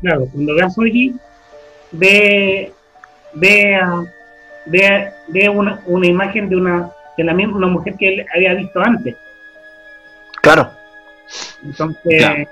claro, 0.00 0.26
cuando 0.32 0.54
ve 0.54 0.62
a 0.62 0.70
Soji, 0.70 1.14
ve, 1.92 2.72
ve, 3.34 3.74
a- 3.76 4.04
ve, 4.66 5.08
ve 5.28 5.48
una, 5.48 5.80
una 5.86 6.06
imagen 6.06 6.48
de 6.48 6.56
una 6.56 6.90
de 7.16 7.24
la 7.24 7.32
misma 7.34 7.56
una 7.56 7.66
mujer 7.68 7.94
que 7.98 8.08
él 8.14 8.26
había 8.34 8.54
visto 8.54 8.80
antes. 8.80 9.14
Claro. 10.42 10.70
Entonces, 11.64 12.18
Claro. 12.18 12.44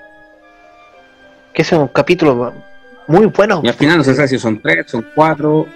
Que 1.53 1.63
ese 1.63 1.75
es 1.75 1.81
un 1.83 1.89
capítulo 1.89 2.53
muy 3.09 3.27
bueno. 3.27 3.61
Y 3.63 3.69
al 3.69 3.75
final 3.75 3.99
no 3.99 4.05
se 4.05 4.15
sabe 4.15 4.29
si 4.29 4.39
son 4.39 4.61
tres, 4.63 4.87
son 4.91 5.05
cuatro. 5.15 5.67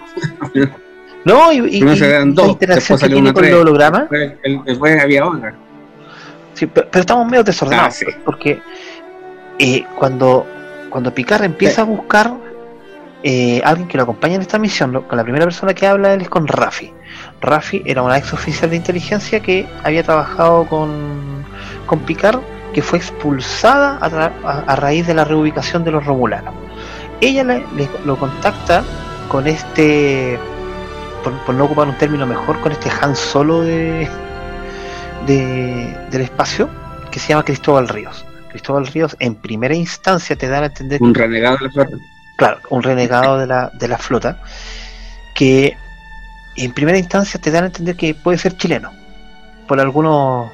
No, 1.25 1.51
y, 1.51 1.57
y, 1.77 1.97
se 1.97 2.09
dan 2.09 2.29
y 2.29 2.33
dos, 2.33 2.45
la 2.45 2.51
interacción 2.53 2.97
después 2.99 3.01
que 3.01 3.07
tiene 3.41 3.49
el 3.49 3.61
holograma. 3.61 3.99
Después, 4.09 4.33
el- 4.43 4.63
después 4.63 5.01
había 5.01 5.25
otra. 5.25 5.53
Sí, 6.53 6.65
pero, 6.67 6.87
pero 6.89 7.01
estamos 7.01 7.27
medio 7.29 7.43
desordenados. 7.43 7.87
Ah, 7.87 7.91
sí. 7.91 8.05
Porque 8.25 8.61
eh, 9.59 9.85
cuando, 9.97 10.45
cuando 10.89 11.13
Picard 11.13 11.43
empieza 11.43 11.81
a 11.81 11.85
buscar 11.85 12.33
eh, 13.23 13.61
alguien 13.65 13.87
que 13.87 13.97
lo 13.97 14.03
acompañe 14.03 14.35
en 14.35 14.41
esta 14.41 14.57
misión, 14.57 14.91
lo- 14.93 15.07
con 15.07 15.17
la 15.17 15.23
primera 15.23 15.45
persona 15.45 15.73
que 15.73 15.85
habla 15.85 16.13
él 16.13 16.21
es 16.21 16.29
con 16.29 16.47
Rafi. 16.47 16.93
Rafi 17.41 17.83
era 17.85 18.01
una 18.01 18.17
ex 18.17 18.31
oficial 18.33 18.69
de 18.69 18.75
inteligencia 18.77 19.39
que 19.41 19.67
había 19.83 20.03
trabajado 20.03 20.65
con, 20.67 21.43
con 21.85 21.99
Picard, 21.99 22.39
que 22.73 22.81
fue 22.81 22.99
expulsada 22.99 23.97
a, 24.01 24.09
tra- 24.09 24.31
a- 24.45 24.63
a 24.71 24.75
raíz 24.75 25.05
de 25.07 25.13
la 25.13 25.25
reubicación 25.25 25.83
de 25.83 25.91
los 25.91 26.05
Romulanos. 26.05 26.53
Ella 27.21 27.43
le- 27.43 27.65
le- 27.75 27.89
lo 28.05 28.15
contacta 28.17 28.83
con 29.27 29.47
este, 29.47 30.37
por, 31.29 31.45
por 31.45 31.55
no 31.55 31.65
ocupar 31.65 31.87
un 31.87 31.95
término 31.97 32.25
mejor, 32.25 32.59
con 32.61 32.71
este 32.71 32.89
Han 33.01 33.15
Solo 33.15 33.61
de, 33.61 34.07
de- 35.25 35.97
del 36.09 36.21
espacio 36.21 36.69
que 37.11 37.19
se 37.19 37.29
llama 37.29 37.43
Cristóbal 37.43 37.87
Ríos. 37.89 38.25
Cristóbal 38.49 38.87
Ríos 38.87 39.15
en 39.19 39.35
primera 39.35 39.75
instancia 39.75 40.35
te 40.35 40.47
dan 40.47 40.63
a 40.63 40.65
entender 40.67 41.01
Un 41.01 41.13
renegado 41.13 41.57
de 41.57 41.65
la 41.65 41.71
flota. 41.71 41.97
claro, 42.37 42.59
un 42.69 42.81
renegado 42.83 43.37
de 43.37 43.47
la, 43.47 43.69
de 43.73 43.87
la 43.87 43.97
flota, 43.97 44.39
que 45.35 45.75
en 46.55 46.71
primera 46.71 46.97
instancia 46.97 47.39
te 47.39 47.51
dan 47.51 47.65
a 47.65 47.67
entender 47.67 47.95
que 47.95 48.15
puede 48.15 48.37
ser 48.37 48.55
chileno, 48.57 48.91
por 49.67 49.79
algunos 49.79 50.49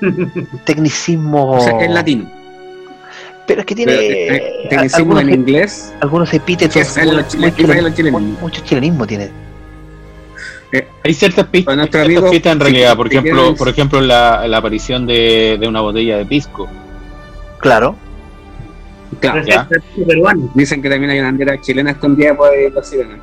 tecnicismos, 0.64 1.62
O 1.64 1.66
sea, 1.66 1.78
es 1.80 1.90
latino. 1.90 2.30
pero 3.46 3.60
es 3.60 3.66
que 3.66 3.74
tiene 3.74 3.92
Pero, 3.92 4.02
eh, 4.02 4.36
eh, 4.36 4.66
tecnicismo 4.70 4.98
algunos, 5.18 5.22
en 5.24 5.40
inglés. 5.40 5.92
algunos 6.00 6.32
epítetos, 6.32 6.96
mucho 8.40 8.60
chilenismo 8.64 9.06
tiene. 9.06 9.45
Hay 11.04 11.14
ciertas 11.14 11.46
pistas, 11.46 11.72
hay 11.74 11.80
ciertas 11.88 12.04
amigo, 12.04 12.30
pistas 12.30 12.52
en 12.52 12.58
si- 12.58 12.64
realidad 12.64 12.96
por 12.96 13.08
si 13.08 13.16
ejemplo 13.16 13.42
quieres- 13.42 13.58
por 13.58 13.68
ejemplo 13.68 14.00
la, 14.00 14.46
la 14.48 14.56
aparición 14.58 15.06
de, 15.06 15.56
de 15.60 15.68
una 15.68 15.80
botella 15.80 16.18
de 16.18 16.26
pisco 16.26 16.68
Claro, 17.58 17.96
Claro, 19.20 19.42
ya. 19.46 19.68
dicen 20.54 20.82
que 20.82 20.90
también 20.90 21.10
hay 21.10 21.18
una 21.20 21.28
bandera 21.28 21.60
chilena 21.60 21.92
escondida 21.92 22.36
por 22.36 22.50
ahí 22.52 22.64
en 22.64 22.74
la 22.74 22.82
sirena. 22.82 23.18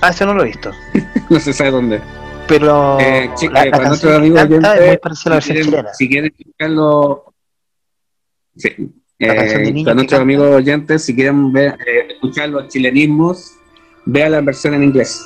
ah, 0.00 0.08
eso 0.10 0.26
no 0.26 0.34
lo 0.34 0.42
he 0.42 0.46
visto, 0.46 0.70
No 1.30 1.38
se 1.38 1.52
sabe 1.52 1.70
dónde. 1.70 2.00
pero 2.48 2.98
Eh, 2.98 3.30
chi- 3.36 3.48
la, 3.48 3.62
eh, 3.62 3.64
la 3.66 3.70
para 3.76 3.88
nuestros 3.88 4.16
amigos 4.16 4.40
oyentes, 4.42 5.96
si 5.96 6.08
quieren, 6.08 6.32
si 6.36 6.48
sí. 8.56 8.68
Eh, 9.20 9.26
para 9.84 9.94
nuestros 9.94 10.20
amigos 10.20 10.48
oyentes, 10.54 11.04
si 11.04 11.14
quieren 11.14 11.52
ver, 11.52 11.74
eh, 11.86 12.06
escuchar 12.14 12.48
los 12.48 12.68
chilenismos, 12.68 13.52
vean 14.06 14.32
la 14.32 14.40
versión 14.40 14.74
en 14.74 14.84
inglés. 14.84 15.20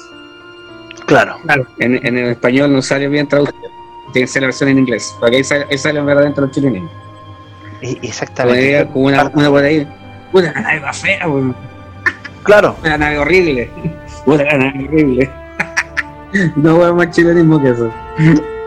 Claro, 1.15 1.67
En, 1.79 2.05
en 2.07 2.19
el 2.19 2.31
español 2.31 2.73
no 2.73 2.83
sale 2.83 3.09
bien 3.09 3.27
traducido. 3.29 3.71
Tiene 4.13 4.27
que 4.27 4.33
ser 4.33 4.43
la 4.43 4.47
versión 4.49 4.69
en 4.71 4.79
inglés, 4.79 5.15
porque 5.21 5.37
ahí, 5.37 5.45
sale- 5.45 5.67
ahí 5.71 5.79
salen 5.79 6.05
verdaderamente 6.05 6.41
los 6.43 6.51
chilenismos. 6.51 6.91
e- 7.81 7.99
exactamente. 8.03 8.87
como 8.93 9.07
una, 9.07 9.25
una 9.35 9.49
por 9.51 9.65
ahí, 9.65 9.89
una 10.33 10.53
nave 10.53 10.81
más 10.81 10.99
fea, 10.99 11.27
weón. 11.29 11.55
Claro, 12.43 12.77
una 12.85 12.99
nave 12.99 13.19
horrible, 13.19 13.71
una 14.27 14.45
nave 14.45 14.87
horrible. 14.89 15.31
no 16.57 16.77
hubo 16.77 16.95
más 16.95 17.11
chilenismo 17.11 17.61
que 17.63 17.71
eso. 17.71 17.91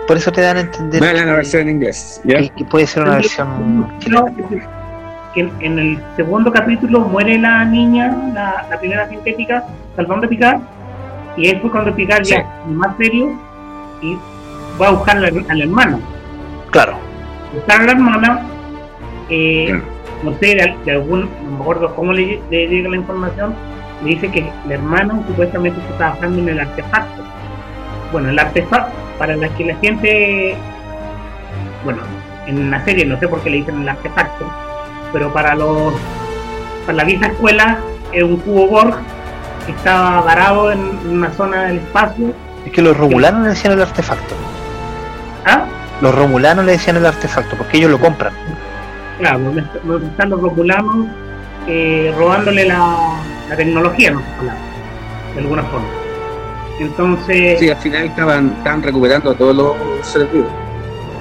por 0.08 0.18
eso 0.18 0.32
te 0.32 0.42
dan 0.42 0.58
a 0.58 0.60
entender 0.62 1.02
la 1.02 1.14
que- 1.14 1.32
versión 1.32 1.62
en 1.64 1.70
inglés. 1.76 2.22
¿ya? 2.24 2.38
que, 2.40 2.50
que 2.50 2.66
puede 2.66 2.88
ser 2.88 3.04
una 3.04 3.16
versión 3.16 3.88
Creo 4.04 4.26
que 5.34 5.42
en, 5.42 5.52
en 5.60 5.80
el 5.80 6.04
segundo 6.16 6.52
capítulo 6.52 7.02
muere 7.02 7.38
la 7.38 7.66
niña, 7.66 8.16
la, 8.34 8.66
la 8.70 8.80
primera 8.80 9.08
sintética, 9.10 9.64
salvando 9.96 10.26
a 10.26 10.30
Picard, 10.30 10.62
y 11.38 11.48
ahí 11.48 11.60
fue 11.60 11.72
cuando 11.72 11.94
Picard 11.96 12.24
ya 12.24 12.38
es 12.38 12.72
más 12.72 12.96
serio 12.98 13.34
y 14.02 14.18
va 14.80 14.88
a 14.88 14.92
buscar 14.92 15.18
a 15.18 15.20
la, 15.22 15.28
a 15.28 15.56
la 15.56 15.64
hermana. 15.64 16.00
claro. 16.72 16.98
Buscar 17.54 17.82
a 17.82 17.86
la 17.86 17.92
hermana, 17.94 18.42
eh, 19.30 19.82
no 20.24 20.34
sé, 20.40 20.48
de, 20.48 20.76
de 20.84 20.92
algún, 20.92 21.22
no 21.46 21.52
me 21.52 21.62
acuerdo 21.62 21.96
cómo 21.96 22.12
le, 22.12 22.42
le 22.50 22.68
llega 22.68 22.90
la 22.90 22.98
información, 22.98 23.54
le 24.04 24.10
dice 24.10 24.30
que 24.30 24.52
la 24.68 24.74
hermana 24.74 25.22
supuestamente 25.28 25.80
está 25.80 25.98
trabajando 25.98 26.40
en 26.42 26.50
el 26.50 26.60
artefacto. 26.60 27.24
Bueno, 28.12 28.30
el 28.30 28.40
artefacto, 28.40 28.92
para 29.18 29.38
la 29.38 29.48
que 29.50 29.66
la 29.66 29.76
gente, 29.76 30.56
bueno, 31.86 32.02
en 32.48 32.70
la 32.72 32.84
serie 32.84 33.06
no 33.06 33.18
sé 33.20 33.28
por 33.28 33.40
qué 33.42 33.50
le 33.52 33.58
dicen 33.58 33.82
el 33.82 33.90
artefacto, 33.90 34.46
pero 35.14 35.32
para 35.32 35.56
los 35.56 35.94
para 36.86 36.98
la 36.98 37.04
vieja 37.06 37.28
escuela 37.28 37.80
es 38.12 38.24
un 38.24 38.38
cubo 38.38 38.68
Borg 38.68 38.96
estaba 39.72 40.22
varado 40.22 40.72
en 40.72 40.80
una 41.10 41.32
zona 41.32 41.64
del 41.66 41.78
espacio. 41.78 42.34
Es 42.66 42.72
que 42.72 42.82
los 42.82 42.96
romulanos 42.98 43.44
le 43.44 43.50
decían 43.50 43.74
el 43.74 43.82
artefacto. 43.82 44.36
¿Ah? 45.46 45.66
Los 46.02 46.14
romulanos 46.16 46.66
le 46.66 46.74
decían 46.74 46.98
el 46.98 47.06
artefacto, 47.06 47.56
porque 47.56 47.78
ellos 47.78 47.92
lo 47.92 48.00
compran. 48.00 48.34
Claro, 49.20 49.40
donde 49.84 50.08
están 50.08 50.30
los 50.30 50.42
romulanos 50.42 51.08
eh, 51.68 52.14
robándole 52.18 52.66
la, 52.66 53.18
la 53.50 53.56
tecnología, 53.56 54.12
no 54.12 54.22
de 55.34 55.40
alguna 55.42 55.64
forma. 55.64 55.88
Entonces, 56.80 57.60
Sí, 57.60 57.70
al 57.70 57.78
final 57.78 58.04
estaban, 58.06 58.54
estaban 58.58 58.84
recuperando 58.84 59.34
todos 59.36 59.56
los 59.56 59.76
seres 60.06 60.32
vivos. 60.34 60.50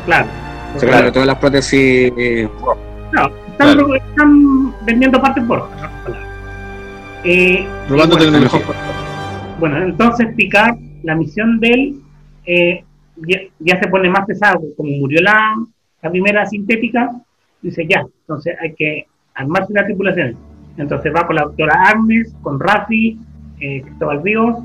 claro, 0.07 0.27
Sacaron 0.77 1.13
todas 1.13 1.27
las 1.29 1.37
prótesis. 1.39 2.13
eh, 2.17 2.49
no, 3.13 3.27
están, 3.53 3.75
Claro. 3.75 3.95
están 3.95 4.75
vendiendo 4.85 5.21
partes 5.21 5.45
por 5.45 5.61
otras. 5.61 5.91
Eh, 7.25 7.67
Robando 7.89 8.17
bueno, 8.17 8.33
tecnología. 8.33 8.75
Bueno, 9.59 9.83
entonces 9.83 10.35
Picard, 10.35 10.77
la 11.03 11.15
misión 11.15 11.59
de 11.59 11.69
él 11.69 12.01
eh, 12.45 12.85
ya, 13.17 13.39
ya 13.59 13.81
se 13.81 13.89
pone 13.89 14.11
más 14.11 14.27
pesada, 14.27 14.59
como 14.77 14.91
murió 14.99 15.23
la, 15.23 15.55
la 16.03 16.11
primera 16.11 16.45
sintética, 16.47 17.11
dice 17.63 17.87
ya, 17.89 18.05
entonces 18.21 18.57
hay 18.61 18.75
que 18.75 19.07
armarse 19.35 19.73
la 19.73 19.85
tripulación. 19.85 20.37
Entonces 20.77 21.13
va 21.15 21.27
con 21.27 21.37
la 21.37 21.45
doctora 21.45 21.89
Agnes, 21.89 22.35
con 22.43 22.61
Rafi, 22.61 23.19
eh, 23.61 23.83
Cristóbal 23.83 24.23
Ríos, 24.23 24.59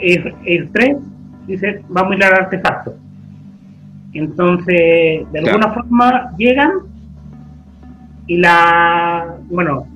el, 0.00 0.34
el 0.44 0.70
3, 0.70 0.96
dice 1.46 1.82
vamos 1.88 2.12
a 2.12 2.16
ir 2.16 2.24
al 2.24 2.34
artefacto. 2.34 2.94
Entonces, 4.12 5.30
de 5.32 5.38
alguna 5.38 5.72
forma 5.72 6.32
llegan 6.36 6.72
y 8.26 8.36
la, 8.36 9.36
bueno, 9.48 9.86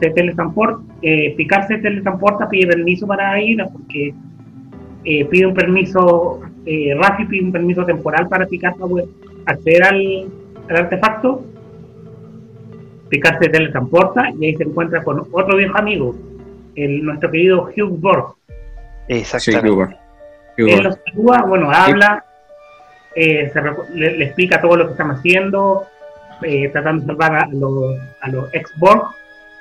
se 0.00 0.10
teletransporta, 0.10 0.82
eh, 1.02 1.34
Picard 1.36 1.68
se 1.68 1.78
teletransporta, 1.78 2.48
pide 2.48 2.66
permiso 2.66 3.06
para 3.06 3.40
ir, 3.40 3.62
porque 3.72 4.14
eh, 5.04 5.24
pide 5.26 5.46
un 5.46 5.54
permiso, 5.54 6.40
eh, 6.66 6.94
Rafi 6.98 7.26
pide 7.26 7.44
un 7.44 7.52
permiso 7.52 7.84
temporal 7.84 8.28
para 8.28 8.46
Picard 8.46 8.74
para 8.74 8.88
poder 8.88 9.06
acceder 9.46 9.84
al, 9.84 10.28
al 10.68 10.76
artefacto. 10.76 11.44
Picard 13.08 13.38
se 13.42 13.48
teletransporta 13.48 14.30
y 14.38 14.46
ahí 14.46 14.56
se 14.56 14.64
encuentra 14.64 15.02
con 15.02 15.20
otro 15.32 15.56
viejo 15.56 15.76
amigo, 15.76 16.14
el, 16.76 17.04
nuestro 17.04 17.30
querido 17.30 17.64
Hugh 17.76 18.00
Borg. 18.00 18.34
Sí, 19.08 19.14
Exactamente. 19.14 19.70
Cuba. 19.70 19.96
Él 20.56 20.82
los 20.82 20.98
saluda, 21.06 21.42
bueno, 21.42 21.70
habla, 21.70 22.24
eh, 23.14 23.50
se 23.52 23.60
le 23.94 24.24
explica 24.24 24.60
todo 24.60 24.76
lo 24.76 24.86
que 24.86 24.92
están 24.92 25.10
haciendo, 25.10 25.86
eh, 26.42 26.68
tratando 26.68 27.02
de 27.02 27.06
salvar 27.06 27.34
a 27.34 27.48
los, 27.48 27.98
a 28.20 28.28
los 28.28 28.54
ex-Borg 28.54 29.10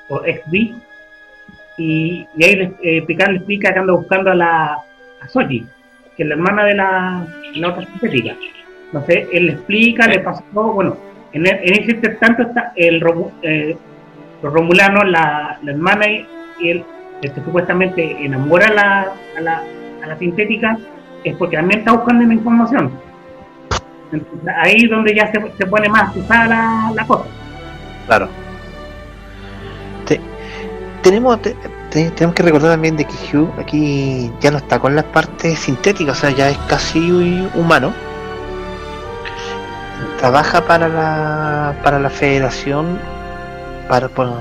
o 0.09 0.25
ex-B. 0.25 0.73
Y, 1.77 2.27
y 2.35 2.43
ahí 2.43 2.75
eh, 2.83 3.01
Picard 3.03 3.31
le 3.31 3.37
explica 3.37 3.71
que 3.71 3.79
anda 3.79 3.93
buscando 3.93 4.31
a 4.31 4.35
la 4.35 4.79
a 5.21 5.27
Soji, 5.27 5.65
que 6.15 6.23
es 6.23 6.29
la 6.29 6.35
hermana 6.35 6.65
de 6.65 6.75
la, 6.75 7.25
la 7.55 7.69
otra 7.69 7.85
sintética. 7.85 8.35
Entonces 8.87 9.27
él 9.31 9.45
le 9.45 9.51
explica, 9.53 10.07
le 10.07 10.19
pasó, 10.19 10.43
bueno, 10.53 10.97
en, 11.31 11.45
e- 11.45 11.61
en 11.63 11.73
ese 11.83 11.93
tanto 12.15 12.43
está 12.43 12.73
el 12.75 13.01
eh, 13.43 13.77
los 14.41 14.53
romulanos, 14.53 15.09
la, 15.09 15.59
la 15.61 15.71
hermana 15.71 16.07
y, 16.09 16.25
y 16.59 16.69
él, 16.69 16.83
el 17.21 17.31
que 17.33 17.41
supuestamente 17.41 18.25
enamora 18.25 18.67
a 18.67 18.73
la, 18.73 19.13
a 19.37 19.41
la, 19.41 19.63
a 20.03 20.07
la 20.07 20.17
sintética, 20.17 20.77
es 21.23 21.35
porque 21.35 21.57
también 21.57 21.79
está 21.79 21.91
buscando 21.91 22.25
la 22.25 22.33
información. 22.33 22.91
Entonces, 24.11 24.49
ahí 24.57 24.75
es 24.83 24.89
donde 24.89 25.13
ya 25.13 25.31
se, 25.31 25.39
se 25.57 25.65
pone 25.67 25.87
más 25.89 26.13
pesada 26.13 26.47
la, 26.47 26.91
la 26.95 27.05
cosa. 27.05 27.25
Claro. 28.07 28.29
Te- 31.01 31.09
tenemos, 31.09 31.41
te- 31.41 31.55
te- 31.91 32.11
tenemos 32.11 32.35
que 32.35 32.43
recordar 32.43 32.71
también 32.71 32.95
de 32.97 33.05
que 33.05 33.13
Hugh 33.37 33.51
aquí 33.59 34.31
ya 34.39 34.51
no 34.51 34.57
está 34.57 34.79
con 34.79 34.95
la 34.95 35.03
parte 35.03 35.55
sintética, 35.55 36.11
o 36.11 36.15
sea, 36.15 36.29
ya 36.31 36.49
es 36.49 36.57
casi 36.69 37.47
humano. 37.55 37.93
Trabaja 40.19 40.65
para 40.65 40.87
la, 40.89 41.75
para 41.83 41.99
la 41.99 42.09
federación, 42.09 42.99
para, 43.87 44.09
por- 44.09 44.33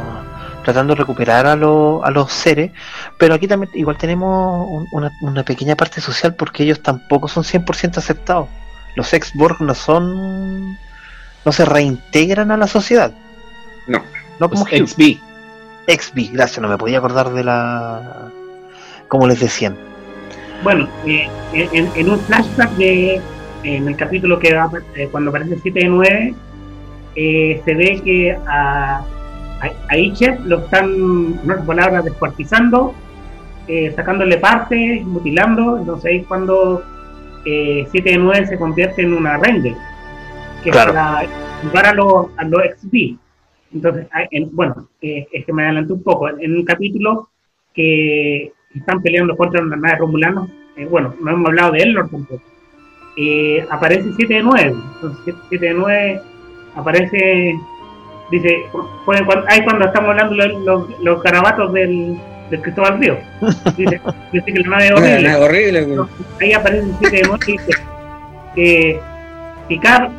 tratando 0.64 0.94
de 0.94 0.98
recuperar 1.00 1.46
a, 1.46 1.54
los 1.56 2.04
a 2.04 2.10
los 2.10 2.32
seres, 2.32 2.72
pero 3.16 3.34
aquí 3.34 3.46
también 3.46 3.70
igual 3.74 3.96
tenemos 3.96 4.66
un- 4.68 4.88
una, 4.90 5.12
una 5.22 5.42
pequeña 5.44 5.76
parte 5.76 6.00
social 6.00 6.34
porque 6.34 6.64
ellos 6.64 6.82
tampoco 6.82 7.28
son 7.28 7.44
100% 7.44 7.98
aceptados. 7.98 8.48
Los 8.96 9.12
ex-Borg 9.14 9.60
no 9.60 9.74
son... 9.74 10.76
no 11.44 11.52
se 11.52 11.64
reintegran 11.64 12.50
a 12.50 12.56
la 12.56 12.66
sociedad. 12.66 13.12
No. 13.86 14.02
No 14.40 14.48
como 14.50 14.64
Los 14.64 14.96
XB. 15.88 16.00
XB, 16.00 16.32
gracias, 16.34 16.60
no 16.60 16.68
me 16.68 16.78
podía 16.78 16.98
acordar 16.98 17.30
de 17.30 17.44
la. 17.44 18.30
como 19.08 19.26
les 19.26 19.40
decían. 19.40 19.76
Bueno, 20.62 20.88
eh, 21.06 21.28
en, 21.52 21.88
en 21.94 22.10
un 22.10 22.18
flashback 22.20 22.70
de 22.72 23.20
en 23.64 23.88
el 23.88 23.96
capítulo 23.96 24.38
que 24.38 24.54
va, 24.54 24.70
eh, 24.94 25.08
cuando 25.10 25.30
aparece 25.30 25.54
el 25.54 25.62
7 25.62 25.80
de 25.80 25.86
9, 25.88 26.34
eh, 27.16 27.62
se 27.64 27.74
ve 27.74 28.00
que 28.04 28.32
a, 28.46 28.98
a, 28.98 29.04
a 29.88 29.96
Ichef 29.96 30.38
lo 30.44 30.58
están, 30.58 30.84
en 30.94 31.40
otras 31.50 31.66
palabras, 31.66 32.04
descuartizando, 32.04 32.94
eh, 33.66 33.92
sacándole 33.96 34.36
partes, 34.38 35.04
mutilando. 35.04 35.78
Entonces 35.78 36.04
ahí 36.10 36.16
es 36.18 36.26
cuando 36.26 36.82
eh, 37.44 37.86
7 37.90 38.10
de 38.10 38.18
9 38.18 38.46
se 38.46 38.58
convierte 38.58 39.02
en 39.02 39.14
una 39.14 39.36
Ranger, 39.38 39.74
que 40.62 40.70
Claro. 40.70 40.90
es 40.90 40.96
para 40.96 41.26
jugar 41.62 41.86
a 41.86 41.92
los, 41.94 42.26
a 42.36 42.44
los 42.44 42.60
XP. 42.80 43.16
Entonces, 43.72 44.06
hay- 44.12 44.26
en- 44.30 44.54
bueno, 44.54 44.88
eh, 45.02 45.26
es 45.32 45.44
que 45.44 45.52
me 45.52 45.64
adelanté 45.64 45.92
un 45.92 46.02
poco. 46.02 46.28
En 46.28 46.56
un 46.56 46.64
capítulo 46.64 47.28
que 47.74 48.52
están 48.74 49.02
peleando 49.02 49.36
contra 49.36 49.62
una 49.62 49.76
nave 49.76 49.98
romulana, 49.98 50.46
eh, 50.76 50.86
bueno, 50.86 51.14
no 51.20 51.30
hemos 51.30 51.46
hablado 51.48 51.72
de 51.72 51.78
Elnor 51.80 52.08
tampoco. 52.10 52.42
Eh, 53.16 53.66
aparece 53.70 54.10
7 54.16 54.34
de 54.34 54.42
9. 54.42 54.74
Entonces, 54.94 55.34
7 55.48 55.66
de 55.68 55.74
9 55.74 56.20
aparece, 56.76 57.54
dice, 58.30 58.56
fue 59.04 59.24
cuando, 59.24 59.44
ahí 59.48 59.62
cuando 59.64 59.86
estamos 59.86 60.10
hablando 60.10 60.36
de 60.36 60.48
los, 60.64 61.00
los 61.02 61.22
garabatos 61.22 61.72
del, 61.72 62.16
del 62.50 62.62
Cristóbal 62.62 62.98
Río. 63.00 63.16
Dice, 63.76 64.00
dice 64.32 64.52
que 64.52 64.60
la 64.60 64.68
nave 64.68 64.86
es 64.86 64.92
horrible. 64.92 65.28
Ahí 66.40 66.52
aparece 66.52 66.84
el 66.86 66.94
7 67.00 67.16
de 67.16 67.22
9 67.26 67.44
y 67.48 67.52
dice 67.52 67.70
que 68.54 69.00
Picard, 69.68 70.10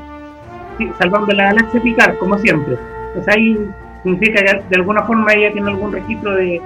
salvando 0.99 1.33
la 1.33 1.45
galaxia 1.45 1.81
Picard, 1.81 2.17
como 2.17 2.37
siempre. 2.37 2.77
Entonces 3.19 3.35
ahí 3.35 3.69
significa 4.03 4.41
que 4.43 4.63
de 4.69 4.75
alguna 4.75 5.03
forma 5.03 5.33
ella 5.33 5.51
tiene 5.51 5.69
algún 5.69 5.91
registro 5.91 6.31
de, 6.35 6.61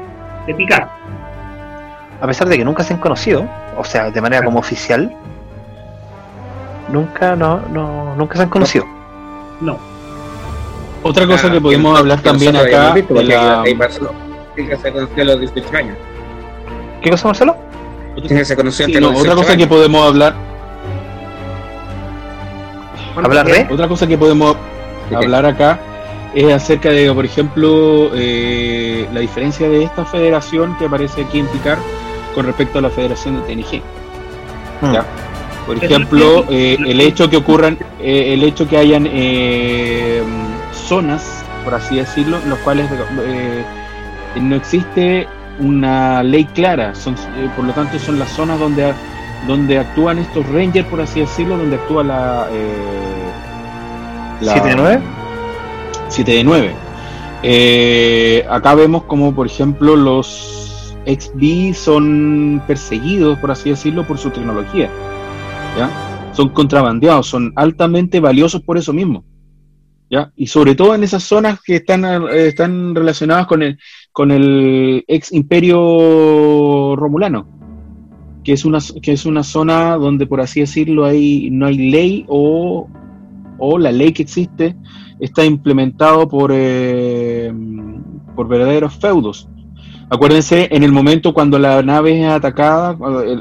de 0.45 0.54
Picard. 0.54 0.88
A 2.22 2.28
pesar 2.28 2.47
de 2.47 2.58
que 2.58 2.64
nunca 2.66 2.84
se 2.84 2.93
han 2.93 2.99
conocido, 2.99 3.45
o 3.78 3.84
sea, 3.84 4.12
de 4.12 4.22
manera 4.22 4.45
como 4.45 4.60
oficial, 4.60 5.12
nunca, 6.89 7.36
no, 7.36 7.60
no, 7.72 8.16
nunca 8.16 8.38
se 8.38 8.43
han 8.43 8.49
conocido. 8.49 8.86
No. 9.62 9.78
Otra 11.01 11.26
cosa 11.28 11.47
Ah, 11.47 11.51
que 11.51 11.60
podemos 11.62 11.93
que 11.95 11.99
hablar 11.99 12.22
también 12.22 12.56
acá 12.56 12.93
visto, 12.93 13.14
de 13.16 13.24
la- 13.24 13.62
ahí 13.64 13.76
pasó, 13.76 14.14
que 14.56 14.78
se 14.78 14.91
conoció 14.93 15.24
a 15.24 15.26
los 15.26 15.39
18 15.41 15.76
años. 15.78 15.97
¿Qué 17.01 17.10
cosa, 17.10 17.28
Marcelo? 17.28 17.58
Que 18.28 18.45
se 18.45 18.56
conoció 18.56 18.86
Sí, 18.86 18.93
no, 18.93 18.99
los 19.01 19.10
otra 19.20 19.34
18 19.34 19.36
cosa 19.41 19.58
que 19.58 19.68
podemos 19.68 20.08
hablar, 20.08 20.34
¿Hablar 23.22 23.45
de? 23.47 23.68
otra 23.72 23.88
cosa 23.88 24.08
que 24.08 24.18
podemos 24.18 24.56
hablar 25.14 25.45
acá 25.45 25.78
es 26.34 26.52
acerca 26.54 26.90
de, 26.90 27.12
por 27.14 27.26
ejemplo, 27.26 28.12
eh, 28.16 29.08
la 29.14 29.20
diferencia 29.20 29.70
de 29.70 29.84
esta 29.84 30.06
federación 30.06 30.76
que 30.78 30.86
aparece 30.86 31.24
aquí 31.24 31.40
en 31.40 31.48
Picard 31.48 31.80
con 32.34 32.46
respecto 32.46 32.80
a 32.80 32.82
la 32.82 32.90
federación 32.90 33.42
de 33.42 33.56
TNG. 33.56 33.82
Mm. 34.82 34.94
Ya. 34.94 35.06
Por 35.66 35.82
ejemplo, 35.84 36.46
eh, 36.50 36.78
el 36.86 37.00
hecho 37.00 37.30
que 37.30 37.38
ocurran, 37.38 37.78
eh, 38.02 38.34
el 38.34 38.44
hecho 38.44 38.68
que 38.68 38.78
hayan 38.78 39.08
eh, 39.10 40.22
zonas, 40.74 41.44
por 41.64 41.74
así 41.76 41.96
decirlo, 41.96 42.38
en 42.44 42.50
los 42.50 42.60
cuales 42.60 42.90
eh, 43.26 43.64
no 44.42 44.56
existe 44.56 45.26
una 45.60 46.22
ley 46.24 46.44
clara, 46.46 46.94
son, 46.96 47.14
eh, 47.38 47.50
por 47.56 47.64
lo 47.64 47.72
tanto 47.74 47.98
son 48.00 48.20
las 48.20 48.30
zonas 48.32 48.60
donde, 48.60 48.92
donde 49.48 49.78
actúan 49.78 50.20
estos 50.20 50.46
rangers, 50.50 50.88
por 50.90 51.00
así 51.00 51.22
decirlo, 51.22 51.56
donde 51.58 51.76
actúa 51.78 52.04
la... 52.04 52.48
Eh, 52.52 52.74
la- 54.42 54.54
7 54.54 54.68
de 54.70 54.76
9? 54.76 55.02
7 56.14 56.32
de 56.32 56.43
9. 56.43 56.76
Eh, 57.41 58.45
acá 58.47 58.76
vemos 58.76 59.03
como, 59.05 59.34
por 59.34 59.47
ejemplo, 59.47 59.95
los 59.95 60.95
XB 61.07 61.74
son 61.74 62.61
perseguidos, 62.68 63.39
por 63.39 63.49
así 63.49 63.72
decirlo, 63.72 64.05
por 64.05 64.20
su 64.20 64.30
tecnología. 64.30 64.91
¿ya? 65.76 65.89
Son 66.34 66.49
contrabandeados, 66.49 67.26
son 67.26 67.51
altamente 67.55 68.20
valiosos 68.20 68.61
por 68.61 68.78
eso 68.78 68.93
mismo. 68.93 69.26
¿ya? 70.07 70.32
Y 70.36 70.45
sobre 70.45 70.76
todo 70.76 70.93
en 70.93 71.03
esas 71.03 71.24
zonas 71.24 71.59
que 71.64 71.78
están, 71.78 72.05
eh, 72.05 72.47
están 72.47 72.93
relacionadas 72.93 73.47
con 73.47 73.64
el, 73.64 73.80
con 74.11 74.30
el 74.30 75.03
ex 75.07 75.34
imperio 75.34 76.95
romulano, 76.95 77.47
que 78.43 78.53
es, 78.53 78.66
una, 78.66 78.78
que 79.01 79.14
es 79.14 79.26
una 79.26 79.41
zona 79.41 79.95
donde, 79.95 80.28
por 80.28 80.41
así 80.41 80.59
decirlo, 80.59 81.05
hay, 81.05 81.49
no 81.49 81.66
hay 81.66 81.89
ley 81.89 82.26
o, 82.28 82.88
o 83.57 83.80
la 83.80 83.91
ley 83.91 84.14
que 84.14 84.22
existe 84.22 84.76
está 85.24 85.45
implementado 85.45 86.28
por, 86.28 86.51
eh, 86.53 87.51
por 88.36 88.47
verdaderos 88.47 88.93
feudos. 88.95 89.47
Acuérdense, 90.09 90.67
en 90.69 90.84
el 90.84 90.91
momento 90.91 91.34
cuando 91.34 91.57
la 91.57 91.82
nave 91.82 92.21
es 92.21 92.28
atacada, 92.28 92.97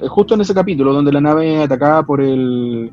justo 0.08 0.34
en 0.34 0.42
ese 0.42 0.54
capítulo 0.54 0.92
donde 0.92 1.12
la 1.12 1.20
nave 1.20 1.56
es 1.56 1.64
atacada 1.64 2.04
por 2.04 2.22
el 2.22 2.90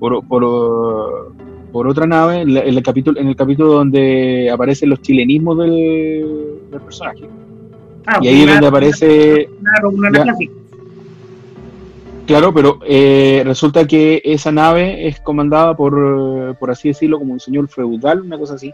por, 0.00 0.26
por, 0.26 1.86
otra 1.86 2.06
nave, 2.06 2.40
en, 2.40 2.56
el 2.56 2.82
capítulo 2.82 3.20
en 3.20 3.28
el 3.28 3.36
capítulo 3.36 3.72
donde 3.72 4.50
aparecen 4.50 4.90
los 4.90 5.00
chilenismos 5.00 5.58
del, 5.58 6.60
personaje. 6.84 7.28
Ah, 8.04 8.18
y 8.20 8.28
ahí 8.28 8.40
es 8.42 8.48
donde 8.48 8.66
aparece. 8.66 9.48
Claro, 12.28 12.52
pero 12.52 12.78
eh, 12.86 13.42
resulta 13.42 13.86
que 13.86 14.20
esa 14.22 14.52
nave 14.52 15.08
es 15.08 15.18
comandada 15.18 15.74
por, 15.74 16.54
por 16.58 16.70
así 16.70 16.88
decirlo, 16.88 17.18
como 17.18 17.32
un 17.32 17.40
señor 17.40 17.68
feudal, 17.68 18.20
una 18.20 18.36
cosa 18.36 18.56
así, 18.56 18.70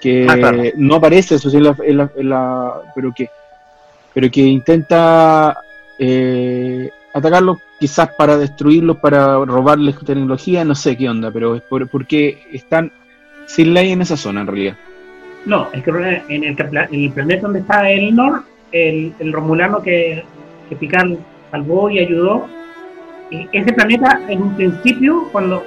que 0.00 0.24
ah, 0.30 0.70
no 0.76 0.94
aparece, 0.94 1.34
eso 1.34 1.50
sí, 1.50 1.56
en 1.56 1.96
la, 2.28 2.80
pero 2.94 3.12
que, 3.12 3.28
pero 4.14 4.30
que 4.30 4.42
intenta 4.42 5.58
eh, 5.98 6.88
atacarlos, 7.12 7.58
quizás 7.80 8.10
para 8.16 8.38
destruirlos, 8.38 8.98
para 8.98 9.44
robarles 9.44 9.98
tecnología, 9.98 10.64
no 10.64 10.76
sé 10.76 10.96
qué 10.96 11.08
onda, 11.08 11.32
pero 11.32 11.56
es 11.56 11.62
por, 11.62 11.88
porque 11.88 12.44
están 12.52 12.92
sin 13.46 13.74
ley 13.74 13.90
en 13.90 14.02
esa 14.02 14.16
zona 14.16 14.42
en 14.42 14.46
realidad. 14.46 14.76
No, 15.44 15.66
es 15.72 15.82
que 15.82 15.90
en 15.90 16.44
el, 16.44 16.54
en 16.56 17.04
el 17.04 17.12
planeta 17.12 17.42
donde 17.42 17.58
está 17.58 17.90
el 17.90 18.14
Nor, 18.14 18.44
el, 18.70 19.12
el 19.18 19.32
Romulano 19.32 19.82
que, 19.82 20.22
que 20.68 20.76
Picard 20.76 21.16
salvó 21.50 21.90
y 21.90 21.98
ayudó, 21.98 22.46
ese 23.30 23.72
planeta 23.72 24.20
en 24.28 24.42
un 24.42 24.56
principio, 24.56 25.28
cuando, 25.32 25.62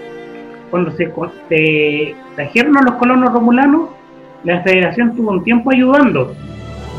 cuando 0.70 0.92
se, 0.92 2.16
trajeron 2.36 2.78
a 2.78 2.82
los 2.82 2.96
colonos 2.96 3.32
romulanos, 3.32 3.90
la 4.44 4.62
federación 4.62 5.16
tuvo 5.16 5.32
un 5.32 5.44
tiempo 5.44 5.72
ayudando, 5.72 6.36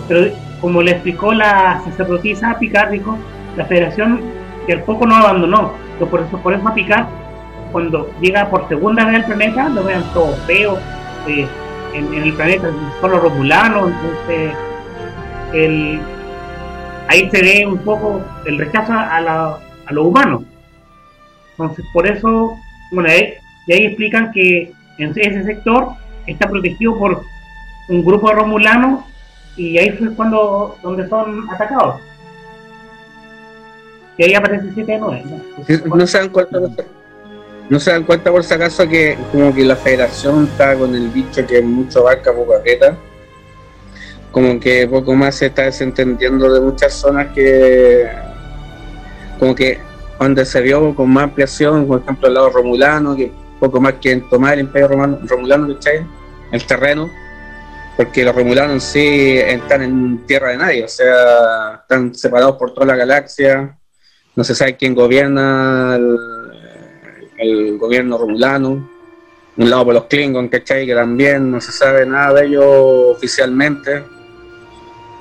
pero 0.09 0.33
como 0.61 0.81
le 0.81 0.93
explicó 0.93 1.35
la 1.35 1.81
sacerdotisa 1.85 2.59
Picard, 2.59 2.91
dijo, 2.91 3.19
la 3.57 3.67
federación 3.67 4.21
que 4.67 4.73
al 4.73 4.83
poco 4.83 5.07
no 5.07 5.17
abandonó, 5.17 5.73
por 6.11 6.21
eso, 6.21 6.39
por 6.39 6.55
eso 6.55 6.67
a 6.67 6.75
Picard, 6.75 7.07
cuando 7.73 8.09
llega 8.21 8.49
por 8.49 8.69
segunda 8.69 9.05
vez 9.05 9.17
al 9.17 9.25
planeta, 9.27 9.69
lo 9.69 9.85
vean 9.85 10.05
todo 10.15 10.35
feo, 10.47 10.79
eh, 11.29 11.47
en, 11.95 12.15
el 12.15 12.33
planeta 12.33 12.71
solo 13.01 13.21
romulano, 13.21 13.89
entonces 13.89 14.57
el, 15.53 16.01
ahí 17.09 17.29
se 17.31 17.43
ve 17.43 17.67
un 17.67 17.79
poco 17.79 18.21
el 18.47 18.59
rechazo 18.59 18.93
a, 18.93 19.21
la, 19.21 19.59
a. 19.87 20.39
Entonces, 21.57 21.85
por 21.93 22.07
eso, 22.07 22.59
bueno, 22.91 23.09
y 23.67 23.73
ahí 23.73 23.87
explican 23.87 24.33
que 24.33 24.73
en 24.99 25.11
ese 25.11 25.45
sector 25.45 25.89
está 26.27 26.49
protegido 26.49 26.99
por 26.99 27.23
un 27.89 28.05
grupo 28.05 28.29
de 28.29 28.35
romulanos 28.35 29.05
y 29.57 29.79
ahí 29.79 29.91
fue 29.91 30.15
cuando 30.15 30.77
donde 30.83 31.09
son 31.09 31.49
atacados. 31.51 32.01
Y 34.17 34.25
ahí 34.25 34.35
aparece 34.35 34.67
7 34.75 34.99
9. 35.01 35.25
¿no? 35.27 35.97
no 35.97 36.07
se 36.07 36.19
dan 36.19 36.29
cuenta, 36.29 36.59
no 37.69 37.81
se 37.81 37.91
dan 37.91 38.05
cuenta 38.05 38.31
por 38.31 38.45
si 38.45 38.55
acaso 38.55 38.89
que 38.89 39.17
como 39.33 39.55
que 39.55 39.65
la 39.65 39.77
federación 39.77 40.45
está 40.45 40.77
con 40.77 40.95
el 40.95 41.09
bicho 41.09 41.47
que 41.47 41.63
mucho 41.63 42.01
abarca, 42.01 42.33
poco 42.33 42.55
aprieta. 42.55 42.97
Como 44.31 44.59
que 44.59 44.89
poco 44.89 45.15
más 45.15 45.37
se 45.37 45.47
está 45.47 45.63
desentendiendo 45.63 46.53
de 46.53 46.61
muchas 46.61 46.93
zonas 46.95 47.29
que 47.35 48.09
como 49.39 49.55
que 49.55 49.79
donde 50.19 50.45
se 50.45 50.61
vio 50.61 50.95
con 50.95 51.11
más 51.11 51.25
ampliación, 51.25 51.87
por 51.87 52.01
ejemplo, 52.01 52.29
el 52.29 52.35
lado 52.35 52.51
romulano, 52.51 53.17
que 53.17 53.33
poco 53.59 53.81
más 53.81 53.95
que 53.95 54.13
en 54.13 54.29
tomar 54.29 54.55
el 54.55 54.61
imperio 54.61 54.89
romano, 54.89 55.19
romulano, 55.25 55.77
El 56.53 56.67
terreno, 56.67 57.11
porque 57.97 58.25
los 58.25 58.35
romulanos 58.35 58.83
sí 58.83 59.39
están 59.39 59.83
en 59.83 60.27
tierra 60.27 60.51
de 60.51 60.57
nadie, 60.57 60.85
o 60.85 60.89
sea, 60.89 61.81
están 61.83 62.15
separados 62.15 62.57
por 62.57 62.73
toda 62.75 62.87
la 62.87 62.97
galaxia, 62.97 63.77
no 64.37 64.45
se 64.45 64.55
sabe 64.55 64.77
quién 64.77 64.95
gobierna 64.95 65.97
el, 65.97 67.79
gobierno 67.79 68.17
romulano, 68.17 68.91
un 69.57 69.71
lado 69.71 69.85
por 69.85 69.95
los 69.95 70.05
Klingon, 70.05 70.49
¿cachai? 70.49 70.87
Que 70.87 70.95
también 70.95 71.51
no 71.51 71.61
se 71.61 71.71
sabe 71.71 72.07
nada 72.07 72.35
de 72.35 72.47
ellos 72.47 72.65
oficialmente. 73.17 74.03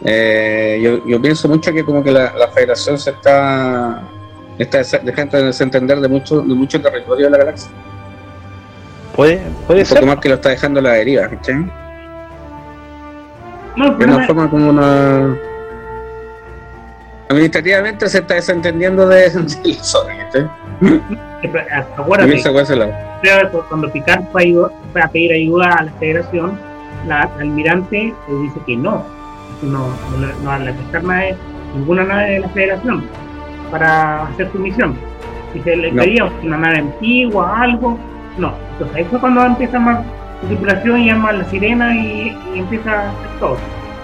Eh, 0.05 1.01
yo, 1.05 1.21
pienso 1.21 1.47
mucho 1.47 1.73
que 1.73 1.83
como 1.83 2.03
que 2.03 2.11
la 2.11 2.47
federación 2.53 2.97
se 2.97 3.11
está 3.11 4.01
está 4.57 4.79
dejando 4.99 5.37
de 5.37 5.43
desentender 5.45 5.99
de 5.99 6.07
mucho, 6.07 6.41
de 6.41 6.53
mucho 6.53 6.81
territorio 6.81 7.25
de 7.25 7.31
la 7.31 7.37
galaxia. 7.37 7.71
Puede, 9.15 9.41
puede 9.67 9.81
un 9.83 9.87
poco 9.87 10.05
más 10.05 10.17
que 10.17 10.29
lo 10.29 10.35
está 10.35 10.49
dejando 10.49 10.81
la 10.81 10.93
deriva. 10.93 11.29
No, 13.75 13.95
de 13.95 14.05
una 14.05 14.25
forma 14.25 14.49
como 14.49 14.69
una. 14.69 15.37
Administrativamente 17.29 18.07
se 18.09 18.19
está 18.19 18.35
desentendiendo 18.35 19.07
de, 19.07 19.29
de 19.29 19.73
zona. 19.81 20.29
Acuérdate, 21.97 22.41
cuando 23.69 23.91
Picard 23.91 24.23
fue 24.31 24.53
a, 25.01 25.07
pedir 25.07 25.31
ayuda 25.31 25.73
a 25.73 25.83
la 25.83 25.91
federación, 25.93 26.59
la, 27.07 27.21
almirante 27.39 28.13
le 28.27 28.35
dice 28.35 28.59
que 28.65 28.75
no, 28.77 29.03
no, 29.61 29.87
no, 30.17 30.27
no, 30.43 30.51
a 30.51 30.57
prestar 30.57 31.03
ninguna 31.75 32.03
nave 32.03 32.31
de 32.31 32.39
la 32.39 32.49
federación 32.49 33.03
para 33.73 34.27
hacer 34.27 34.51
su 34.51 34.59
misión. 34.59 34.95
Si 35.51 35.59
se 35.61 35.75
le 35.75 35.91
pedía 35.91 36.31
una 36.43 36.57
nave 36.57 36.77
antigua, 36.77 37.59
algo, 37.59 37.97
no. 38.37 38.53
Entonces 38.73 38.97
ahí 38.97 39.03
fue 39.05 39.19
cuando 39.19 39.43
empieza 39.43 39.79
más 39.79 40.05
la 40.43 40.47
tripulación 40.47 40.99
y 40.99 41.05
llama 41.07 41.31
la 41.31 41.43
sirena 41.45 41.95
y, 41.95 42.37
empieza 42.53 42.91
a 42.91 43.09
hacer 43.09 43.39
todo. 43.39 43.57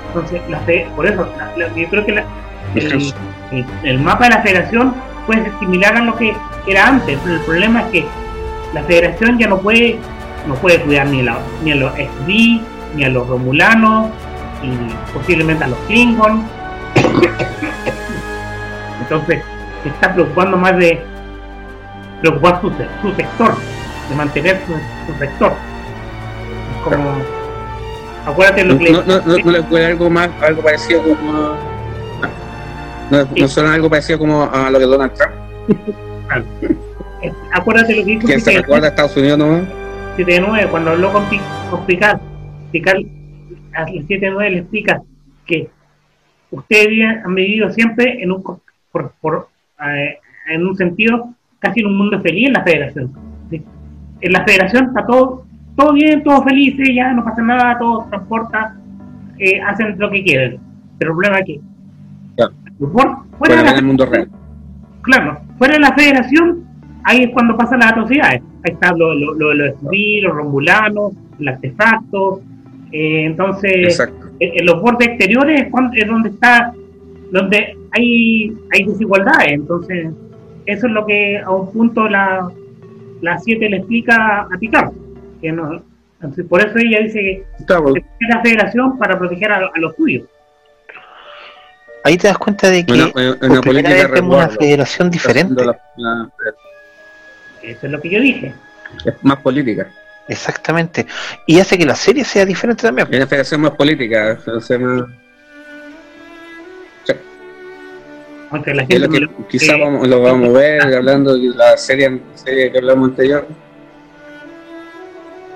Entonces, 0.08 0.42
la 0.50 0.60
por 0.96 1.06
eso, 1.06 1.28
yo 1.76 1.90
creo 1.90 2.04
que 2.04 2.24
el, 3.84 4.00
mapa 4.00 4.24
de 4.24 4.30
la 4.32 4.42
federación 4.42 4.96
puede 5.28 5.44
ser 5.44 5.52
similar 5.60 5.98
a 5.98 6.02
lo 6.02 6.16
que 6.16 6.36
era 6.66 6.88
antes, 6.88 7.20
pero 7.24 7.36
el 7.36 7.42
problema 7.42 7.82
es 7.82 7.86
que 7.92 8.06
la 8.74 8.82
federación 8.84 9.38
ya 9.38 9.48
no 9.48 9.60
puede 9.60 10.00
no 10.48 10.56
puede 10.56 10.82
cuidar 10.82 11.06
ni, 11.08 11.22
la, 11.22 11.38
ni 11.64 11.74
a 11.74 11.76
los 11.76 11.94
SD, 11.94 12.62
ni 12.96 13.04
a 13.04 13.10
los 13.10 13.28
romulanos, 13.28 14.10
y 14.64 15.14
posiblemente 15.14 15.64
a 15.64 15.68
los 15.68 15.78
Klingon. 15.88 16.44
Entonces, 19.02 19.44
se 19.84 19.90
está 19.90 20.14
preocupando 20.14 20.58
más 20.58 20.78
de 20.78 21.02
preocupar 22.22 22.62
su, 22.62 22.70
su 22.70 23.16
sector, 23.16 23.56
de 24.10 24.16
mantener 24.16 24.60
su, 24.66 25.14
sector. 25.18 25.54
Es 26.72 26.84
como, 26.84 27.18
acuérdate 28.26 28.66
lo 28.66 28.78
que 28.78 28.92
no, 28.92 29.04
no, 29.04 29.22
no, 29.22 29.38
no 29.38 29.52
le 29.52 29.64
puede 29.64 29.86
algo 29.88 30.10
más, 30.10 30.30
algo 30.42 30.62
parecido 30.62 31.04
como 31.04 31.58
no, 33.10 33.26
no 33.36 33.48
suena 33.48 33.74
algo 33.74 33.90
parecido 33.90 34.20
como 34.20 34.44
a 34.44 34.70
lo 34.70 34.80
que 34.80 34.86
Donald 34.86 35.14
Trump. 35.14 35.34
acuérdate 37.52 37.96
lo 37.96 38.06
que 38.06 38.12
dijo 38.12 38.28
que 38.28 38.40
se 38.40 38.52
recuerda 38.52 38.88
a 38.88 38.90
Estados 38.90 39.18
Unidos 39.18 39.40
no 39.40 39.62
7-9 40.18 40.70
cuando 40.70 40.92
habló 40.92 41.12
con, 41.12 41.26
con 41.70 41.86
Picard 41.86 42.20
Picard 42.72 43.04
al 43.74 43.88
7-9 43.88 44.50
le 44.50 44.58
explica 44.60 45.02
que 45.46 45.70
ustedes 46.52 47.24
han 47.26 47.34
vivido 47.34 47.72
siempre 47.72 48.22
en 48.22 48.32
un 48.32 48.44
por, 48.44 49.14
por 49.22 49.50
eh, 49.88 50.18
en 50.50 50.66
un 50.66 50.76
sentido 50.76 51.34
casi 51.60 51.82
en 51.82 51.88
un 51.88 51.98
mundo 51.98 52.20
feliz 52.22 52.48
en 52.48 52.54
la 52.54 52.64
federación. 52.64 53.12
En 54.22 54.34
la 54.34 54.44
federación 54.44 54.88
está 54.88 55.06
todo, 55.06 55.46
todo 55.76 55.94
bien, 55.94 56.24
todo 56.24 56.44
feliz, 56.44 56.76
ya 56.94 57.14
no 57.14 57.24
pasa 57.24 57.42
nada, 57.42 57.78
todo 57.78 58.06
transporta, 58.10 58.76
eh, 59.38 59.62
hacen 59.62 59.98
lo 59.98 60.10
que 60.10 60.24
quieren. 60.24 60.60
Pero 60.98 61.12
el 61.12 61.18
problema 61.18 61.40
es 61.40 61.46
que 61.46 61.62
fuera, 63.38 63.74
del 63.74 63.86
mundo 63.86 64.06
real. 64.06 64.30
Claro, 65.02 65.40
fuera 65.58 65.76
de 65.76 65.80
la 65.80 65.94
federación, 65.94 66.66
ahí 67.04 67.24
es 67.24 67.30
cuando 67.32 67.56
pasan 67.56 67.80
las 67.80 67.92
atrocidades. 67.92 68.42
Ahí 68.64 68.74
está 68.74 68.92
lo, 68.92 69.14
lo, 69.14 69.34
lo, 69.34 69.54
los 69.54 70.36
romulanos, 70.36 71.14
el 71.40 71.48
artefacto. 71.48 72.42
Eh, 72.92 73.26
entonces, 73.26 74.00
en, 74.40 74.66
los 74.66 74.82
bordes 74.82 75.08
exteriores 75.08 75.68
es 75.94 76.08
donde 76.08 76.30
está 76.30 76.74
donde 77.32 77.78
hay, 77.92 78.58
hay 78.72 78.84
desigualdades. 78.84 79.52
Entonces, 79.52 80.12
eso 80.66 80.88
es 80.88 80.94
lo 80.94 81.06
que 81.06 81.40
a 81.40 81.52
un 81.52 81.72
punto 81.72 82.08
la, 82.08 82.50
la 83.22 83.38
7 83.38 83.70
le 83.70 83.78
explica 83.78 84.42
a 84.42 84.58
Picard. 84.60 84.92
Que 85.42 85.52
no, 85.52 85.82
por 86.50 86.62
eso 86.62 86.78
ella 86.78 87.00
dice 87.00 87.20
que 87.20 87.46
es 87.58 88.30
la 88.30 88.42
federación 88.42 88.98
para 88.98 89.18
proteger 89.18 89.52
a, 89.52 89.72
los 89.76 89.96
suyos. 89.96 90.28
Ahí 92.04 92.18
te 92.18 92.28
das 92.28 92.38
cuenta 92.38 92.70
de 92.70 92.86
que 92.86 92.94
una, 92.94 93.12
una, 93.42 93.62
una 94.22 94.50
federación 94.50 95.10
diferente. 95.10 95.64
eso 97.62 97.86
es 97.86 97.92
lo 97.92 98.02
que 98.02 98.10
yo 98.10 98.20
dije. 98.20 98.54
Es 99.06 99.14
más 99.22 99.38
política. 99.40 99.88
Exactamente. 100.28 101.06
Y 101.46 101.60
hace 101.60 101.78
que 101.78 101.86
la 101.86 101.96
serie 101.96 102.24
sea 102.24 102.46
diferente 102.46 102.84
también. 102.84 103.08
Es 103.10 103.18
una 103.18 103.28
federación 103.28 103.62
más 103.62 103.72
política. 103.72 104.38
más 104.46 104.70
la 108.52 108.86
gente 108.86 109.00
lo 109.00 109.10
que 109.10 109.28
quizá 109.50 109.78
lo 109.78 110.22
vamos 110.22 110.50
a 110.50 110.52
ver 110.60 110.82
hablando 110.96 111.36
de 111.38 111.50
la 111.56 111.78
serie, 111.78 112.20
serie 112.36 112.72
que 112.72 112.78
hablamos 112.80 113.10
anterior. 113.10 113.48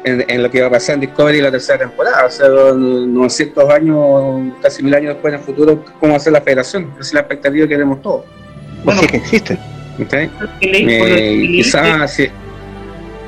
en, 0.06 0.26
en 0.28 0.44
lo 0.44 0.52
que 0.52 0.60
va 0.62 0.68
a 0.68 0.72
pasar 0.72 0.96
en 0.96 1.02
Discovery 1.02 1.42
la 1.42 1.50
tercera 1.52 1.80
temporada. 1.80 2.26
O 2.26 2.30
sea, 2.30 2.48
900 2.50 3.70
años, 3.70 4.54
casi 4.62 4.84
mil 4.84 4.94
años 4.94 5.14
después 5.14 5.34
en 5.34 5.40
el 5.40 5.46
futuro, 5.46 5.84
¿cómo 6.00 6.12
va 6.12 6.18
a 6.18 6.20
ser 6.20 6.34
la 6.34 6.42
federación? 6.42 6.90
Esa 6.96 7.00
es 7.02 7.14
la 7.14 7.20
expectativa 7.22 7.68
que 7.68 7.74
tenemos 7.76 8.02
todos. 8.02 8.26
Sí 9.00 9.08
que 9.08 9.18
existe. 9.18 9.54
¿ok? 9.54 10.10
Que 10.60 10.68
leí- 10.72 11.00
por 11.00 11.08
lo 11.08 11.16
que 11.16 11.34
Eh, 11.46 11.48
quizás 11.48 12.12
si- 12.14 12.28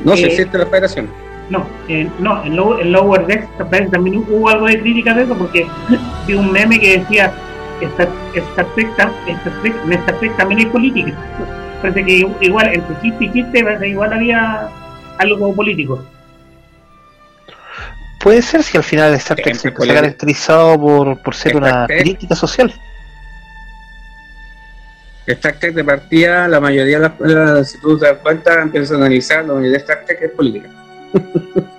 no 0.03 0.17
se 0.17 0.23
eh, 0.23 0.27
existe 0.27 0.57
la 0.57 0.65
federación. 0.65 1.07
No, 1.49 1.65
eh, 1.87 2.09
no, 2.19 2.43
en, 2.43 2.55
Low- 2.57 2.79
en 2.81 2.91
Lower 2.91 3.25
Decks 3.27 3.57
también 3.57 3.89
también 3.91 4.17
hubo 4.27 4.49
algo 4.49 4.65
de 4.65 4.79
crítica 4.81 5.13
de 5.13 5.23
eso 5.23 5.35
porque 5.37 5.65
vi 6.27 6.33
un 6.33 6.51
meme 6.51 6.79
que 6.79 6.97
decía 6.99 7.31
En 7.81 7.89
Star 7.89 8.67
Trek 8.75 10.37
también 10.37 10.59
hay 10.59 10.65
política. 10.67 11.13
Parece 11.81 12.05
que 12.05 12.27
igual 12.41 12.73
entre 12.73 13.01
chiste 13.01 13.25
y 13.25 13.31
chiste 13.33 13.63
parece 13.63 13.83
que 13.83 13.89
igual 13.89 14.13
había 14.13 14.69
algo 15.17 15.53
político. 15.53 16.03
Puede 18.19 18.41
ser 18.41 18.63
si 18.63 18.77
al 18.77 18.83
final 18.83 19.13
Star 19.15 19.37
Trek 19.37 19.55
se 19.55 19.67
ha 19.67 19.73
caracterizado 19.73 20.79
por, 20.79 21.21
por 21.21 21.35
ser 21.35 21.55
una 21.55 21.85
Trek. 21.85 22.01
crítica 22.01 22.35
social. 22.35 22.73
Star 25.27 25.53
Trek 25.59 25.73
de 25.73 25.83
partida, 25.83 26.47
la 26.47 26.59
mayoría 26.59 26.99
de 26.99 27.11
las, 27.33 27.69
si 27.69 27.79
tú 27.79 27.97
te 27.97 28.05
das 28.05 28.17
cuenta, 28.19 28.61
empiezas 28.61 28.91
a 28.93 28.95
analizar, 28.95 29.45
la 29.45 29.53
mayoría 29.53 29.71
de 29.71 29.77
Star 29.77 30.05
Trek 30.05 30.21
es 30.21 30.31
política. 30.31 30.69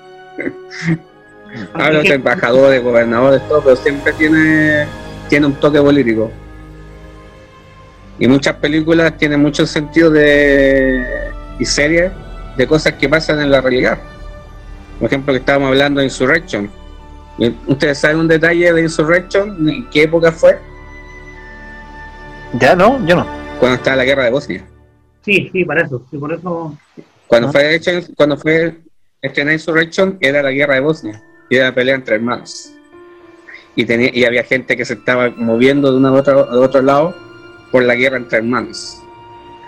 Habla 1.74 2.02
de 2.02 2.14
embajadores, 2.14 2.82
gobernadores, 2.82 3.40
todo, 3.48 3.62
pero 3.62 3.76
siempre 3.76 4.12
tiene, 4.12 4.86
tiene 5.28 5.46
un 5.46 5.54
toque 5.54 5.80
político. 5.80 6.30
Y 8.18 8.26
muchas 8.28 8.56
películas 8.56 9.16
tienen 9.18 9.40
mucho 9.42 9.66
sentido 9.66 10.10
de 10.10 11.04
y 11.58 11.64
series 11.64 12.12
de 12.56 12.66
cosas 12.66 12.94
que 12.94 13.08
pasan 13.08 13.40
en 13.40 13.50
la 13.50 13.60
realidad. 13.60 13.98
Por 14.98 15.06
ejemplo, 15.08 15.32
que 15.34 15.40
estábamos 15.40 15.68
hablando 15.68 16.00
de 16.00 16.06
Insurrection. 16.06 16.70
¿Y 17.38 17.54
¿Ustedes 17.66 17.98
saben 17.98 18.18
un 18.18 18.28
detalle 18.28 18.72
de 18.72 18.80
Insurrection? 18.82 19.68
¿En 19.68 19.90
qué 19.90 20.04
época 20.04 20.32
fue? 20.32 20.58
Ya, 22.60 22.74
no, 22.74 23.04
yo 23.06 23.16
no. 23.16 23.26
Cuando 23.60 23.76
estaba 23.76 23.96
la 23.96 24.04
guerra 24.04 24.24
de 24.24 24.30
Bosnia. 24.30 24.64
Sí, 25.22 25.50
sí, 25.52 25.64
para 25.64 25.82
eso. 25.82 26.02
Sí, 26.10 26.16
por 26.16 26.32
eso. 26.32 26.76
Cuando 27.26 27.48
Ah. 27.48 27.52
fue 27.52 27.74
hecho, 27.74 27.90
cuando 28.16 28.36
fue 28.38 28.78
estrenada 29.20 29.52
Insurrection, 29.54 30.16
era 30.20 30.42
la 30.42 30.50
guerra 30.52 30.74
de 30.76 30.80
Bosnia. 30.80 31.22
Y 31.50 31.56
era 31.56 31.66
la 31.66 31.74
pelea 31.74 31.96
entre 31.96 32.14
hermanos. 32.16 32.72
Y, 33.76 33.84
tenía, 33.84 34.10
y 34.12 34.24
había 34.24 34.42
gente 34.42 34.76
que 34.76 34.84
se 34.84 34.94
estaba 34.94 35.30
moviendo 35.36 35.90
de 35.92 35.98
uno 35.98 36.08
a 36.08 36.12
otro, 36.12 36.40
a 36.50 36.58
otro 36.60 36.80
lado 36.82 37.14
por 37.70 37.82
la 37.82 37.94
guerra 37.94 38.16
entre 38.16 38.38
hermanos. 38.38 39.02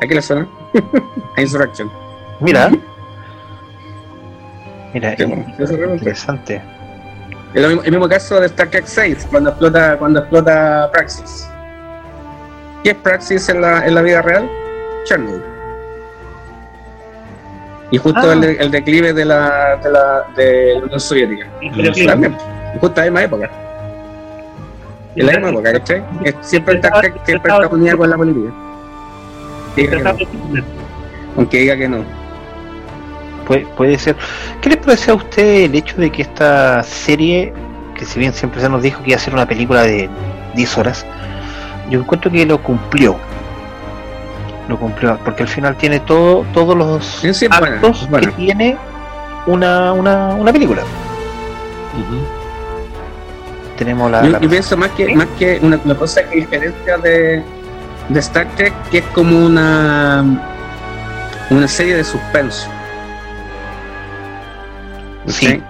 ¿A 0.03 0.07
qué 0.07 0.15
le 0.15 0.23
suena? 0.23 0.49
a 1.37 1.41
Insurrection. 1.41 1.91
Mira. 2.41 2.71
Mira, 4.95 5.15
Sí, 5.17 5.23
interesante. 5.25 6.63
Es 7.55 7.67
mismo- 7.67 7.83
el 7.85 7.91
mismo 7.91 8.09
caso 8.09 8.41
de 8.41 8.47
Star 8.47 8.69
Trek 8.69 8.85
6, 8.87 9.27
cuando 9.31 9.51
explota, 9.51 9.97
cuando 9.99 10.21
explota 10.21 10.89
Praxis. 10.93 11.47
¿Qué 12.85 12.91
es 12.91 12.97
Praxis 12.97 13.49
en 13.49 13.61
la, 13.61 13.87
en 13.87 13.95
la 13.95 14.03
vida 14.03 14.23
real? 14.23 14.49
Chernobyl. 15.05 15.43
Y 17.91 17.99
justo 17.99 18.21
Ah. 18.23 18.33
el, 18.35 18.41
de- 18.41 18.53
el 18.57 18.71
declive 18.71 19.13
de 19.13 19.25
la, 19.25 19.77
de 19.83 19.91
la, 19.91 20.25
de 20.37 20.75
la 20.79 20.85
Unión 20.85 21.01
Soviética. 21.01 21.47
También, 22.07 22.37
justo 22.81 23.01
en 23.01 23.15
la 23.15 23.21
misma 23.21 23.23
época. 23.25 23.51
En 25.21 25.27
la 25.27 25.33
misma 25.33 25.49
época, 25.51 25.73
¿cachai? 25.73 26.03
Es- 26.25 26.35
Siempre 26.43 26.77
Trek 26.77 27.15
siempre 27.25 27.53
está 27.53 27.69
unida 27.69 27.97
con 27.97 28.11
la 28.11 28.17
política. 28.17 28.51
Diga 29.77 29.97
que 29.97 30.03
no, 30.03 30.15
aunque 31.37 31.59
diga 31.59 31.77
que 31.77 31.89
no. 31.89 31.99
Puede, 33.47 33.67
puede 33.77 33.99
ser. 33.99 34.17
¿Qué 34.61 34.69
les 34.71 34.79
parece 34.79 35.11
a 35.11 35.15
usted 35.15 35.65
el 35.65 35.75
hecho 35.75 35.97
de 35.97 36.11
que 36.11 36.23
esta 36.23 36.83
serie, 36.83 37.53
que 37.95 38.05
si 38.05 38.19
bien 38.19 38.33
siempre 38.33 38.61
se 38.61 38.69
nos 38.69 38.83
dijo 38.83 39.03
que 39.03 39.11
iba 39.11 39.17
a 39.17 39.21
ser 39.21 39.35
una 39.35 39.47
película 39.47 39.83
de 39.83 40.09
10 40.55 40.79
horas, 40.79 41.07
yo 41.91 42.01
encuentro 42.01 42.31
que 42.31 42.45
lo 42.45 42.63
cumplió? 42.63 43.17
Lo 44.69 44.79
cumplió, 44.79 45.19
porque 45.25 45.45
al 45.45 45.49
final 45.49 45.77
tiene 45.77 46.01
todo, 46.01 46.45
todos 46.53 46.77
los 46.77 47.07
Sí, 47.07 47.33
sí, 47.33 47.47
es 47.47 47.59
buena, 47.59 47.77
actos 47.77 48.03
es 48.13 48.27
que 48.27 48.33
tiene 48.33 48.77
una, 49.47 49.93
una, 49.95 50.35
una 50.35 50.53
película. 50.53 50.83
Tenemos 53.79 54.11
la, 54.11 54.23
Yo, 54.25 54.31
la- 54.31 54.41
yo 54.41 54.49
pienso 54.51 54.77
más 54.77 54.91
que, 54.91 55.15
más 55.15 55.29
que 55.39 55.59
una, 55.63 55.79
una 55.85 55.95
cosa 55.95 56.23
que 56.29 56.37
diferencia 56.41 56.99
de, 56.99 57.43
de 58.09 58.21
Star 58.21 58.47
Trek, 58.57 58.73
que 58.91 58.99
es 58.99 59.05
como 59.15 59.47
una, 59.47 60.25
una 61.51 61.69
serie 61.69 61.97
de 61.97 62.05
suspenso. 62.05 62.69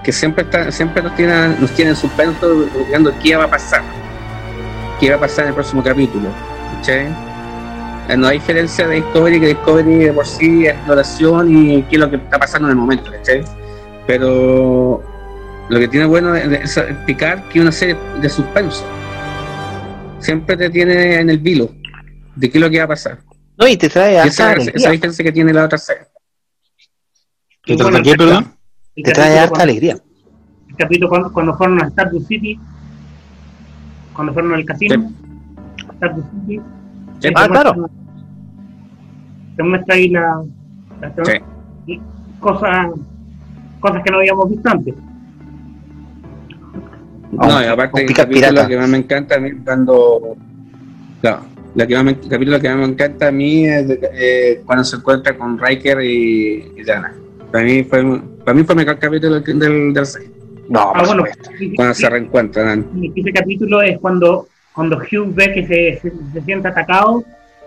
Que 0.04 0.12
siempre 0.12 0.44
está, 0.44 0.70
siempre 0.70 1.02
nos 1.02 1.14
tiene, 1.16 1.48
nos 1.58 1.70
tiene 1.72 1.90
en 1.90 1.96
suspenso 1.96 2.66
buscando 2.78 3.12
qué 3.22 3.36
va 3.36 3.44
a 3.44 3.48
pasar. 3.50 3.82
¿Qué 5.00 5.10
va 5.10 5.16
a 5.16 5.20
pasar 5.20 5.44
en 5.44 5.48
el 5.48 5.54
próximo 5.54 5.82
capítulo? 5.82 6.28
Eh, 6.88 8.16
No 8.16 8.28
hay 8.28 8.38
diferencia 8.38 8.86
de 8.86 8.96
Discovery, 8.96 9.40
que 9.40 9.46
Discovery 9.48 9.94
de 10.04 10.12
por 10.12 10.26
sí 10.26 10.64
es 10.66 10.72
exploración 10.74 11.54
y 11.54 11.82
qué 11.84 11.96
es 11.96 12.00
lo 12.00 12.08
que 12.10 12.16
está 12.16 12.38
pasando 12.38 12.68
en 12.68 12.72
el 12.72 12.76
momento. 12.78 13.10
Pero 14.06 15.02
lo 15.68 15.78
que 15.78 15.88
tiene 15.88 16.06
bueno 16.06 16.34
es 16.34 16.76
explicar 16.76 17.48
que 17.48 17.60
una 17.60 17.72
serie 17.72 17.96
de 18.20 18.28
suspenso. 18.28 18.84
Siempre 20.20 20.56
te 20.56 20.70
tiene 20.70 21.20
en 21.20 21.30
el 21.30 21.38
vilo 21.38 21.70
de 22.36 22.50
qué 22.50 22.58
es 22.58 22.62
lo 22.64 22.70
que 22.70 22.78
va 22.78 22.84
a 22.84 22.88
pasar. 22.88 23.18
No, 23.58 23.66
y 23.68 23.76
te 23.76 23.88
trae 23.88 24.14
Y 24.14 24.16
hasta 24.16 24.54
esa, 24.54 24.70
esa 24.74 24.90
diferencia 24.90 25.24
que 25.24 25.32
tiene 25.32 25.52
la 25.52 25.64
otra 25.64 25.78
serie. 25.78 26.04
¿Qué 27.62 27.76
bueno, 27.76 27.98
qué, 28.02 28.14
perdón? 28.14 28.52
Te 28.94 29.12
trae 29.12 29.36
cuando- 29.48 29.62
alegría. 29.64 29.96
el 30.68 30.76
capítulo 30.76 31.08
cuando, 31.08 31.32
cuando 31.32 31.54
fueron 31.56 31.82
a 31.82 31.86
Stardust 31.88 32.28
City, 32.28 32.58
cuando 34.14 34.32
fueron 34.32 34.54
al 34.54 34.64
casino, 34.64 35.10
Stardust 35.94 36.28
City, 36.32 36.60
Sí. 36.60 37.20
te 37.20 37.28
Ah, 37.28 37.32
muestra- 37.48 37.62
claro. 37.62 37.90
Te 39.56 39.62
muestra 39.64 39.94
ahí 39.96 40.08
la, 40.08 40.42
la- 41.00 41.14
Sí. 41.86 42.00
cosas, 42.40 42.86
cosas 43.80 44.02
que 44.04 44.10
no 44.12 44.18
habíamos 44.18 44.50
visto 44.50 44.68
antes. 44.70 44.94
No, 47.32 47.62
y 47.62 47.66
aparte 47.66 48.04
el 48.04 48.14
capítulo 48.14 48.66
que 48.66 48.76
más 48.76 48.88
me 48.88 48.98
encanta 48.98 49.36
a 49.36 49.38
mí 49.38 49.48
es 49.50 49.56
cuando. 49.64 50.36
Claro, 51.20 51.40
la 51.74 51.86
que 51.86 51.94
más 51.94 52.04
me- 52.04 52.10
el 52.12 52.28
capítulo 52.28 52.60
que 52.60 52.68
más 52.68 52.78
me 52.78 52.84
encanta 52.84 53.28
a 53.28 53.32
mí 53.32 53.66
es 53.66 53.88
de- 53.88 54.00
eh, 54.14 54.62
cuando 54.64 54.84
se 54.84 54.96
encuentra 54.96 55.36
con 55.36 55.58
Riker 55.58 56.00
y, 56.02 56.72
y 56.76 56.84
Dana. 56.84 57.12
Para 57.52 57.64
mí 57.64 57.82
fue, 57.84 58.02
para 58.44 58.54
mí 58.54 58.62
fue 58.64 58.74
el 58.74 58.78
mejor 58.78 58.98
capítulo 58.98 59.40
del, 59.40 59.58
del, 59.58 59.92
del 59.94 60.04
No, 60.68 60.92
Ah, 60.94 61.02
bueno, 61.06 61.24
cuando 61.76 61.94
se 61.94 62.08
reencuentran. 62.10 62.86
y 62.94 63.20
ese 63.20 63.32
capítulo 63.32 63.82
es 63.82 63.98
cuando, 63.98 64.48
cuando 64.74 64.96
Hugh 64.98 65.34
ve 65.34 65.52
que 65.52 65.66
se, 65.66 66.00
se, 66.10 66.12
se 66.32 66.40
siente 66.42 66.68
atacado 66.68 67.24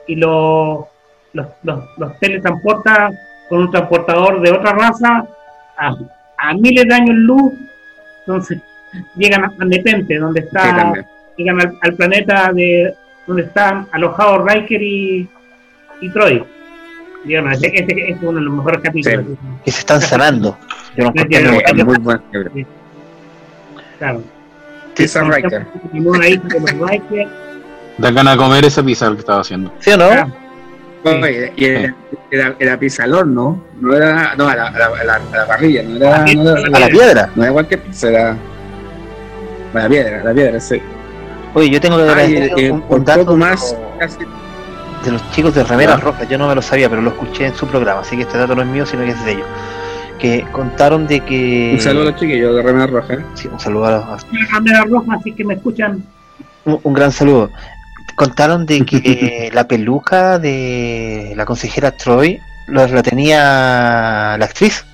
y 0.07 0.15
lo, 0.15 0.87
los, 1.33 1.47
los, 1.63 1.83
los 1.97 2.19
teletransporta 2.19 3.11
con 3.49 3.59
un 3.63 3.71
transportador 3.71 4.41
de 4.41 4.51
otra 4.51 4.71
raza 4.73 5.25
a, 5.77 5.95
a 6.37 6.53
miles 6.53 6.85
de 6.87 6.93
años 6.93 7.15
luz. 7.15 7.53
Entonces 8.25 8.59
llegan 9.15 9.43
a 9.45 9.65
Nepente, 9.65 10.17
donde 10.17 10.41
Sí, 10.41 10.47
está 10.47 10.75
también. 10.75 11.05
llegan 11.37 11.61
al, 11.61 11.77
al 11.81 11.93
planeta 11.95 12.51
de 12.53 12.93
donde 13.27 13.43
están 13.43 13.87
alojados 13.91 14.41
Riker 14.51 14.81
y, 14.81 15.29
y 16.01 16.09
Troy. 16.09 16.43
Digamos, 17.23 17.53
ese, 17.57 17.67
ese- 17.67 17.85
ese 17.85 18.09
es 18.13 18.17
uno 18.21 18.39
de 18.39 18.41
los 18.45 18.53
mejores 18.55 18.81
capítulos. 18.81 19.25
Que 19.63 19.71
se 19.71 19.79
están 19.79 20.01
sanando. 20.01 20.57
Yo 20.97 21.05
no 21.05 21.11
Sí, 21.15 21.27
muy 21.29 21.35
Es 21.35 21.63
bueno. 21.73 21.85
muy 21.85 21.97
buen 21.99 22.17
capítulo. 22.31 22.65
Claro. 23.99 24.23
Pizza 24.95 25.23
Riker. 25.23 25.65
Dan 27.97 28.15
ganas 28.15 28.33
de 28.33 28.37
comer 28.37 28.65
esa 28.65 28.83
pizza 28.83 29.11
que 29.11 29.19
estaba 29.19 29.41
haciendo. 29.41 29.71
¿Sí 29.79 29.91
o 29.91 29.97
no? 29.97 30.05
Ah, 30.09 30.27
Oye, 31.03 31.51
y 31.55 31.65
era, 31.65 31.95
era, 32.29 32.55
era 32.59 32.77
pizza 32.79 33.03
al 33.03 33.13
horno, 33.13 33.63
no 33.79 33.93
era. 33.95 34.35
No, 34.35 34.47
a 34.47 34.55
la, 34.55 34.67
a 34.67 34.71
la, 34.79 34.85
a 34.85 35.03
la, 35.03 35.15
a 35.15 35.19
la 35.37 35.47
parrilla, 35.47 35.81
no 35.83 35.97
era. 35.97 36.25
No 36.25 36.57
era, 36.57 36.77
A 36.77 36.79
la 36.79 36.87
piedra. 36.87 37.29
no 37.35 37.43
era 37.43 37.51
cualquier 37.53 37.81
pizza, 37.81 38.09
era. 38.09 38.37
La 39.73 39.87
piedra, 39.87 40.23
la 40.23 40.33
piedra, 40.33 40.59
sí. 40.59 40.81
Oye, 41.53 41.69
yo 41.69 41.81
tengo 41.81 41.97
que 41.97 42.03
Ah, 42.03 42.11
agradecer 42.11 42.51
y 42.57 42.69
un, 42.69 42.81
por 42.81 42.99
un 42.99 43.05
dato 43.05 43.19
poco 43.25 43.37
más, 43.37 43.71
de 43.71 43.97
casi 43.99 44.19
los- 44.23 45.05
de 45.05 45.11
los 45.11 45.31
chicos 45.31 45.55
de 45.55 45.63
Remeras 45.63 45.97
Ya. 45.97 46.03
Rojas. 46.03 46.29
Yo 46.29 46.37
no 46.37 46.47
me 46.47 46.55
lo 46.55 46.61
sabía, 46.61 46.89
pero 46.89 47.01
lo 47.01 47.09
escuché 47.11 47.47
en 47.47 47.55
su 47.55 47.67
programa, 47.67 48.01
así 48.01 48.15
que 48.15 48.21
este 48.23 48.37
dato 48.37 48.55
no 48.55 48.61
es 48.61 48.67
mío, 48.67 48.85
sino 48.85 49.03
que 49.03 49.09
es 49.11 49.25
de 49.25 49.31
ellos. 49.33 49.47
Que 50.19 50.45
contaron 50.51 51.07
de 51.07 51.21
que. 51.21 51.71
Un 51.73 51.79
saludo 51.81 52.03
a 52.03 52.11
los 52.11 52.19
chiquillos 52.19 52.55
de 52.55 52.61
Remera 52.61 52.87
Roja. 52.87 53.13
¿eh? 53.15 53.25
Sí, 53.33 53.47
un 53.51 53.59
saludo 53.59 53.85
a 53.85 53.91
los, 53.91 54.03
a- 54.03 54.17
la 54.31 54.47
cámara 54.49 54.83
roja, 54.87 55.15
así 55.15 55.31
que 55.33 55.43
me 55.43 55.55
escuchan. 55.55 56.03
un, 56.65 56.79
un 56.83 56.93
gran 56.93 57.11
saludo. 57.11 57.49
Contaron 58.15 58.65
de 58.67 58.85
que 58.85 59.49
la 59.53 59.67
peluca 59.67 60.37
de 60.37 61.33
la 61.35 61.45
consejera 61.45 61.91
Troy 61.91 62.39
la, 62.67 62.87
la 62.87 63.01
tenía 63.01 64.35
la 64.37 64.45
actriz. 64.45 64.85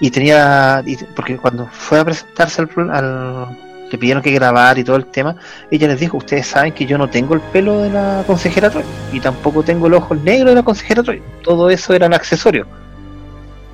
Y 0.00 0.10
tenía. 0.10 0.82
y- 0.86 0.96
porque 1.14 1.36
cuando 1.36 1.66
fue 1.72 1.98
a 2.00 2.04
presentarse 2.04 2.60
al, 2.62 2.68
pro- 2.68 2.92
al- 2.92 3.56
Le 3.90 3.98
pidieron 3.98 4.20
que 4.22 4.32
grabar 4.32 4.76
y 4.78 4.84
todo 4.84 4.96
el 4.96 5.06
tema. 5.06 5.36
Ella 5.70 5.86
les 5.88 6.00
dijo: 6.00 6.16
Ustedes 6.16 6.46
saben 6.48 6.72
que 6.72 6.86
yo 6.86 6.98
no 6.98 7.08
tengo 7.08 7.34
el 7.34 7.40
pelo 7.40 7.82
de 7.82 7.90
la 7.90 8.24
consejera 8.26 8.68
Troy. 8.68 8.84
Y 9.12 9.20
tampoco 9.20 9.62
tengo 9.62 9.86
el 9.86 9.94
ojo 9.94 10.14
negro 10.16 10.48
de 10.50 10.56
la 10.56 10.62
consejera 10.64 11.02
Troy. 11.04 11.22
Todo 11.42 11.70
eso 11.70 11.94
eran 11.94 12.12
accesorios. 12.12 12.66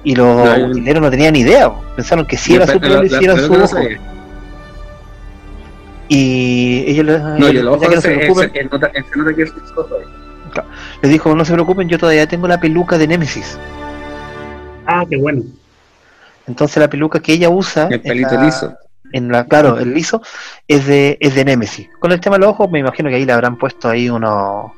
Y 0.05 0.15
los 0.15 0.27
No, 0.59 0.67
utileros 0.67 1.01
no 1.01 1.11
tenían 1.11 1.35
idea, 1.37 1.73
pensaron 1.97 2.27
que 2.27 2.37
sí 2.37 2.57
era 2.57 2.67
su 2.67 2.79
pelo 2.79 3.05
y 3.05 3.09
sí 3.09 3.25
era 3.25 3.39
su 3.39 3.53
ojo. 3.55 3.79
Y 6.09 6.85
ellos 6.89 7.07
les, 7.07 7.23
No, 7.23 7.51
yo 7.51 7.79
que 7.81 7.89
no 7.95 8.01
se 8.01 8.11
preocupen, 8.17 8.51
nota 8.71 8.91
nota 9.17 9.35
que 9.35 9.43
es 9.43 9.53
les 11.03 11.11
dijo, 11.11 11.35
no 11.35 11.45
se 11.45 11.53
preocupen, 11.55 11.89
yo 11.89 11.99
todavía 11.99 12.27
tengo 12.29 12.47
la 12.47 12.61
peluca 12.61 12.99
de 12.99 13.07
Nemesis. 13.09 13.57
Ah, 14.87 15.05
qué 15.09 15.17
bueno. 15.17 15.43
Entonces 16.47 16.77
la 16.79 16.89
peluca 16.89 17.21
que 17.21 17.33
ella 17.35 17.49
usa 17.51 17.87
El 17.87 17.95
en 17.95 18.03
pelito 18.03 18.35
la- 18.35 18.45
liso. 18.45 18.75
en 19.13 19.31
la, 19.31 19.45
claro, 19.45 19.79
el 19.79 19.93
liso, 19.95 20.23
es 20.67 20.87
de, 20.87 21.17
es 21.21 21.35
de 21.35 21.45
Nemesis. 21.45 21.89
Con 22.01 22.13
el 22.13 22.21
tema 22.21 22.37
de 22.37 22.41
los 22.41 22.51
ojos, 22.51 22.71
me 22.71 22.79
imagino 22.81 23.09
que 23.11 23.17
ahí 23.17 23.25
le 23.25 23.33
habrán 23.33 23.57
puesto 23.57 23.89
ahí 23.89 24.09
unos, 24.11 24.73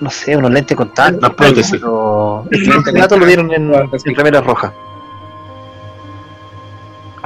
no 0.00 0.10
sé, 0.10 0.36
unos 0.36 0.50
lentes 0.50 0.70
de 0.70 0.76
contacto. 0.76 1.18
Unas 1.18 1.30
prótesis. 1.34 1.80
el 1.82 2.94
dato 2.94 3.18
lo 3.18 3.26
dieron 3.26 3.52
en, 3.52 3.72
en 3.74 4.14
remera 4.14 4.40
roja. 4.40 4.72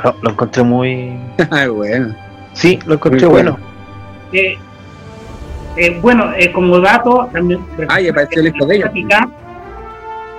Lo, 0.05 0.15
lo 0.23 0.31
encontré 0.31 0.63
muy... 0.63 1.19
Ah, 1.51 1.67
bueno. 1.69 2.15
Sí, 2.53 2.79
lo 2.87 2.95
encontré 2.95 3.21
Muy 3.27 3.31
bueno. 3.31 3.59
bueno. 3.59 3.69
Eh, 4.33 4.57
eh, 5.77 5.99
bueno, 6.01 6.33
eh, 6.37 6.53
como 6.53 6.81
dato, 6.81 7.29
también 7.33 7.61
Ah, 7.89 8.01
y 8.01 8.09
apareció 8.09 8.41
el 8.41 8.49
hijo 8.55 8.67
de 8.67 8.77
ella. 8.77 8.85
platicar, 8.87 9.29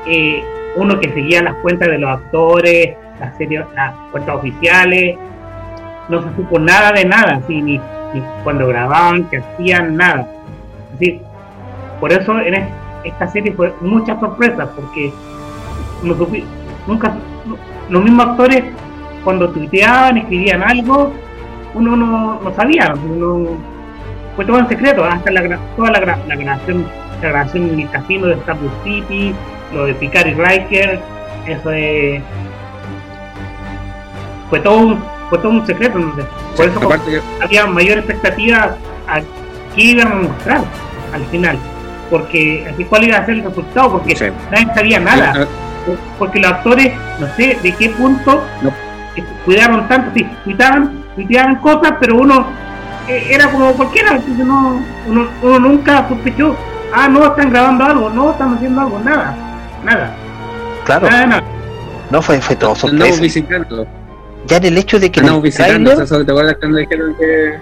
eh, 0.05 0.43
uno 0.75 0.99
que 0.99 1.09
seguía 1.13 1.41
las 1.43 1.55
cuentas 1.55 1.89
de 1.89 1.97
los 1.97 2.09
actores, 2.11 2.95
las 3.19 3.35
series, 3.37 3.63
las 3.75 3.93
cuentas 4.11 4.35
oficiales, 4.35 5.17
no 6.09 6.21
se 6.23 6.35
supo 6.35 6.57
nada 6.59 6.91
de 6.91 7.05
nada, 7.05 7.41
ni, 7.47 7.79
cuando 8.43 8.67
grababan, 8.67 9.25
que 9.25 9.37
hacían 9.37 9.95
nada. 9.95 10.27
Así, 10.95 11.21
por 11.99 12.11
eso 12.11 12.39
en 12.39 12.55
es- 12.55 12.67
esta 13.03 13.27
serie 13.27 13.51
fue 13.53 13.73
muchas 13.81 14.19
sorpresas, 14.19 14.69
porque 14.75 15.11
no 16.03 16.13
supi- 16.15 16.43
nunca, 16.87 17.13
los 17.89 18.03
mismos 18.03 18.25
actores 18.27 18.63
cuando 19.23 19.49
tuiteaban, 19.49 20.17
escribían 20.17 20.63
algo, 20.63 21.11
uno 21.75 21.95
no, 21.95 22.39
no 22.41 22.53
sabía, 22.55 22.93
uno, 23.07 23.47
fue 24.35 24.45
todo 24.45 24.59
en 24.59 24.69
secreto, 24.69 25.03
hasta 25.03 25.29
la, 25.31 25.59
toda 25.75 25.91
la, 25.91 25.99
la 26.27 26.35
grabación, 26.35 26.85
la 27.21 27.29
grabación 27.29 27.69
en 27.69 27.79
el 27.81 27.89
casino 27.89 28.27
de 28.27 28.33
Star 28.35 28.55
Wars 28.55 28.73
City, 28.83 29.35
lo 29.73 29.85
de 29.85 29.93
Picard 29.95 30.27
y 30.27 30.33
Riker, 30.33 30.99
eso 31.47 31.71
es, 31.71 32.21
fue 34.49 34.59
todo 34.59 34.77
un, 34.79 35.03
fue 35.29 35.37
todo 35.39 35.51
un 35.51 35.65
secreto, 35.65 35.99
no 35.99 36.15
sé. 36.15 36.23
por 36.55 36.65
eso 36.67 36.79
Aparte, 36.83 37.11
que- 37.11 37.21
había 37.43 37.65
mayor 37.67 37.99
expectativa 37.99 38.75
a 39.07 39.19
qué 39.75 39.81
iban 39.81 40.07
a 40.11 40.15
mostrar 40.15 40.61
al 41.13 41.25
final, 41.25 41.57
porque 42.09 42.67
así 42.73 42.83
cuál 42.85 43.03
iba 43.03 43.17
a 43.17 43.25
ser 43.25 43.35
el 43.35 43.43
resultado, 43.43 43.91
porque 43.93 44.15
Sí. 44.15 44.25
nadie 44.51 44.67
sabía 44.73 44.99
nada 44.99 45.47
porque 46.19 46.39
los 46.39 46.51
actores, 46.51 46.93
no 47.19 47.25
sé 47.35 47.57
de 47.63 47.71
qué 47.73 47.89
punto, 47.89 48.43
No. 48.61 48.69
eh, 49.15 49.23
cuidaron 49.45 49.87
tanto, 49.87 50.11
sí, 50.13 50.27
tuiteaban, 50.43 51.03
tuiteaban 51.15 51.55
cosas, 51.57 51.93
pero 51.99 52.15
uno 52.17 52.45
eh, 53.07 53.27
era 53.31 53.47
como 53.49 53.71
cualquiera, 53.73 54.11
entonces 54.17 54.45
no, 54.45 54.79
uno, 55.07 55.27
uno 55.41 55.59
nunca 55.59 56.07
sospechó, 56.07 56.55
ah, 56.93 57.07
no, 57.07 57.25
están 57.25 57.49
grabando 57.49 57.85
algo, 57.85 58.09
no, 58.11 58.31
están 58.31 58.53
haciendo 58.53 58.81
algo, 58.81 58.99
nada, 59.03 59.35
nada, 59.83 60.15
Claro, 60.85 61.09
nada, 61.09 61.25
nada. 61.25 61.43
no 62.11 62.21
fue, 62.21 62.41
fue 62.41 62.55
todo 62.55 62.71
Andamos 62.71 62.91
sorpresa. 63.17 63.21
visitando. 63.21 63.87
Ya 64.47 64.57
en 64.57 64.65
el 64.65 64.77
hecho 64.77 64.99
de 64.99 65.11
que 65.11 65.19
el 65.19 65.41
visitando. 65.41 65.89
tráiler, 65.91 66.03
¿Eso 66.05 66.25
¿Te 66.25 66.31
acuerdas 66.31 66.55
cuando 66.59 66.77
dijeron 66.77 67.15
que.? 67.19 67.53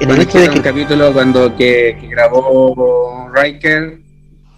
en 0.00 0.10
el 0.10 0.20
hecho 0.20 0.38
de 0.38 0.48
que 0.50 0.56
un 0.58 0.62
capítulo 0.62 1.12
cuando 1.12 1.56
que, 1.56 1.96
que 2.00 2.08
grabó 2.08 3.30
Riker, 3.32 3.98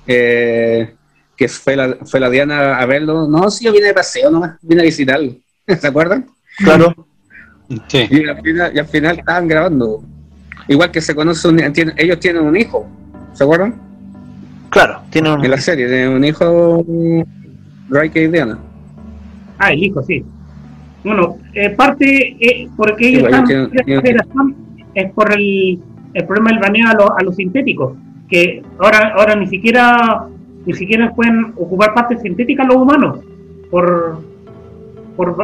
eh, 0.06 0.94
que 1.36 1.48
fue 1.48 1.76
la, 1.76 1.96
fue 2.04 2.20
la 2.20 2.30
Diana 2.30 2.78
a 2.78 2.86
verlo. 2.86 3.28
No, 3.28 3.50
sí, 3.50 3.64
yo 3.66 3.72
vine 3.72 3.86
de 3.88 3.94
paseo, 3.94 4.30
nomás 4.30 4.56
vine 4.62 4.80
a 4.82 4.84
visitarlo. 4.84 5.32
¿Se 5.66 5.86
acuerdan? 5.86 6.26
claro, 6.58 6.94
Sí. 7.88 8.06
Y 8.10 8.28
al 8.28 8.40
final, 8.42 8.72
y 8.76 8.78
al 8.78 8.86
final 8.86 9.18
estaban 9.18 9.48
grabando. 9.48 10.00
Igual 10.68 10.90
que 10.92 11.00
se 11.00 11.14
conoce, 11.16 11.48
un- 11.48 11.56
tienen- 11.72 11.94
ellos 11.96 12.20
tienen 12.20 12.42
un 12.44 12.56
hijo. 12.56 12.86
¿Se 13.32 13.42
acuerdan? 13.44 13.80
Claro, 14.70 15.00
tiene 15.10 15.32
un 15.32 15.44
En 15.44 15.50
la 15.50 15.58
serie, 15.58 16.08
un 16.08 16.24
hijo 16.24 16.84
Riker 17.88 18.22
y 18.24 18.28
Diana. 18.28 18.58
Ah, 19.58 19.72
el 19.72 19.82
hijo, 19.84 20.02
sí. 20.02 20.24
Bueno, 21.04 21.36
eh, 21.54 21.70
parte, 21.70 22.36
eh, 22.40 22.68
porque 22.76 23.08
ellos 23.08 23.20
Sí, 23.22 23.26
están 23.26 23.44
tienen- 23.46 24.56
es 24.94 25.12
por 25.12 25.32
el, 25.32 25.78
el 26.14 26.24
problema 26.26 26.50
del 26.50 26.58
baneo 26.58 26.88
a, 26.88 26.94
los- 26.94 27.10
a 27.18 27.22
los 27.22 27.36
sintéticos, 27.36 27.92
que 28.28 28.62
ahora 28.78 29.12
ahora 29.16 29.36
ni 29.36 29.46
siquiera 29.46 30.26
ni 30.66 30.72
siquiera 30.74 31.12
pueden 31.14 31.52
ocupar 31.56 31.94
partes 31.94 32.20
sintéticas 32.22 32.66
los 32.66 32.76
humanos 32.76 33.20
por 33.70 34.20
por, 35.16 35.36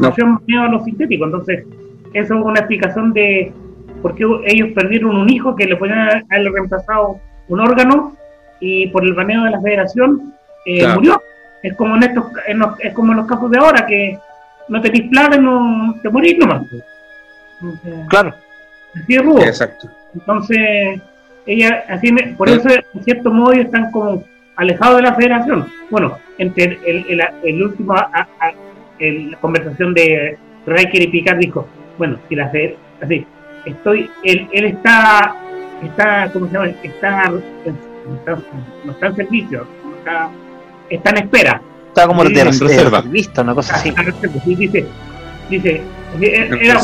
No. 0.00 0.12
baneo 0.46 0.62
a 0.62 0.68
los 0.68 0.84
sintéticos. 0.84 1.26
Entonces, 1.28 1.64
eso 2.12 2.34
es 2.34 2.44
una 2.44 2.58
explicación 2.60 3.12
de 3.12 3.52
por 4.02 4.14
qué 4.16 4.24
ellos 4.46 4.70
perdieron 4.74 5.16
un 5.16 5.30
hijo 5.30 5.54
que 5.56 5.64
le 5.66 5.76
podían 5.76 5.98
haber 6.30 6.52
reemplazado 6.52 7.18
un 7.48 7.60
órgano 7.60 8.12
y 8.66 8.86
por 8.88 9.04
el 9.04 9.12
baneo 9.14 9.44
de 9.44 9.50
la 9.50 9.60
federación 9.60 10.32
eh, 10.66 10.78
Claro. 10.80 10.94
murió. 10.96 11.22
Es 11.62 11.74
como 11.76 11.96
en 11.96 12.02
estos, 12.02 12.24
en 12.46 12.58
los, 12.58 12.80
es 12.80 12.92
como 12.94 13.12
en 13.12 13.18
los 13.18 13.26
casos 13.26 13.50
de 13.50 13.58
ahora 13.58 13.86
que 13.86 14.18
no 14.68 14.80
tenéis 14.80 15.08
plata, 15.10 15.36
no 15.38 15.94
te 16.02 16.08
morís 16.10 16.38
nomás. 16.38 16.62
Entonces, 17.60 17.94
claro, 18.08 18.34
así 18.94 19.14
de 19.14 19.22
rudo. 19.22 19.42
Exacto. 19.42 19.88
Entonces, 20.14 21.00
ella, 21.46 21.84
así 21.88 22.12
por 22.36 22.48
Sí. 22.48 22.54
eso, 22.56 22.68
en 22.94 23.04
cierto 23.04 23.30
modo, 23.30 23.52
ellos 23.52 23.66
están 23.66 23.90
como 23.90 24.24
alejados 24.56 24.96
de 24.96 25.02
la 25.02 25.14
federación. 25.14 25.66
Bueno, 25.90 26.18
entre 26.38 26.64
el, 26.64 26.78
el, 26.86 27.20
el- 27.20 27.28
el 27.44 27.62
último, 27.62 27.94
a- 27.94 28.10
a- 28.40 28.52
el- 28.98 29.32
la 29.32 29.38
conversación 29.38 29.92
de 29.94 30.38
Riker 30.66 31.02
y 31.02 31.06
Picard 31.08 31.38
dijo, 31.38 31.66
bueno, 31.98 32.18
si 32.28 32.34
la 32.34 32.48
fe, 32.48 32.76
así, 33.02 33.26
estoy, 33.66 34.10
él, 34.22 34.48
él 34.52 34.64
está, 34.66 35.34
está, 35.82 36.30
¿cómo 36.32 36.46
se 36.46 36.52
llama? 36.54 36.68
Está, 36.82 37.32
está- 38.16 38.38
no 38.84 38.92
está 38.92 39.06
en 39.06 39.16
servicio, 39.16 39.66
no 39.84 39.96
está, 39.96 40.30
está 40.90 41.10
en 41.10 41.16
espera. 41.18 41.62
estaba 41.88 42.08
como 42.08 42.24
de, 42.24 42.44
reserva. 42.44 42.98
reservista, 42.98 43.42
una 43.42 43.54
cosa 43.54 43.76
así. 43.76 43.92
Ah, 43.96 44.02
perfecto, 44.04 44.40
sí, 44.44 44.54
dice, 44.56 44.86
dice, 45.48 45.82
era 46.20 46.80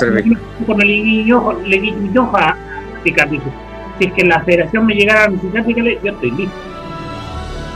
cuando 0.67 0.85
le 0.85 0.93
guiñó, 0.93 1.53
le 1.65 1.77
guiñó 1.79 2.31
a 2.37 2.57
Picard, 3.03 3.29
dice, 3.31 3.45
si 3.99 4.05
es 4.07 4.13
que 4.15 4.25
la 4.25 4.41
federación 4.45 4.87
me 4.87 4.95
llegara 4.95 5.25
a 5.25 5.29
necesitar, 5.29 5.65
yo 6.03 6.11
estoy 6.13 6.31
listo. 6.33 6.55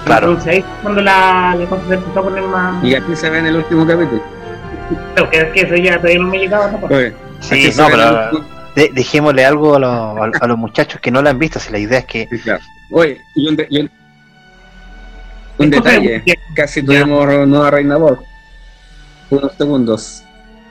Claro. 0.05 0.28
Entonces 0.28 0.53
ahí 0.53 0.59
es 0.59 0.64
cuando 0.82 1.01
la, 1.01 1.57
la 1.59 1.66
cosa 1.66 1.82
se 1.88 1.95
empezó 1.95 2.20
a 2.20 2.22
poner 2.22 2.42
más... 2.45 2.84
Y 2.84 2.95
aquí 2.95 3.16
se 3.16 3.30
ve 3.30 3.38
en 3.38 3.47
el 3.47 3.57
último 3.57 3.86
capítulo. 3.86 4.22
Creo 5.14 5.30
que, 5.30 5.51
que 5.53 5.61
eso 5.62 5.74
ya 5.76 5.97
todavía 5.97 6.18
no 6.20 6.28
me 6.28 6.38
llegaba 6.38 6.70
tampoco. 6.70 6.95
Oye, 6.95 7.14
Sí, 7.40 7.70
no, 7.76 7.86
el 7.86 7.92
pero 7.92 8.30
de- 8.74 8.90
dejémosle 8.95 9.45
algo 9.47 9.76
a, 9.76 9.78
los- 9.78 9.90
a- 10.40 10.45
a 10.45 10.47
los 10.47 10.59
muchachos 10.59 11.01
que 11.01 11.11
no 11.11 11.22
la 11.22 11.30
han 11.30 11.38
visto, 11.38 11.59
si 11.59 11.72
la 11.72 11.78
idea 11.78 12.01
es 12.01 12.05
que 12.05 12.28
sí, 12.30 12.38
claro. 12.38 12.61
Oye, 12.91 13.20
y 13.35 13.49
un, 13.49 13.57
de- 13.57 13.66
y 13.70 13.80
un- 13.80 13.91
un 15.59 15.72
Es 15.74 15.80
cosa 15.80 15.91
de- 15.93 16.01
detalle. 16.01 16.39
Casi 16.55 16.82
tuvimos 16.82 17.26
nueva 17.49 17.70
Reina 17.70 17.97
Borg. 17.97 18.20
Unos 19.30 19.53
segundos. 19.57 20.22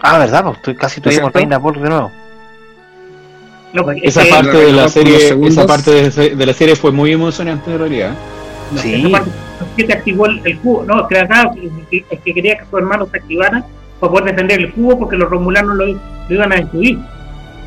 Ah, 0.02 0.20
¿verdad? 0.20 0.46
Pues 0.64 0.78
casi 0.78 1.02
tuvimos 1.02 1.22
cierto? 1.22 1.38
Reina 1.40 1.58
Borg 1.58 1.80
de 1.82 1.90
nuevo. 1.90 2.12
No, 3.74 3.90
Esa 3.92 4.24
parte 4.30 4.56
de 4.58 4.72
la 4.72 4.88
serie, 4.88 5.36
esa 5.48 5.66
parte 5.66 6.10
de, 6.10 6.46
la 6.46 6.54
serie 6.54 6.76
fue 6.76 6.92
muy 6.92 7.12
emocionante 7.12 7.72
en 7.72 7.80
realidad. 7.80 8.14
no, 8.72 8.80
Sí. 8.80 9.10
parte, 9.12 9.32
que 9.76 9.84
te 9.86 9.94
activó 9.94 10.28
el, 10.28 10.42
el 10.46 10.60
cubo. 10.60 10.84
No, 10.84 11.08
que 11.08 11.18
acá 11.20 11.52
es 11.56 11.72
que, 11.90 12.18
que 12.24 12.34
quería 12.34 12.58
que 12.60 12.66
su 12.70 12.78
hermano 12.78 13.08
se 13.12 13.18
activara 13.18 13.66
para 14.00 14.12
poder 14.12 14.26
defender 14.36 14.60
el 14.60 14.74
cubo 14.74 15.00
porque 15.00 15.16
los 15.16 15.28
romulanos 15.30 15.76
lo, 15.76 15.86
lo 15.88 15.98
iban 16.30 16.52
a 16.52 16.58
destruir. 16.58 17.00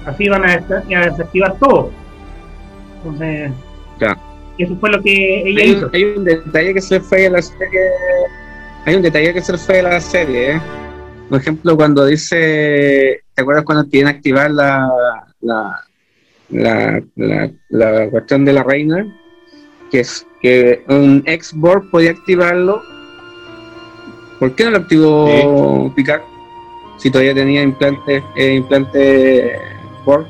Así 0.06 0.24
iban 0.24 0.44
a, 0.48 0.56
des- 0.58 0.70
a 0.96 1.10
desactivar 1.10 1.54
todo. 1.58 1.90
Entonces, 2.98 3.50
Claro. 3.98 4.20
Eso 4.64 4.76
fue 4.76 4.90
lo 4.90 5.02
que 5.02 5.42
ella 5.48 5.62
Hay 5.62 5.70
hizo. 5.70 5.86
un, 5.86 5.94
hay 5.94 6.04
un 6.04 6.24
detalle 6.24 6.74
que 6.74 6.80
se 6.80 7.00
fue 7.00 7.22
de 7.22 7.30
la 7.30 7.42
serie. 7.42 7.80
Hay 8.84 8.94
un 8.94 9.02
detalle 9.02 9.32
que 9.34 9.42
se 9.42 9.58
fue 9.58 9.76
de 9.76 9.82
la 9.82 10.00
serie, 10.00 10.52
¿eh? 10.56 10.60
Por 11.28 11.40
ejemplo, 11.40 11.76
cuando 11.76 12.06
dice. 12.06 13.20
¿Te 13.34 13.42
acuerdas 13.42 13.64
cuando 13.64 13.88
quieren 13.88 14.08
activar 14.08 14.50
la. 14.50 14.88
la 15.40 15.80
la, 16.48 17.02
la, 17.16 17.50
la 17.70 18.08
cuestión 18.10 18.44
de 18.44 18.52
la 18.52 18.62
reina, 18.62 19.04
que 19.90 19.98
es 20.00 20.24
que 20.40 20.84
un 20.88 21.24
ex-Borg 21.26 21.90
podía 21.90 22.12
activarlo. 22.12 22.80
¿Por 24.38 24.54
qué 24.54 24.64
no 24.64 24.70
lo 24.70 24.76
activó 24.78 25.92
Picard? 25.96 26.20
Si 26.98 27.10
todavía 27.10 27.34
tenía 27.34 27.62
implante, 27.62 28.22
eh, 28.36 28.54
implante 28.54 29.58
Borg. 30.04 30.26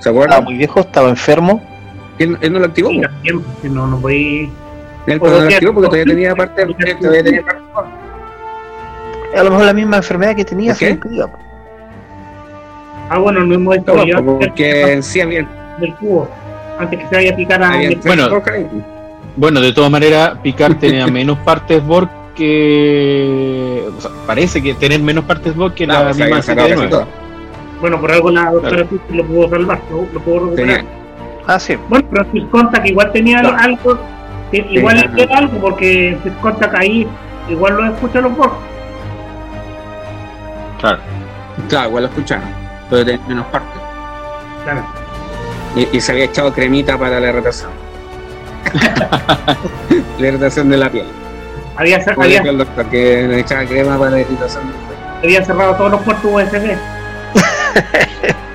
¿Se 0.00 0.08
Estaba 0.08 0.16
acuerdan? 0.24 0.44
muy 0.44 0.54
viejo, 0.56 0.80
estaba 0.80 1.10
enfermo. 1.10 1.62
Él, 2.18 2.38
él 2.40 2.52
no 2.52 2.58
lo 2.58 2.66
activó. 2.66 2.90
Sí, 2.90 3.00
tiempo, 3.22 3.48
si 3.62 3.68
no, 3.68 3.86
no 3.86 3.98
podía. 4.00 4.48
Él 5.06 5.20
no 5.22 5.28
lo 5.28 5.38
activó 5.40 5.74
porque 5.74 5.88
todavía 5.88 6.04
tenía 6.04 6.34
parte, 6.34 6.66
todavía 7.00 7.22
tenía 7.24 7.42
parte. 7.42 7.62
A 9.36 9.42
lo 9.42 9.50
mejor 9.50 9.66
la 9.66 9.72
misma 9.74 9.96
enfermedad 9.98 10.34
que 10.34 10.44
tenía 10.44 10.74
po. 10.74 11.38
Ah, 13.08 13.18
bueno, 13.18 13.44
no 13.44 13.54
hemos 13.54 13.76
No, 13.76 13.82
desarrollado 13.82 14.38
porque 14.38 14.92
en 14.94 15.02
sí 15.02 15.20
había, 15.20 15.46
del 15.78 15.94
cubo 15.96 16.28
antes 16.78 16.98
que 16.98 17.06
se 17.08 17.14
vaya 17.14 17.32
a 17.32 17.36
picar 17.36 17.62
a. 17.62 17.72
Bueno. 18.04 18.42
Bueno, 19.36 19.60
de 19.60 19.72
todas 19.72 19.90
maneras, 19.90 20.38
Picard 20.42 20.76
tenía 20.80 21.06
menos 21.06 21.38
partes 21.38 21.84
Borg 21.84 22.08
que. 22.34 23.84
O 23.96 24.00
sea, 24.00 24.10
parece 24.26 24.62
que 24.62 24.74
tener 24.74 25.00
menos 25.00 25.24
partes 25.24 25.54
Borg 25.54 25.74
que 25.74 25.86
No, 25.86 25.92
la 26.04 26.12
misma. 26.14 27.06
Bueno, 27.80 28.00
por 28.00 28.10
algo 28.10 28.30
la 28.30 28.50
doctora 28.50 28.86
Fischer 28.86 29.16
lo 29.16 29.24
pudo 29.26 29.50
salvar, 29.50 29.80
lo, 29.90 30.06
lo 30.12 30.20
pudo 30.20 30.40
recuperar. 30.46 30.76
Tenía- 30.78 31.05
Ah, 31.46 31.58
sí. 31.60 31.76
Bueno, 31.88 32.06
pero 32.10 32.24
Swiss 32.30 32.44
Contact 32.50 32.86
igual 32.86 33.12
tenía 33.12 33.40
Claro. 33.40 33.56
algo, 33.60 33.98
que 34.50 34.66
igual 34.70 34.98
ajá. 34.98 35.10
era 35.16 35.38
algo, 35.38 35.58
porque 35.60 36.18
Swiss 36.22 36.34
Contact 36.42 36.74
ahí 36.74 37.06
igual 37.48 37.74
lo 37.76 37.86
escuchan 37.86 38.22
los 38.24 38.36
Borg. 38.36 38.52
Claro. 40.80 40.98
Claro, 41.68 41.88
igual 41.88 42.02
lo 42.04 42.08
escucharon, 42.10 42.44
pero 42.90 43.04
tenía 43.04 43.20
menos 43.28 43.46
partes. 43.46 43.80
Claro. 44.64 44.84
Y, 45.76 45.96
y 45.96 46.00
se 46.00 46.12
había 46.12 46.24
echado 46.24 46.52
cremita 46.52 46.98
para 46.98 47.20
la 47.20 47.28
irritación. 47.28 47.70
la 50.18 50.26
irritación 50.26 50.68
de 50.68 50.76
la 50.76 50.90
piel. 50.90 51.06
Había, 51.76 51.98
cer- 52.04 52.14
Como 52.14 52.24
había, 52.24 52.40
dijo 52.40 52.50
el 52.52 52.58
doctor, 52.58 52.86
que 52.86 53.26
le 53.28 53.40
echaba 53.40 53.64
crema 53.64 53.98
para 53.98 54.10
la 54.12 54.20
irritación 54.20 54.64
de 54.68 54.86
había 55.22 55.44
cerrado 55.44 55.74
todos 55.76 55.90
los 55.92 56.00
puertos 56.02 56.24
USB. 56.30 56.76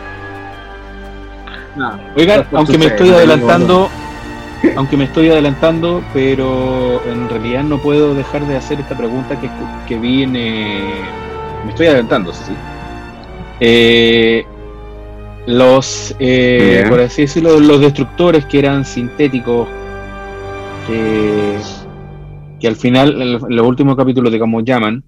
No, 1.75 1.99
Oigan, 2.15 2.45
aunque 2.53 2.77
me 2.77 2.85
estoy 2.85 3.09
adelantando, 3.11 3.89
aunque 4.75 4.97
me 4.97 5.05
estoy 5.05 5.29
adelantando, 5.29 6.03
pero 6.13 7.01
en 7.05 7.29
realidad 7.29 7.63
no 7.63 7.81
puedo 7.81 8.13
dejar 8.13 8.45
de 8.45 8.57
hacer 8.57 8.79
esta 8.79 8.97
pregunta 8.97 9.39
que, 9.39 9.49
que 9.87 9.97
vi 9.97 10.23
en... 10.23 10.35
eh, 10.35 11.01
me 11.63 11.69
estoy 11.71 11.87
adelantando, 11.87 12.33
sí. 12.33 12.53
Eh, 13.59 14.45
los, 15.45 16.15
eh, 16.19 16.85
por 16.89 16.99
así 16.99 17.23
decirlo, 17.23 17.59
los 17.59 17.79
destructores 17.79 18.45
que 18.45 18.59
eran 18.59 18.85
sintéticos, 18.85 19.67
que, 20.87 21.57
que 22.59 22.67
al 22.67 22.75
final, 22.75 23.21
en 23.21 23.33
los- 23.33 23.67
últimos 23.67 23.95
capítulos, 23.95 24.31
digamos, 24.31 24.63
llaman, 24.63 25.03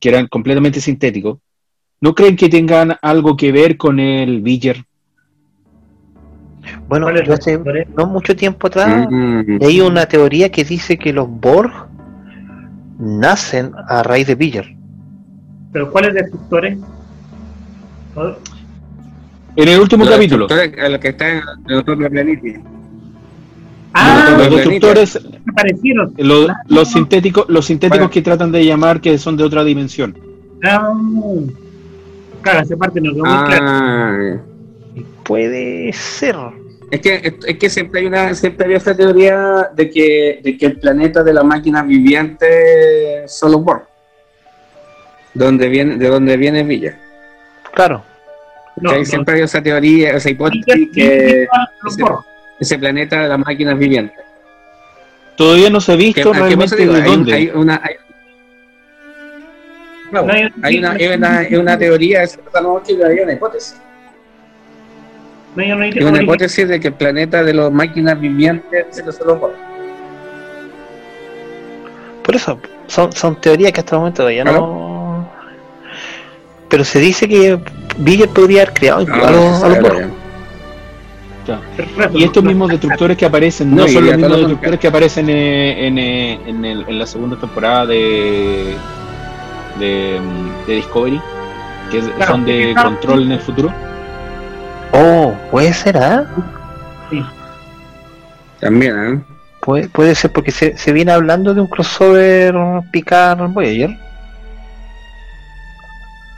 que 0.00 0.08
eran 0.08 0.26
completamente 0.26 0.80
sintéticos, 0.80 1.38
¿no 2.00 2.14
creen 2.14 2.36
que 2.36 2.48
tengan 2.48 2.96
algo 3.02 3.36
que 3.36 3.52
ver 3.52 3.76
con 3.76 4.00
el 4.00 4.40
Villar? 4.40 4.84
Bueno, 6.92 7.06
¿Cuál 7.06 7.16
es 7.16 7.22
yo 7.22 7.28
la 7.30 7.38
hace 7.38 7.86
no 7.96 8.06
mucho 8.06 8.36
tiempo 8.36 8.66
atrás 8.66 9.06
Mm, 9.10 9.56
leí 9.60 9.80
una 9.80 10.04
teoría 10.04 10.50
que 10.50 10.62
dice 10.62 10.98
que 10.98 11.10
los 11.10 11.26
Borg 11.26 11.72
nacen 12.98 13.72
a 13.88 14.02
raíz 14.02 14.26
de 14.26 14.34
Villar. 14.34 14.66
Pero 15.72 15.90
¿cuáles 15.90 16.12
destructores? 16.12 16.76
¿No? 18.14 18.36
En 19.56 19.68
el 19.68 19.80
último 19.80 20.04
los 20.04 20.12
capítulo, 20.14 20.46
destructores, 20.46 20.84
El 20.92 21.00
que 21.00 21.08
está 21.08 21.28
en 21.30 21.42
el 21.68 21.82
propio 21.82 22.10
planeta. 22.10 22.60
Ah, 23.94 24.26
los 24.36 24.38
los 24.48 24.56
destructores, 24.56 25.20
aparecieron. 25.50 26.12
los, 26.18 26.48
los 26.68 26.88
sintéticos, 26.88 27.46
los 27.48 27.64
sintéticos 27.64 27.98
Bueno. 28.00 28.10
que 28.10 28.20
tratan 28.20 28.52
de 28.52 28.66
llamar 28.66 29.00
que 29.00 29.16
son 29.16 29.38
de 29.38 29.44
otra 29.44 29.64
dimensión. 29.64 30.14
Ah, 30.62 30.92
claro, 32.42 32.60
esa 32.60 32.76
parte 32.76 33.00
no 33.00 33.12
quedó 33.14 33.24
muy 33.24 33.44
clara. 33.46 33.58
Ah, 33.62 34.36
Puede 35.24 35.90
ser. 35.94 36.36
Es 36.92 37.00
que, 37.00 37.34
es 37.46 37.58
que 37.58 37.70
siempre 37.70 38.00
hay 38.00 38.06
una, 38.06 38.34
siempre 38.34 38.64
había 38.66 38.76
esta 38.76 38.94
teoría 38.94 39.70
de 39.74 39.88
que, 39.90 40.40
de 40.42 40.56
que 40.58 40.66
el 40.66 40.78
planeta 40.78 41.22
de 41.22 41.32
las 41.32 41.44
máquinas 41.44 41.86
vivientes 41.86 43.32
son 43.32 43.52
los 43.52 43.62
Borg. 43.64 43.84
Donde 45.34 45.68
viene, 45.68 45.96
de 45.96 46.08
donde 46.08 46.36
viene 46.36 46.62
Villa. 46.62 46.98
Claro. 47.72 48.04
No, 48.76 48.92
no. 48.98 49.04
siempre 49.04 49.32
había 49.32 49.44
esa 49.46 49.62
teoría, 49.62 50.10
esa 50.12 50.30
hipótesis 50.30 50.88
que 50.94 51.42
ese- 51.86 52.04
ese 52.60 52.78
planeta 52.78 53.22
de 53.22 53.28
las 53.28 53.38
máquinas 53.38 53.78
vivientes. 53.78 54.18
Todavía 55.36 55.70
no 55.70 55.80
se 55.80 55.92
ha 55.92 55.96
¿Qué, 55.96 56.04
visto 56.04 56.32
realmente 56.32 56.76
de 56.76 56.94
hay, 56.94 57.02
dónde. 57.02 57.32
hay 57.34 57.50
una, 57.54 57.80
hay, 57.82 57.94
No, 60.10 60.20
hay- 60.30 60.48
hay 60.62 60.78
una, 60.78 60.90
hay 60.92 61.06
una, 61.06 61.38
hay 61.38 61.54
una 61.56 61.78
teoría, 61.78 62.20
hay 62.20 63.20
una 63.20 63.32
hipótesis. 63.32 63.80
No, 65.54 65.62
yo 65.62 65.76
no 65.76 65.82
Hay 65.84 66.02
una 66.02 66.22
hipótesis 66.22 66.66
de 66.68 66.80
que 66.80 66.88
el 66.88 66.94
planeta 66.94 67.42
de 67.42 67.52
las 67.52 67.70
máquinas 67.70 68.18
vivientes 68.18 68.86
es 68.98 69.04
los 69.24 69.38
Borg. 69.40 69.52
Por 72.24 72.36
eso, 72.36 72.58
son, 72.86 73.12
son 73.12 73.36
teorías 73.40 73.72
que 73.72 73.80
hasta 73.80 73.96
el 73.96 74.00
momento 74.00 74.16
todavía 74.18 74.44
no. 74.44 75.28
Pero 76.68 76.84
se 76.84 77.00
dice 77.00 77.28
que 77.28 77.58
Villar 77.98 78.28
podría 78.30 78.62
haber 78.62 78.74
creado 78.74 79.06
Ah, 79.10 79.28
a 79.28 79.30
los, 79.30 79.62
a 79.62 79.68
los 79.68 79.80
Borg. 79.80 80.10
Y 82.14 82.22
estos 82.24 82.44
mismos 82.44 82.70
destructores 82.70 83.16
que 83.16 83.26
aparecen 83.26 83.74
No, 83.74 83.82
no, 83.82 83.88
son 83.88 84.06
los 84.06 84.16
mismos 84.16 84.38
destructores 84.38 84.80
que 84.80 84.86
aparecen 84.88 85.28
en, 85.28 85.98
eh, 85.98 86.40
en, 86.46 86.64
el- 86.64 86.84
en 86.88 86.98
la 86.98 87.04
segunda 87.06 87.36
temporada 87.36 87.84
de, 87.86 88.74
de, 89.80 90.20
mm, 90.20 90.66
de 90.68 90.74
Discovery, 90.76 91.20
que 91.90 91.98
Claro, 92.00 92.32
son 92.32 92.44
de 92.46 92.70
claro. 92.72 92.88
control 92.90 93.22
en 93.24 93.32
el 93.32 93.40
futuro. 93.40 93.74
Oh, 94.92 95.34
puede 95.50 95.72
ser, 95.72 95.96
¿ah? 95.96 96.26
También, 98.60 99.14
¿eh? 99.14 99.20
Puede, 99.60 99.88
puede 99.88 100.14
ser 100.14 100.30
porque 100.32 100.50
se, 100.50 100.76
se 100.76 100.92
viene 100.92 101.12
hablando 101.12 101.54
de 101.54 101.60
un 101.60 101.66
crossover 101.66 102.54
Picard 102.90 103.38
Voyager. 103.50 103.90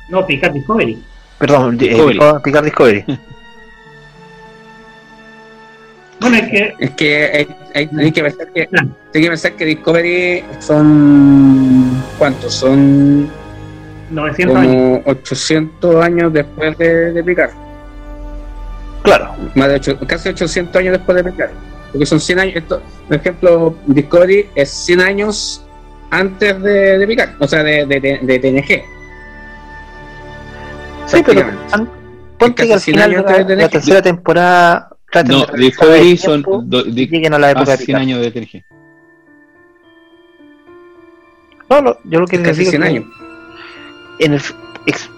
No, 0.09 0.26
Picard 0.26 0.52
Discovery. 0.52 1.02
Perdón, 1.38 1.74
eh, 1.74 1.78
Discovery. 1.88 2.18
Picard- 2.18 2.42
Picard 2.42 2.64
Discovery. 2.64 3.05
Bueno, 6.20 6.36
es 6.38 6.48
que 6.50 6.74
Es 6.78 6.90
que 6.92 7.24
hay, 7.34 7.48
hay- 7.74 7.90
hay 8.02 8.12
que 8.12 8.22
pensar 8.22 8.46
que 8.52 8.66
Claro. 8.68 8.88
hay 9.14 9.20
que 9.22 9.28
pensar 9.28 9.52
que 9.57 9.64
Discovery 9.66 10.44
son 10.61 12.02
¿cuántos? 12.18 12.55
Son 12.55 13.28
900 14.11 14.57
años. 14.57 14.72
como 14.74 15.02
800 15.05 16.02
años 16.05 16.32
después 16.32 16.78
de, 16.78 17.12
de 17.12 17.24
Picard. 17.24 17.50
Claro, 19.05 19.34
Más 19.55 19.68
de 19.68 19.74
ocho- 19.76 19.98
casi 20.07 20.30
800 20.30 20.74
años 20.80 20.92
después 20.98 21.14
de 21.22 21.30
Picard. 21.30 21.50
Porque 21.92 22.07
son 22.07 22.18
100 22.18 22.38
años. 22.40 22.57
Esto, 22.57 22.82
por 23.07 23.16
ejemplo, 23.16 23.76
Discovery 23.86 24.48
es 24.57 24.70
100 24.70 25.00
años 25.00 25.64
antes 26.11 26.61
de, 26.62 26.98
de 26.98 27.07
Picard, 27.07 27.30
o 27.38 27.46
sea, 27.46 27.62
de, 27.62 27.86
de, 27.86 28.00
de- 28.00 28.18
de 28.22 28.38
TNG. 28.40 28.82
sí, 31.07 31.22
pero 31.24 31.46
ponte 32.38 32.66
que 32.66 32.72
al 32.74 32.80
100 32.80 32.94
final 32.96 33.24
la, 33.24 33.44
de 33.44 33.57
la 33.57 33.68
tercera 33.68 34.00
temporada 34.02 34.88
traten 35.12 35.32
No, 35.38 35.46
Discovery 35.57 36.16
son 36.16 36.42
do- 36.42 36.82
di- 36.84 37.07
lleguen 37.07 37.34
a 37.34 37.38
la 37.38 37.50
época 37.50 37.66
de 37.66 37.72
hace 37.74 37.84
100 37.84 37.86
Picard. 37.98 38.02
años 38.02 38.20
de 38.20 38.30
TNG. 38.30 38.64
No, 41.70 41.80
no, 41.80 41.96
yo 42.05 42.20
lo 42.20 42.26
que 42.26 42.36
les 42.38 42.46
Casi 42.48 42.61
digo 42.61 42.70
100 42.72 42.82
es 42.82 42.88
que 42.90 42.96
años. 42.96 43.07
en 44.20 44.32
el, 44.34 44.40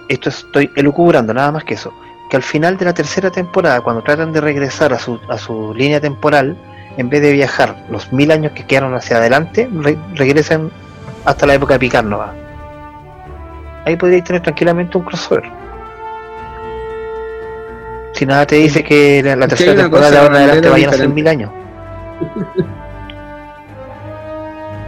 esto 0.09 0.28
estoy 0.28 0.70
elucubrando, 0.76 1.34
nada 1.34 1.53
más 1.53 1.64
que 1.64 1.74
eso, 1.74 1.93
que 2.31 2.37
al 2.37 2.43
final 2.43 2.77
de 2.77 2.85
la 2.85 2.95
tercera 2.95 3.31
temporada, 3.31 3.81
cuando 3.81 4.03
tratan 4.03 4.33
de 4.33 4.41
regresar 4.41 4.93
a 4.93 4.99
su, 4.99 5.20
a 5.29 5.39
su 5.39 5.72
línea 5.74 6.01
temporal, 6.01 6.57
en 6.97 7.09
vez 7.09 7.22
de 7.22 7.33
viajar 7.33 7.77
los 7.91 8.12
mil 8.12 8.31
años 8.31 8.53
que 8.53 8.64
quedaron 8.66 8.95
hacia 8.95 9.18
adelante, 9.18 9.68
re- 9.72 9.99
regresen 10.14 10.70
hasta 11.24 11.47
la 11.47 11.55
época 11.55 11.74
de 11.74 11.81
Picard 11.81 12.05
Nova. 12.07 12.33
Ahí 13.85 13.97
podríais 13.97 14.24
tener 14.24 14.43
tranquilamente 14.43 14.99
un 14.99 15.05
crossover. 15.05 15.45
Si 18.14 18.24
nada 18.27 18.47
te 18.47 18.57
dice 18.57 18.83
que 18.83 19.22
la, 19.22 19.37
la 19.37 19.45
Es 19.45 19.51
que 19.53 19.57
tercera 19.59 19.83
temporada 19.83 20.11
de 20.11 20.18
ahora 20.18 20.37
en 20.39 20.43
adelante 20.45 20.68
vayan 20.70 20.91
a 20.91 20.93
ser 20.95 21.09
mil 21.09 21.29
años. 21.29 21.51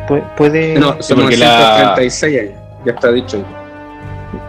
Pu- 0.08 0.24
puede. 0.36 0.78
No, 0.78 0.96
son 1.02 1.20
porque 1.20 1.36
la- 1.36 1.94
936 1.96 2.24
años. 2.24 2.54
Ya 2.84 2.92
está 2.92 3.12
dicho. 3.12 3.44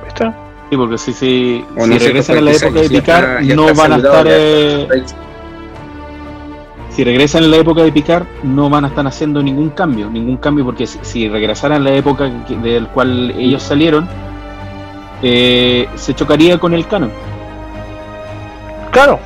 está. 0.07 0.33
Sí, 0.69 0.77
porque 0.77 0.97
si, 0.97 1.13
si, 1.13 1.65
O 1.75 1.83
si 1.85 1.89
no 1.89 1.97
regresan 1.97 2.37
a 2.37 2.41
la 2.41 2.51
46, 2.51 2.61
época 2.63 2.81
de 2.81 2.89
Picard, 2.89 3.41
no 3.55 3.73
van 3.73 3.93
a 3.93 3.97
estar. 3.97 4.25
eh, 4.29 4.87
si 6.91 7.03
regresan 7.03 7.43
en 7.45 7.51
la 7.51 7.57
época 7.57 7.81
de 7.83 7.91
Picard, 7.91 8.25
no 8.43 8.69
van 8.69 8.85
a 8.85 8.89
estar 8.89 9.07
haciendo 9.07 9.41
ningún 9.41 9.69
cambio, 9.69 10.09
ningún 10.09 10.37
cambio, 10.37 10.65
porque 10.65 10.85
si, 10.85 10.99
si 11.01 11.27
regresaran 11.29 11.81
a 11.81 11.89
la 11.89 11.95
época 11.95 12.29
que- 12.47 12.57
del 12.57 12.87
cual 12.89 13.31
ellos 13.37 13.63
salieron, 13.63 14.07
eh, 15.23 15.87
se 15.95 16.13
chocaría 16.13 16.57
con 16.59 16.73
el 16.73 16.85
canon. 16.87 17.11
Claro, 18.91 19.19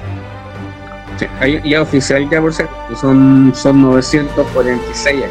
Sí, 1.18 1.26
hay- 1.40 1.62
ya 1.70 1.82
oficial 1.84 2.28
ya 2.30 2.42
por 2.42 2.54
ser, 2.54 2.68
son, 3.00 3.52
son 3.56 3.82
946 3.84 5.08
años. 5.24 5.30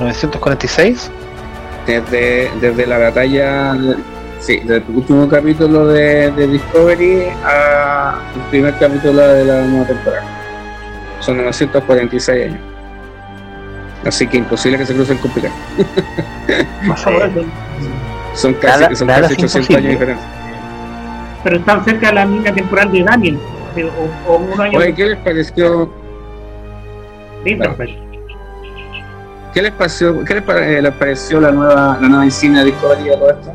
946. 0.00 1.10
Desde, 1.86 2.50
desde 2.60 2.86
la 2.86 2.98
batalla, 2.98 3.74
sí, 4.40 4.60
desde 4.60 4.76
el 4.76 4.84
último 4.96 5.28
capítulo 5.28 5.86
de, 5.86 6.30
de 6.32 6.46
Discovery 6.46 7.24
a 7.44 8.18
el 8.34 8.40
primer 8.50 8.74
capítulo 8.78 9.18
de 9.20 9.44
la 9.44 9.62
nueva 9.62 9.86
temporada. 9.86 10.24
Son 11.20 11.36
946 11.36 12.46
años. 12.46 12.58
Así 14.06 14.26
que 14.26 14.38
imposible 14.38 14.78
que 14.78 14.86
se 14.86 14.94
crucen 14.94 15.18
con 15.18 15.30
Picard. 15.32 15.52
Más 16.84 17.06
o 17.06 17.10
menos. 17.10 17.44
Son 18.34 18.54
casi, 18.54 18.80
Nada- 18.82 18.94
son 18.94 19.06
nada 19.08 19.20
casi 19.22 19.34
es 19.34 19.38
800 19.54 19.70
años 19.76 19.82
de 19.84 19.90
diferencia. 19.90 20.26
Pero 21.44 21.56
están 21.56 21.84
cerca 21.84 22.08
de 22.08 22.12
la 22.14 22.24
línea 22.24 22.54
temporal 22.54 22.90
de 22.92 23.02
Daniel. 23.02 23.38
O, 24.26 24.32
o 24.32 24.36
un 24.38 24.60
año. 24.60 24.78
Oye, 24.78 24.94
¿qué 24.94 25.06
les 25.06 25.18
pareció? 25.18 25.90
¿Qué 27.44 27.56
les 29.62 29.72
pareció, 29.72 30.24
qué 30.24 30.34
les, 30.34 30.42
pare- 30.42 30.78
eh, 30.78 30.82
les 30.82 30.92
pareció 30.94 31.40
la 31.40 31.50
nueva, 31.50 31.98
la 32.00 32.08
nueva 32.08 32.24
insignia 32.24 32.60
de 32.60 32.66
Discovery 32.66 33.04
de 33.04 33.16
todo 33.16 33.30
esto? 33.30 33.52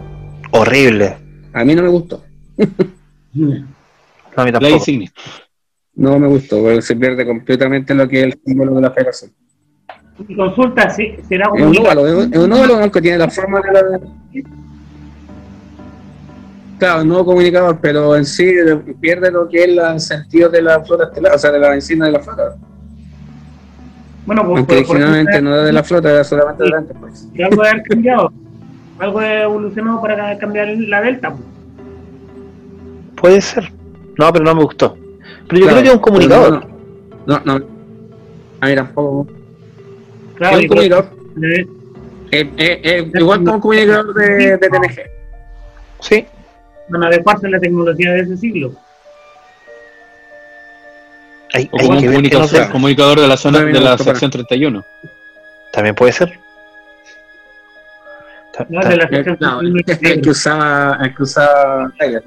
Horrible. 0.55 1.17
A 1.53 1.63
mí 1.65 1.75
no 1.75 1.83
me 1.83 1.89
gustó. 1.89 2.23
No, 3.35 4.41
a 4.41 4.45
mí 4.45 4.51
La 4.51 4.59
tampoco. 4.59 4.75
insignia. 4.77 5.11
No 5.95 6.17
me 6.19 6.27
gustó, 6.27 6.59
porque 6.61 6.81
se 6.81 6.95
pierde 6.95 7.25
completamente 7.25 7.93
lo 7.95 8.07
que 8.07 8.19
es 8.19 8.25
el 8.25 8.39
símbolo 8.45 8.73
de 8.75 8.81
la 8.81 8.91
federación. 8.91 9.31
Mi 10.27 10.35
consulta 10.35 10.89
si- 10.91 11.15
será 11.27 11.49
un 11.51 11.75
óvalo, 11.77 12.07
es 12.07 12.13
un- 12.27 12.33
es 12.33 12.39
un 12.39 12.51
óvalo 12.53 12.75
aunque 12.77 13.01
tiene 13.01 13.17
la 13.17 13.29
forma 13.29 13.59
de 13.61 13.71
la. 13.73 13.99
Claro, 16.79 17.01
un 17.01 17.07
nuevo 17.07 17.25
comunicador, 17.25 17.79
pero 17.81 18.15
en 18.15 18.25
sí 18.25 18.51
pierde 18.99 19.31
lo 19.31 19.47
que 19.47 19.63
es 19.63 19.75
la- 19.75 19.93
el 19.93 19.99
sentido 19.99 20.49
de 20.49 20.61
la 20.61 20.83
flota 20.83 21.05
estelar, 21.05 21.35
o 21.35 21.37
sea, 21.39 21.51
de 21.51 21.59
la 21.59 21.75
insignia 21.75 22.05
de 22.05 22.11
la 22.13 22.19
flota. 22.19 22.55
Bueno, 24.25 24.43
pues, 24.45 24.57
Aunque 24.59 24.75
por- 24.77 24.85
por- 24.87 24.95
originalmente 24.97 25.41
no 25.41 25.53
era 25.55 25.63
de 25.63 25.73
la 25.73 25.83
flota, 25.83 26.11
era 26.11 26.23
solamente 26.23 26.63
de 26.63 26.69
la 26.69 26.83
que 27.35 27.43
algo 27.43 27.55
debe 27.63 27.69
haber 27.69 27.83
cambiado. 27.83 28.31
Algo 28.99 29.21
evolucionado 29.21 30.01
para 30.01 30.37
cambiar 30.37 30.67
la 30.69 31.01
Delta. 31.01 31.33
Puede 33.15 33.41
ser. 33.41 33.71
No, 34.17 34.31
pero 34.31 34.45
no 34.45 34.55
me 34.55 34.63
gustó. 34.63 34.97
Pero 35.47 35.61
yo 35.61 35.67
Claro, 35.67 35.71
creo 35.71 35.81
que 35.81 35.87
es 35.89 35.93
un 35.95 35.99
comunicador. 36.01 36.67
No, 37.25 37.39
no, 37.45 37.59
no. 37.59 37.65
A 38.61 38.67
mí 38.67 38.75
tampoco. 38.75 39.27
Claro, 40.35 40.57
es 40.57 40.63
un 40.63 40.67
comunicador. 40.69 41.05
eh, 41.41 41.65
es- 42.31 42.47
es 42.83 43.15
igual 43.21 43.39
como 43.43 43.55
un 43.55 43.61
comunicador 43.61 44.13
de, 44.13 44.57
de 44.57 44.69
TNG. 44.69 45.01
Sí. 45.99 46.25
van 46.89 47.03
a 47.03 47.07
adecuarse 47.07 47.47
a 47.47 47.49
la 47.49 47.59
tecnología 47.59 48.11
de 48.11 48.19
ese 48.21 48.37
siglo. 48.37 48.73
Hay, 51.53 51.69
O 51.71 51.77
hay 51.79 51.85
como 51.87 51.99
un 51.99 52.05
comunicador, 52.05 52.51
no 52.65 52.71
comunicador 52.71 53.19
de 53.21 53.27
la 53.27 53.37
zona 53.37 53.59
de 53.63 53.79
la 53.79 53.97
sección 53.97 54.31
31. 54.31 54.83
También 55.71 55.95
puede 55.95 56.11
ser. 56.11 56.39
No, 58.69 58.81
ta- 58.81 58.89
de 58.89 58.97
la 58.97 59.07
sección 59.09 59.37
no, 59.39 59.59
31. 59.59 59.79
el 60.13 60.21
que 60.21 60.29
usaba, 60.29 60.97
el 61.01 61.15
que 61.15 61.23
usaba 61.23 61.91
Tyler. 61.97 62.23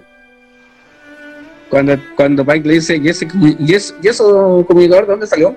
Cuando, 1.68 1.96
cuando 2.16 2.44
Pike 2.44 2.68
le 2.68 2.74
dice, 2.74 2.96
¿y 2.96 3.08
ese, 3.08 3.26
y 3.58 3.74
es- 3.74 3.94
y 4.02 4.08
eso 4.08 4.64
comunicador 4.66 5.04
de 5.06 5.10
dónde 5.12 5.26
salió? 5.26 5.56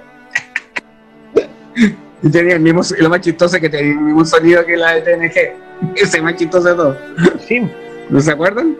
y 2.23 2.29
tenía 2.29 2.55
el 2.55 2.59
mismo, 2.61 2.81
lo 2.99 3.09
más 3.09 3.21
chistoso 3.21 3.55
es 3.55 3.61
que 3.61 3.69
tenía 3.69 3.91
el 3.93 3.99
mismo 3.99 4.25
sonido 4.25 4.65
que 4.65 4.75
la 4.75 4.93
de 4.95 5.01
TNG. 5.01 5.95
Ese 5.95 6.21
más 6.21 6.35
chistoso 6.35 6.67
de 6.69 6.75
todo. 6.75 6.97
Sí. 7.47 7.61
¿No 8.09 8.19
se 8.19 8.31
acuerdan? 8.31 8.75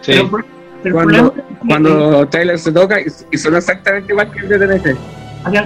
Sí. 0.00 0.12
Pero, 0.12 0.30
pero 0.30 0.44
el 0.84 0.92
Cuando, 0.92 1.32
problema 1.32 1.58
cuando 1.68 2.28
Tyler 2.28 2.58
se 2.58 2.72
toca 2.72 3.00
y, 3.00 3.06
y 3.30 3.38
suena 3.38 3.58
exactamente 3.58 4.12
igual 4.12 4.30
que 4.32 4.40
el 4.40 4.48
de 4.48 4.58
TNG. 4.58 4.82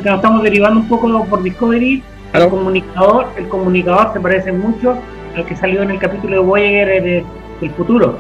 que 0.03 0.09
nos 0.11 0.17
estamos 0.17 0.43
derivando 0.43 0.81
un 0.81 0.89
poco 0.89 1.25
por 1.27 1.43
Discovery. 1.43 2.03
El 2.33 2.43
¿Aló? 2.43 2.51
comunicador, 2.51 3.27
el 3.37 3.49
comunicador 3.49 4.13
se 4.13 4.21
parece 4.21 4.53
mucho 4.53 4.99
al 5.37 5.47
que 5.47 5.57
salió 5.57 5.83
en 5.83 5.91
el 5.93 5.99
capítulo 5.99 6.35
de 6.37 6.41
Voyager 6.43 7.03
de- 7.03 7.25
del 7.61 7.71
futuro. 7.73 8.19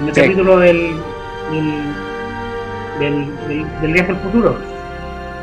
En 0.00 0.08
el 0.08 0.14
Sí. 0.14 0.20
capítulo 0.22 0.58
del 0.58 0.94
del, 1.50 3.26
del, 3.48 3.66
del, 3.82 3.92
viaje 3.92 4.10
al 4.12 4.16
futuro. 4.20 4.56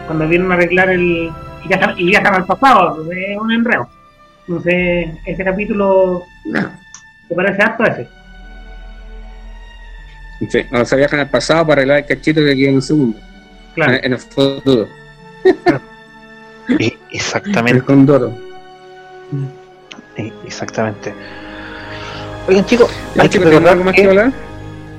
Cuando 0.07 0.27
vienen 0.27 0.51
a 0.51 0.55
arreglar 0.55 0.89
el. 0.89 1.29
y 1.63 1.67
viajan, 1.67 1.99
y 1.99 2.05
viajan 2.05 2.33
al 2.35 2.45
pasado, 2.45 3.05
es 3.11 3.37
un 3.37 3.51
enredo. 3.51 3.87
Entonces, 4.47 5.09
ese 5.25 5.43
capítulo 5.43 6.23
No. 6.45 6.61
se 7.27 7.35
parece 7.35 7.61
harto 7.61 7.83
a 7.83 7.87
ese. 7.87 8.07
Sí, 10.49 10.65
o 10.71 10.85
sea, 10.85 10.97
viajan 10.97 11.19
al 11.19 11.29
pasado 11.29 11.67
para 11.67 11.81
arreglar 11.81 11.97
el 11.99 12.05
cachito 12.05 12.39
que 12.41 12.55
queda 12.55 12.69
en 12.69 12.75
un 12.75 12.81
segundo. 12.81 13.19
Claro. 13.75 13.93
En, 13.93 14.05
en 14.05 14.13
el 14.13 14.19
futuro. 14.19 14.87
E- 16.69 16.85
El 16.85 16.97
Exactamente. 17.11 17.83
condoro. 17.83 18.31
e- 20.15 20.33
Exactamente. 20.45 21.13
Oigan, 22.47 22.65
chicos, 22.65 22.89
¿Ya, 23.15 23.23
hay 23.23 23.29
que 23.29 23.33
chicos, 23.39 23.49
¿tenemos 23.49 23.49
recordar 23.49 23.71
algo 23.73 23.83
más 23.85 23.93
que- 23.95 24.05
hablar? 24.07 24.31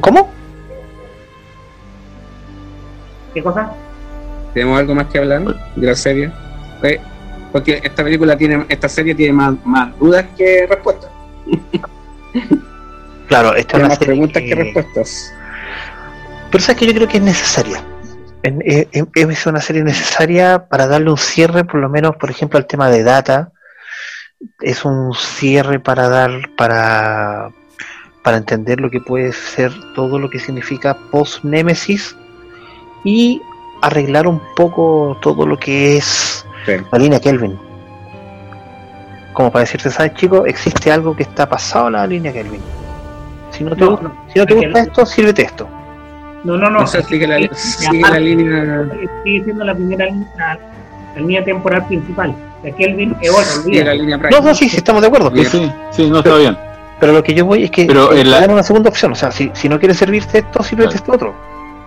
¿Cómo? 0.01 0.31
¿Qué 3.35 3.43
cosa? 3.43 3.73
¿Tenemos 4.55 4.79
algo 4.81 4.95
más 4.95 5.07
que 5.07 5.19
hablar 5.19 5.43
de 5.77 5.87
la 5.87 5.95
serie? 5.95 6.33
Eh, 6.83 7.01
Porque 7.53 7.81
esta 7.83 8.03
película 8.05 8.37
tiene, 8.37 8.65
esta 8.69 8.89
serie 8.89 9.15
tiene 9.15 9.33
más, 9.33 9.55
más 9.65 9.97
dudas 9.99 10.25
que 10.37 10.67
respuestas. 10.69 11.11
Claro, 13.29 13.55
esta 13.55 13.61
es 13.61 13.67
Tiene 13.69 13.89
más 13.89 13.99
serie 13.99 14.07
preguntas 14.15 14.43
que 14.43 14.49
que- 14.49 14.55
respuestas. 14.55 15.33
Pero 16.51 16.63
sabes 16.65 16.79
que 16.81 16.87
yo 16.87 16.95
creo 16.95 17.09
que 17.09 17.17
es 17.19 17.23
necesaria. 17.23 17.81
En- 18.43 18.63
eh, 18.65 18.89
eh, 18.93 19.05
Es 19.15 19.47
una 19.47 19.61
serie 19.61 19.83
necesaria 19.85 20.67
para 20.69 20.87
darle 20.87 21.11
un 21.11 21.19
cierre, 21.19 21.65
por 21.65 21.81
lo 21.81 21.89
menos, 21.89 22.17
por 22.17 22.31
ejemplo, 22.31 22.59
al 22.59 22.67
tema 22.67 22.89
de 22.89 23.03
data. 23.03 23.53
Es 24.61 24.85
un 24.85 25.13
cierre 25.15 25.81
para 25.81 26.09
dar, 26.09 26.31
para, 26.57 27.51
para 28.23 28.39
entender 28.39 28.81
lo 28.81 28.91
que 28.91 29.01
puede 29.01 29.33
ser 29.33 29.71
todo 29.95 30.19
lo 30.19 30.31
que 30.31 30.39
significa 30.39 30.97
post-Nemesis 31.11 32.17
y 33.05 33.43
arreglar 33.83 34.27
un 34.27 34.41
poco 34.57 35.19
todo 35.21 35.47
lo 35.47 35.59
que 35.59 35.97
es 35.99 36.47
Sí. 36.67 36.73
la 36.93 36.99
línea 36.99 37.21
Kelvin. 37.21 37.59
Como 39.33 39.51
para 39.51 39.61
decirte, 39.65 39.91
¿sabes, 39.91 40.15
chicos? 40.15 40.43
Existe 40.47 40.91
algo 40.93 41.15
que 41.17 41.23
está 41.23 41.49
pasado 41.49 41.87
a 41.87 41.91
la 41.91 42.07
línea 42.07 42.33
Kelvin. 42.33 42.61
Si 43.51 43.65
no 43.65 43.75
te, 43.75 43.81
No, 43.85 43.91
gusta- 43.93 44.09
no. 44.09 44.25
si 44.33 44.39
no 44.39 44.47
te 44.47 44.55
gusta 44.55 44.81
esto, 44.81 45.07
sírvete 45.07 45.43
esto. 45.43 45.69
No, 46.45 46.57
no, 46.57 46.71
no. 46.71 46.81
O 46.81 46.87
sea, 46.87 47.03
sigue 47.03 47.27
la, 47.27 47.37
sigue 47.55 48.21
línea. 48.21 48.87
Sigue 49.25 49.45
siendo 49.45 49.65
la 49.65 49.75
primera 49.75 50.07
línea, 50.07 50.27
la, 50.37 50.59
la 51.15 51.21
línea 51.21 51.45
temporal 51.45 51.87
principal. 51.87 52.35
La 52.63 52.71
Kelvin 52.73 53.17
es 53.21 53.31
otra, 53.31 53.45
Sigue 53.45 53.85
la 53.85 53.93
olvídate. 53.93 53.99
línea 53.99 54.31
No, 54.31 54.41
no, 54.49 54.55
sí, 54.55 54.69
sí, 54.69 54.77
estamos 54.79 55.03
de 55.03 55.09
acuerdo. 55.09 55.31
Sí, 55.35 55.45
sí, 55.45 55.73
sí, 55.91 56.11
no 56.11 56.19
está 56.19 56.37
bien. 56.37 56.57
Pero 56.99 57.13
lo 57.15 57.23
que 57.23 57.33
yo 57.35 57.47
voy 57.47 57.65
es 57.65 57.71
que 57.71 57.87
Pero 57.87 58.13
eh, 58.13 58.25
la- 58.25 58.41
dan 58.41 58.51
una 58.51 58.63
segunda 58.63 58.91
opción. 58.91 59.13
O 59.13 59.15
sea, 59.15 59.31
si, 59.31 59.51
si 59.55 59.69
no 59.69 59.79
quieres 59.79 59.97
servirte 59.97 60.39
esto, 60.39 60.63
sírvete 60.63 60.91
Claro. 60.91 60.97
esto 60.99 61.13
otro. 61.13 61.35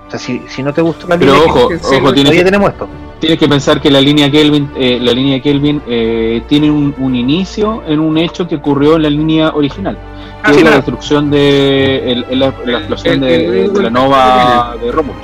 O 0.08 0.12
sea, 0.12 0.20
si, 0.20 0.42
si 0.48 0.62
no 0.62 0.74
te 0.74 0.82
gusta 0.82 1.08
la 1.08 1.18
Pero 1.18 1.34
línea 1.34 1.48
ojo, 1.50 1.68
que- 1.70 1.76
ojo, 1.76 1.90
Kelvin, 1.90 2.04
tienes, 2.14 2.24
todavía 2.24 2.46
tenemos 2.46 2.70
esto. 2.72 2.88
tienes 3.20 3.40
que 3.40 3.48
pensar 3.48 3.82
que 3.82 3.90
la 3.90 4.02
línea 4.02 4.30
Kelvin, 4.30 4.70
eh, 4.76 5.00
la 5.02 5.12
línea 5.12 5.42
Kelvin 5.42 5.82
eh, 5.88 6.44
tiene 6.48 6.70
un, 6.70 6.94
un 7.00 7.16
inicio 7.16 7.82
en 7.88 8.00
un 8.00 8.18
hecho 8.18 8.48
que 8.48 8.56
ocurrió 8.56 8.98
en 8.98 9.04
la 9.04 9.10
línea 9.10 9.50
original, 9.50 9.96
que 9.96 10.02
Ah, 10.44 10.52
es 10.52 10.64
la 10.64 10.72
destrucción 10.72 11.32
de 11.32 12.12
el- 12.12 12.26
el- 12.30 12.40
la, 12.40 12.54
la 12.66 12.78
explosión 12.80 13.14
El- 13.16 13.20
de, 13.22 13.36
el 13.36 13.60
único 13.62 13.78
de 13.78 13.84
la 13.84 13.90
nova 13.90 14.76
de 14.82 14.92
Romulus. 14.92 15.22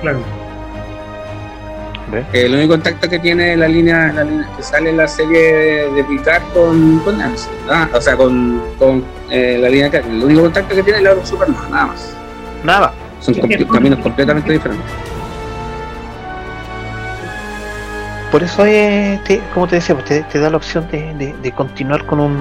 Claro. 0.00 0.18
El 2.32 2.54
único 2.54 2.70
contacto 2.70 3.08
que 3.08 3.20
tiene 3.20 3.56
la 3.56 3.68
línea, 3.68 4.12
la 4.12 4.24
línea 4.24 4.48
que 4.56 4.62
sale 4.64 4.90
en 4.90 4.96
la 4.96 5.06
serie 5.06 5.88
de, 5.94 6.04
Picard 6.08 6.42
con, 6.52 6.98
con 7.04 7.18
Nancy. 7.18 7.48
Ah, 7.70 7.88
o 7.94 8.00
sea, 8.00 8.16
con, 8.16 8.60
con 8.80 9.04
eh, 9.30 9.58
la 9.60 9.68
línea 9.68 9.90
Kelvin. 9.90 10.16
El 10.16 10.24
único 10.24 10.40
contacto 10.42 10.74
que 10.74 10.82
tiene 10.82 10.98
es 10.98 11.04
la 11.04 11.24
Supernova, 11.24 11.68
nada 11.70 11.86
más. 11.86 12.16
Nada. 12.64 12.92
Son 13.20 13.34
Sí, 13.34 13.40
com- 13.40 13.50
sí. 13.50 13.64
caminos 13.66 13.98
completamente 14.00 14.52
diferentes. 14.52 14.86
Por 18.32 18.42
eso, 18.44 18.64
es, 18.64 19.22
te- 19.24 19.40
como 19.52 19.66
te 19.66 19.76
decía, 19.76 19.94
pues, 19.96 20.06
te, 20.06 20.22
te 20.22 20.38
da 20.38 20.50
la 20.50 20.56
opción 20.56 20.86
de, 20.90 21.12
de- 21.14 21.34
de 21.42 21.52
continuar 21.52 22.06
con 22.06 22.20
un, 22.20 22.36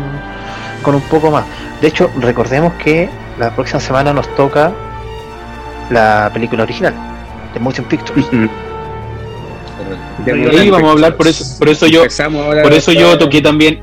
con 0.84 0.93
un 0.95 1.01
poco 1.01 1.31
más. 1.31 1.45
De 1.81 1.88
hecho, 1.88 2.11
recordemos 2.19 2.73
que 2.73 3.10
la 3.39 3.49
próxima 3.56 3.80
semana 3.80 4.14
nos 4.14 4.27
toca 4.35 4.72
la 5.89 6.30
película 6.31 6.64
original, 6.64 6.93
de 7.53 7.60
Motion 7.60 7.88
Pictures. 7.88 8.30
De 8.30 8.47
Motion 10.35 10.72
vamos 10.72 10.89
a 10.89 10.91
hablar, 10.91 11.15
por 11.18 11.27
eso- 11.27 11.57
por 11.57 11.69
eso 11.69 11.88
yo- 11.88 12.03
Por 12.64 12.73
eso 12.73 12.91
yo 12.91 13.18
toqué 13.18 13.41
también, 13.41 13.81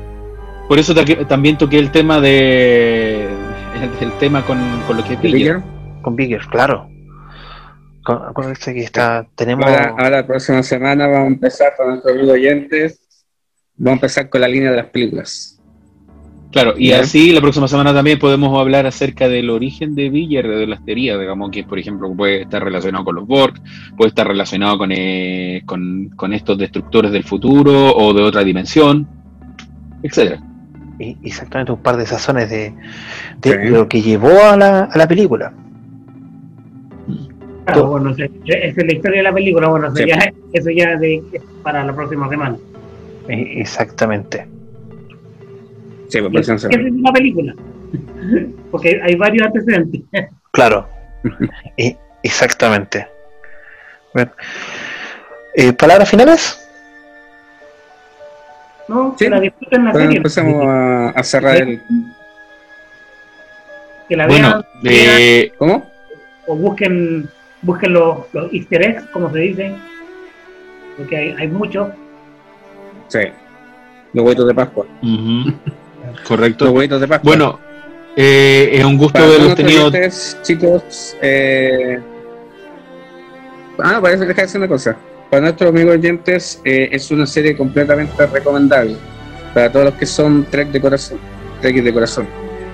por 0.69 0.79
eso 0.79 0.93
toqué- 0.95 1.25
también 1.27 1.57
toqué 1.57 1.77
el 1.77 1.91
tema 1.91 2.21
de 2.21 3.25
el, 3.81 3.91
el 4.07 4.11
tema 4.13 4.43
con, 4.45 4.57
con 4.87 4.95
lo 4.95 5.03
que 5.03 5.15
es 5.15 5.21
Bigger. 5.21 5.61
Con 6.07 6.15
Bigger, 6.15 6.39
claro. 6.49 6.87
Este 8.49 8.73
que 8.73 8.79
está, 8.79 9.27
tenemos. 9.35 9.65
Ahora, 9.65 9.89
ahora 9.89 10.09
la 10.09 10.25
próxima 10.25 10.63
semana 10.63 11.05
vamos 11.05 11.25
a 11.25 11.33
empezar 11.33 11.73
con 11.75 11.89
nuestros 11.89 12.13
amigos 12.13 12.31
oyentes. 12.33 13.01
Vamos 13.75 13.89
a 13.89 13.93
empezar 14.05 14.29
con 14.29 14.39
la 14.39 14.47
línea 14.47 14.71
de 14.71 14.77
las 14.77 14.85
películas. 14.85 15.59
Claro, 16.53 16.75
y 16.77 16.93
así 16.93 17.33
la 17.33 17.41
próxima 17.41 17.67
semana 17.67 17.93
también 17.93 18.19
podemos 18.19 18.57
hablar 18.57 18.85
acerca 18.85 19.27
del 19.27 19.49
origen 19.49 19.95
de 19.95 20.09
Bigger, 20.09 20.47
de 20.47 20.65
las 20.65 20.85
teorías, 20.85 21.19
digamos 21.19 21.51
que 21.51 21.65
por 21.65 21.77
ejemplo 21.77 22.09
puede 22.15 22.43
estar 22.43 22.63
relacionado 22.63 23.03
con 23.03 23.15
los 23.15 23.27
Borg, 23.27 23.55
puede 23.97 24.07
estar 24.07 24.25
relacionado 24.25 24.77
con, 24.77 24.93
eh, 24.93 25.61
con, 25.65 26.07
con 26.15 26.31
estos 26.31 26.57
destructores 26.57 27.11
del 27.11 27.25
futuro 27.25 27.93
o 27.93 28.13
de 28.13 28.23
otra 28.23 28.45
dimensión, 28.45 29.05
etcétera. 30.01 30.41
y- 30.99 31.17
exactamente 31.21 31.73
un 31.73 31.83
par 31.83 31.97
de 31.97 32.05
sazones 32.05 32.49
de, 32.49 32.73
de 33.41 33.51
Sí. 33.51 33.69
lo 33.69 33.89
que 33.89 34.01
llevó 34.01 34.45
a 34.45 34.55
la, 34.55 34.83
a 34.85 34.97
la 34.97 35.05
película. 35.05 35.53
Claro, 37.67 37.87
bueno, 37.87 38.11
esa 38.11 38.25
es 38.25 38.77
la 38.77 38.93
historia 38.93 39.17
de 39.17 39.23
la 39.23 39.33
película. 39.33 39.67
Bueno, 39.67 39.87
eso 39.87 39.95
Sí. 39.97 40.05
ya, 40.07 40.33
eso 40.53 40.69
ya 40.69 40.95
de, 40.95 41.21
para 41.63 41.83
la 41.83 41.93
próxima 41.93 42.29
semana. 42.29 42.57
Eh, 43.27 43.55
Exactamente. 43.59 44.47
Sí, 46.07 46.21
pues, 46.21 46.47
¿Qué 46.47 46.53
próxima 46.53 46.55
es 46.87 46.91
una 46.93 47.11
película? 47.11 47.53
Porque 48.71 49.01
hay 49.03 49.15
varios 49.15 49.47
antecedentes. 49.47 50.01
Claro. 50.51 50.87
Eh, 51.77 51.97
exactamente. 52.23 53.05
Bueno, 54.13 54.31
Eh, 55.55 55.73
¿Palabras 55.73 56.09
finales? 56.09 56.63
No, 58.87 59.13
Sí. 59.17 59.25
que 59.25 59.29
la 59.29 59.39
disfruten 59.41 59.83
la 59.85 59.91
Bueno, 59.91 60.05
serie. 60.05 60.17
empezamos 60.17 60.63
a, 60.65 61.09
a 61.09 61.23
cerrar 61.23 61.57
el. 61.57 61.81
Que 64.07 64.15
la 64.15 64.27
Bueno, 64.27 64.47
vean, 64.49 64.63
vean, 64.83 65.15
eh, 65.19 65.51
¿Cómo? 65.57 65.85
o 66.45 66.55
busquen, 66.55 67.27
busquen 67.67 67.93
los, 67.93 68.19
los 68.33 68.51
easter 68.51 68.81
eggs, 68.81 69.03
como 69.11 69.31
se 69.31 69.39
dice. 69.39 69.75
Porque 70.97 71.15
hay, 71.15 71.35
hay 71.37 71.47
muchos. 71.47 71.89
Sí. 73.09 73.19
Los 74.13 74.25
huevitos 74.25 74.47
de 74.47 74.55
Pascua. 74.55 74.85
Los 75.01 76.21
correcto. 76.21 76.71
huevitos 76.71 77.01
de 77.01 77.07
Pascua. 77.07 77.29
Bueno, 77.29 77.59
eh, 78.15 78.69
es 78.71 78.83
un 78.85 78.97
gusto 78.97 79.13
Para 79.13 79.25
haberlos 79.25 79.47
nuestros 79.49 79.67
tenido. 79.67 79.87
oyentes, 79.87 80.37
chicos, 80.41 81.15
eh... 81.21 81.99
ah, 83.79 83.99
parece 84.01 84.21
dejar 84.21 84.35
de 84.37 84.41
decir 84.43 84.57
una 84.61 84.67
cosa. 84.69 84.97
Para 85.29 85.41
nuestros 85.41 85.69
amigos 85.69 85.95
oyentes, 85.95 86.61
eh, 86.63 86.87
es 86.91 87.11
una 87.11 87.25
serie 87.27 87.55
completamente 87.57 88.25
recomendable 88.25 88.95
para 89.53 89.71
todos 89.71 89.85
los 89.87 89.93
que 89.95 90.05
son 90.05 90.45
Trek 90.45 90.69
de 90.69 90.79
corazón, 90.79 91.19
Trek 91.61 91.83
de 91.83 91.93
corazón. 91.93 92.25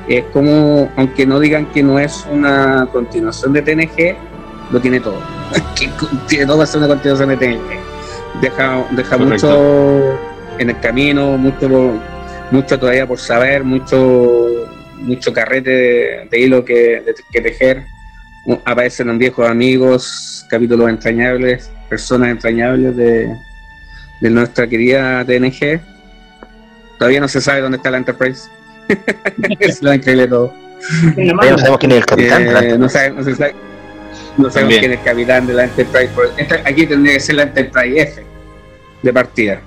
Es 0.07 0.24
como, 0.26 0.91
aunque 0.95 1.26
no 1.26 1.40
digan 1.40 1.65
que 1.72 1.82
no 1.82 1.98
es 1.98 2.26
una 2.32 2.88
continuación 2.91 3.53
de 3.53 3.61
TNG, 3.64 4.15
lo 4.72 4.80
tiene 4.80 4.99
todo. 4.99 5.19
Que 5.76 5.90
tiene 6.27 6.45
todo 6.45 6.57
para 6.57 6.68
ser 6.68 6.80
una 6.80 6.88
continuación 6.88 7.30
de 7.30 7.38
TNG. 7.38 8.41
Deja, 8.41 8.85
deja 8.91 9.18
Correcto. 9.18 9.48
mucho 9.48 10.19
en 10.60 10.69
el 10.69 10.80
camino, 10.80 11.38
mucho, 11.38 11.99
mucho 12.52 12.80
todavía 12.80 13.07
por 13.07 13.19
saber, 13.19 13.64
mucho 13.64 14.48
mucho 14.99 15.34
carrete 15.34 15.69
de, 15.69 16.27
de 16.31 16.40
hilo 16.40 16.64
que, 16.64 17.02
de- 17.06 17.15
que 17.31 17.41
tejer. 17.41 17.84
Aparecen 18.65 19.18
viejos 19.18 19.49
amigos, 19.49 20.45
capítulos 20.49 20.90
entrañables, 20.90 21.69
personas 21.90 22.30
entrañables 22.30 22.95
de, 22.95 23.27
de 24.22 24.30
nuestra 24.30 24.68
querida 24.68 25.23
TNG. 25.26 25.81
Todavía 26.99 27.19
no 27.19 27.27
se 27.27 27.41
sabe 27.41 27.61
dónde 27.61 27.77
está 27.77 27.90
la 27.91 27.98
Enterprise. 27.98 28.49
es 29.60 29.81
lo 29.81 29.94
increíble 29.94 30.23
de 30.23 30.30
todo. 30.30 30.53
En 31.18 31.27
no 31.35 31.57
sabemos 31.57 31.77
quién 31.80 31.91
es 31.94 31.98
el 31.99 32.06
capitán. 32.06 32.44
Eh, 32.64 32.77
no, 32.77 32.88
sabe- 32.90 33.11
no 33.11 33.23
se 33.23 33.35
sabe- 33.35 33.56
no 34.38 34.50
sabemos 34.50 34.54
También. 34.54 34.80
quién 34.82 34.92
es 34.94 35.00
el 35.00 35.04
capitán 35.06 35.48
de 35.48 35.54
la 35.54 35.64
Enterprise. 35.66 36.10
Esta- 36.38 36.62
aquí 36.66 36.86
tendría 36.88 37.14
que 37.14 37.20
ser 37.20 37.36
la 37.36 37.44
Enterprise 37.44 38.02
F 38.02 38.24
de 39.02 39.14
partida. 39.14 39.62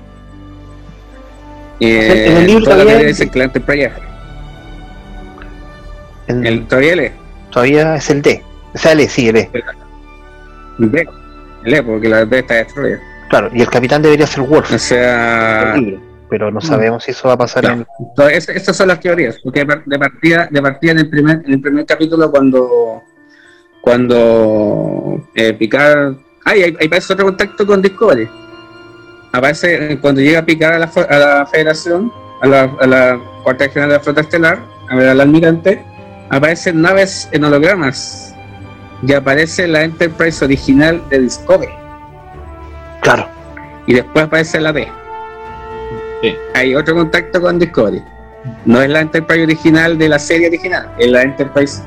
Eh, 1.81 2.27
en 2.31 2.37
el 2.39 2.47
libro 2.47 2.65
toda 2.65 2.77
la 2.79 2.85
todavía- 2.85 3.07
dice 3.09 3.29
que 3.29 3.39
la 3.39 3.45
Enterprise 3.45 3.85
F. 3.87 4.01
El, 6.29 6.67
todavía 6.67 6.93
el 6.95 7.01
E. 7.01 7.13
Todavía 7.51 7.97
es 7.97 8.11
el 8.11 8.23
D. 8.23 8.43
O 8.75 8.79
sea, 8.79 8.93
el 8.93 9.01
E, 9.01 9.09
sí, 9.09 9.29
el 9.29 9.37
E. 9.37 9.51
El 10.79 10.89
B. 10.89 11.07
El 11.65 11.75
E, 11.75 11.83
porque 11.83 12.09
la 12.09 12.25
B 12.25 12.39
está 12.41 12.55
destruida. 12.55 12.99
Claro, 13.31 13.51
y 13.53 13.61
el 13.61 13.69
capitán 13.69 14.03
debería 14.03 14.27
ser 14.27 14.43
Worf. 14.43 14.73
O 14.73 14.79
sea, 14.79 15.75
libro, 15.77 16.01
pero 16.29 16.51
no 16.51 16.61
sabemos 16.61 17.05
si 17.05 17.13
eso 17.13 17.29
va 17.29 17.35
a 17.35 17.39
pasar 17.39 17.63
Claro. 17.63 17.77
en. 17.81 17.87
Entonces, 18.09 18.49
es- 18.49 18.57
estas 18.57 18.77
son 18.77 18.89
las 18.89 19.01
teorías, 19.01 19.39
porque 19.43 19.65
de 19.65 19.99
partida, 19.99 20.49
de 20.51 20.63
partida 20.63 20.93
en 20.93 20.99
el 20.99 21.09
primer, 21.09 21.43
en 21.45 21.53
el 21.55 21.61
primer 21.61 21.87
capítulo 21.87 22.31
cuando 22.31 23.03
cuando 23.87 25.23
eh, 25.37 25.53
Picard, 25.53 26.17
ay, 26.45 26.63
ahí, 26.65 26.77
ahí 26.81 26.87
aparece 26.89 27.13
otro 27.13 27.27
contacto 27.27 27.65
con 27.65 27.81
Discovery. 27.81 28.29
Aparece 29.31 29.97
cuando 30.01 30.21
llega 30.21 30.45
Picard 30.45 30.75
a 30.75 30.79
la, 30.81 30.87
a 30.87 31.19
la 31.19 31.47
Federación, 31.47 32.13
a 32.43 32.49
la, 32.49 32.63
a 32.81 32.87
la 32.89 33.21
cuarta 33.45 33.69
general 33.69 33.91
de 33.91 33.95
la 33.99 34.01
flota 34.01 34.23
estelar, 34.23 34.59
a 34.91 34.97
ver 34.97 35.11
al 35.11 35.21
almirante, 35.21 35.81
aparecen 36.31 36.83
naves 36.83 37.29
en 37.31 37.45
hologramas 37.45 38.35
y 39.07 39.13
aparece 39.13 39.69
la 39.69 39.85
Enterprise 39.85 40.45
original 40.45 41.01
de 41.09 41.21
Discovery 41.21 41.73
Claro, 43.03 43.29
y 43.87 43.95
después 43.95 44.25
aparece 44.25 44.59
la 44.59 44.73
D. 44.73 44.89
Sí. 46.23 46.35
Hay 46.55 46.75
otro 46.75 46.97
contacto 46.97 47.41
con 47.41 47.61
Discovery. 47.61 48.03
No 48.65 48.83
es 48.83 48.91
la 48.91 49.03
Enterprise 49.03 49.45
original 49.45 49.97
de 49.97 50.09
la 50.09 50.19
serie 50.19 50.49
original, 50.49 50.91
es 50.99 51.09
la 51.09 51.23
Enterprise 51.23 51.81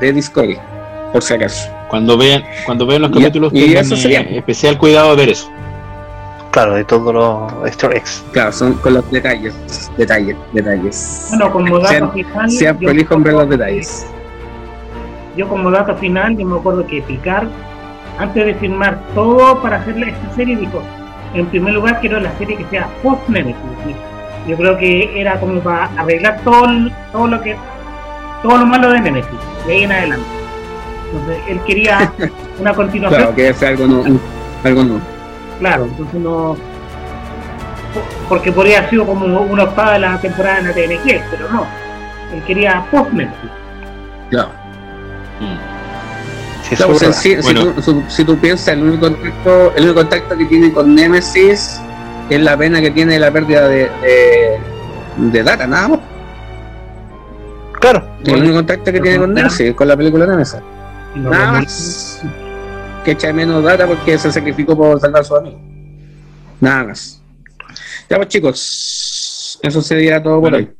de 0.00 0.12
Discovery, 0.12 0.58
por 1.16 1.22
si 1.22 1.32
acaso. 1.34 1.70
Cuando 1.88 2.18
vean, 2.18 2.42
cuando 2.66 2.86
vean 2.86 3.00
los 3.02 3.10
capítulos, 3.10 3.50
y 3.54 3.60
tengan 3.66 3.84
eso 3.84 3.94
eh, 3.94 3.98
sería. 3.98 4.20
especial 4.20 4.76
cuidado 4.76 5.10
de 5.10 5.16
ver 5.16 5.28
eso. 5.30 5.50
claro, 6.50 6.74
de 6.74 6.84
todos 6.84 7.14
los 7.14 7.52
Easter 7.66 7.96
eggs. 7.96 8.22
Claro, 8.32 8.52
son 8.52 8.74
con 8.74 8.92
los 8.94 9.10
detalles, 9.10 9.54
detalles, 9.96 10.36
detalles. 10.52 11.26
Bueno, 11.30 11.50
como 11.52 11.78
dato 11.78 11.88
Sean- 11.88 12.12
final. 12.12 12.50
Sean 12.50 12.78
yo- 12.78 12.86
prolijo 12.88 13.14
en 13.14 13.22
ver 13.22 13.32
los 13.32 13.48
detalles. 13.48 14.06
Yo 15.38 15.48
como 15.48 15.70
dato 15.70 15.96
final, 15.96 16.36
yo 16.36 16.44
me 16.46 16.58
acuerdo 16.58 16.86
que 16.86 17.00
Picard, 17.02 17.48
antes 18.18 18.44
de 18.46 18.54
firmar 18.54 18.98
todo 19.14 19.60
para 19.62 19.76
hacer 19.76 19.96
esta 20.02 20.34
serie, 20.34 20.56
dijo, 20.56 20.82
en 21.34 21.46
primer 21.46 21.72
lugar 21.74 21.98
quiero 22.00 22.20
la 22.20 22.36
serie 22.38 22.56
que 22.58 22.64
sea 22.66 22.88
post-Nemesis. 23.02 23.56
Yo 24.46 24.56
creo 24.56 24.76
que 24.78 25.18
era 25.20 25.40
como 25.40 25.60
para 25.60 25.86
arreglar 25.96 26.40
todo, 26.44 26.66
todo 27.12 27.26
lo 27.26 27.40
que 27.40 27.56
todo 28.42 28.58
lo 28.58 28.66
malo 28.66 28.90
de 28.92 29.00
Nemesis, 29.00 29.30
de 29.66 29.72
ahí 29.72 29.82
en 29.84 29.92
adelante. 29.92 30.26
Entonces 31.12 31.38
él 31.48 31.60
quería 31.66 32.12
una 32.60 32.74
continuación, 32.74 33.20
Claro, 33.22 33.36
que 33.36 33.48
es 33.48 33.62
algo 33.62 33.86
no, 33.86 34.20
algo 34.64 34.84
no. 34.84 35.00
claro, 35.60 35.84
entonces 35.84 36.20
no 36.20 36.56
porque 38.28 38.52
podría 38.52 38.78
haber 38.78 38.90
sido 38.90 39.06
como 39.06 39.24
una 39.40 39.64
octava 39.64 39.94
de 39.94 40.00
la 40.00 40.20
temporada 40.20 40.58
en 40.58 40.66
la 40.66 40.72
TNG, 40.74 41.22
pero 41.30 41.48
no. 41.50 41.66
Él 42.34 42.42
quería 42.46 42.84
post-Nemesis. 42.90 43.38
Claro. 44.30 44.50
Sí, 46.68 46.74
Claro, 46.76 46.92
eso 46.94 47.10
es 47.10 47.16
si, 47.16 47.36
tú, 47.54 47.80
su- 47.80 48.02
si 48.08 48.24
tú 48.24 48.36
piensas, 48.36 48.68
el 48.74 48.82
único, 48.82 49.06
contacto, 49.06 49.72
el 49.76 49.84
único 49.84 50.00
contacto 50.00 50.36
que 50.36 50.44
tiene 50.46 50.72
con 50.72 50.94
Nemesis 50.94 51.80
es 52.28 52.40
la 52.40 52.56
pena 52.56 52.80
que 52.80 52.90
tiene 52.90 53.18
la 53.20 53.30
pérdida 53.30 53.68
de, 53.68 53.88
de, 54.02 54.58
de 55.16 55.42
data, 55.44 55.66
nada 55.66 55.88
más. 55.88 56.00
Claro, 57.80 58.04
El 58.24 58.36
único 58.40 58.54
contacto 58.56 58.92
que 58.92 59.00
tiene 59.00 59.18
con 59.18 59.32
Nemesis, 59.32 59.74
con 59.74 59.86
la 59.88 59.96
película 59.96 60.26
Nemesis. 60.26 60.56
Nada 61.16 61.52
más. 61.52 62.22
Que 63.04 63.12
echa 63.12 63.28
de 63.28 63.32
menos 63.32 63.62
data 63.64 63.86
porque 63.86 64.18
se 64.18 64.30
sacrificó 64.32 64.76
por 64.76 65.00
salvar 65.00 65.22
a 65.22 65.24
su 65.24 65.36
amigo. 65.36 65.60
Nada 66.60 66.84
más. 66.84 67.22
Ya 68.08 68.16
pues 68.16 68.28
chicos, 68.28 69.58
eso 69.62 69.82
sería 69.82 70.22
todo 70.22 70.40
por 70.40 70.50
Bueno. 70.50 70.56
hoy. 70.58 70.70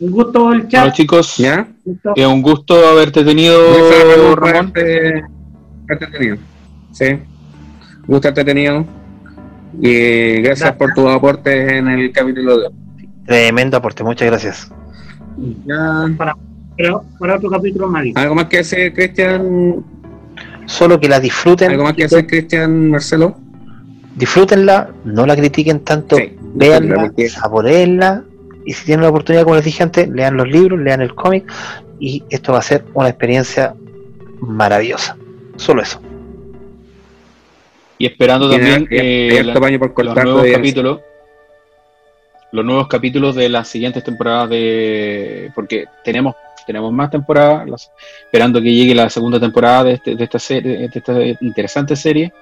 Un 0.00 0.10
gusto 0.10 0.52
el 0.52 0.58
Bueno, 0.62 0.68
chat. 0.70 0.92
chicos, 0.94 1.36
¿Ya? 1.36 1.68
gusto. 1.84 2.12
es 2.16 2.26
un 2.26 2.42
gusto 2.42 2.74
haberte 2.88 3.24
tenido, 3.24 3.58
Muchas 3.70 4.36
Ramón. 4.36 4.72
gracias, 4.74 5.24
entretenido. 5.88 6.36
Sí. 6.92 7.18
Gusto 8.06 8.28
entretenido. 8.28 8.84
Y 9.80 10.34
gracias 10.42 10.60
Gracias. 10.60 10.72
por 10.76 10.94
tus 10.94 11.08
aportes 11.10 11.72
en 11.72 11.88
el 11.88 12.12
capítulo 12.12 12.58
de 12.58 12.66
hoy. 12.68 12.72
tremendo 13.26 13.76
aporte, 13.76 14.04
muchas 14.04 14.26
gracias. 14.28 14.70
Ya. 15.66 16.06
Pero 16.76 17.04
para 17.18 17.36
otro 17.36 17.50
capítulo 17.50 17.88
más. 17.88 18.04
¿Algo 18.14 18.34
más 18.34 18.46
que 18.46 18.58
decir, 18.58 18.92
Cristian? 18.92 19.84
Solo 20.66 20.98
que 20.98 21.08
la 21.08 21.20
disfruten, 21.20 21.70
¿Algo 21.70 21.84
más 21.84 21.94
que 21.94 22.04
decir, 22.04 22.26
Cristian 22.26 22.90
Marcelo? 22.90 23.36
disfrútenla, 24.16 24.90
no 25.04 25.26
la 25.26 25.34
critiquen 25.34 25.80
tanto, 25.80 26.16
Sí, 26.16 26.36
véanla, 26.54 26.94
porque- 27.06 27.28
saboreenla, 27.28 28.22
y 28.64 28.72
si 28.72 28.84
tienen 28.86 29.02
la 29.02 29.08
oportunidad, 29.10 29.42
como 29.42 29.56
les 29.56 29.64
dije 29.64 29.82
antes, 29.82 30.08
lean 30.08 30.36
los 30.36 30.48
libros, 30.48 30.78
lean 30.78 31.00
el 31.00 31.14
cómic, 31.16 31.50
y 31.98 32.22
esto 32.30 32.52
va 32.52 32.60
a 32.60 32.62
ser 32.62 32.84
una 32.94 33.08
experiencia 33.08 33.74
maravillosa. 34.40 35.16
Solo 35.56 35.82
eso. 35.82 36.00
Y 37.98 38.06
esperando 38.06 38.48
también 38.50 38.86
eh, 38.90 39.42
la- 39.44 39.52
por 39.54 39.70
los 39.70 39.90
cortar 39.92 40.24
nuevos 40.24 40.46
capítulos 40.52 41.00
los 42.52 42.64
nuevos 42.64 42.86
capítulos 42.86 43.34
de 43.34 43.48
las 43.48 43.66
siguientes 43.66 44.04
temporadas 44.04 44.48
de 44.48 45.50
porque 45.56 45.86
tenemos 46.04 46.36
tenemos 46.66 46.92
más 46.92 47.10
temporadas 47.10 47.68
las- 47.68 47.90
esperando 48.24 48.60
que 48.60 48.72
llegue 48.72 48.94
la 48.94 49.08
segunda 49.10 49.38
temporada 49.40 49.84
de, 49.84 49.92
este- 49.94 50.14
de 50.16 50.24
esta 50.24 50.38
serie 50.38 50.88
de 50.88 50.90
esta 50.92 51.14
interesante 51.44 51.96
serie. 51.96 52.32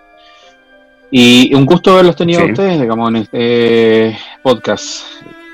Y 1.11 1.55
un 1.55 1.67
gusto 1.67 1.93
haberlos 1.93 2.17
tenido 2.17 2.41
a 2.41 2.45
ustedes 2.47 2.81
digamos 2.81 3.09
en 3.11 3.17
este 3.17 4.19
podcast. 4.43 5.05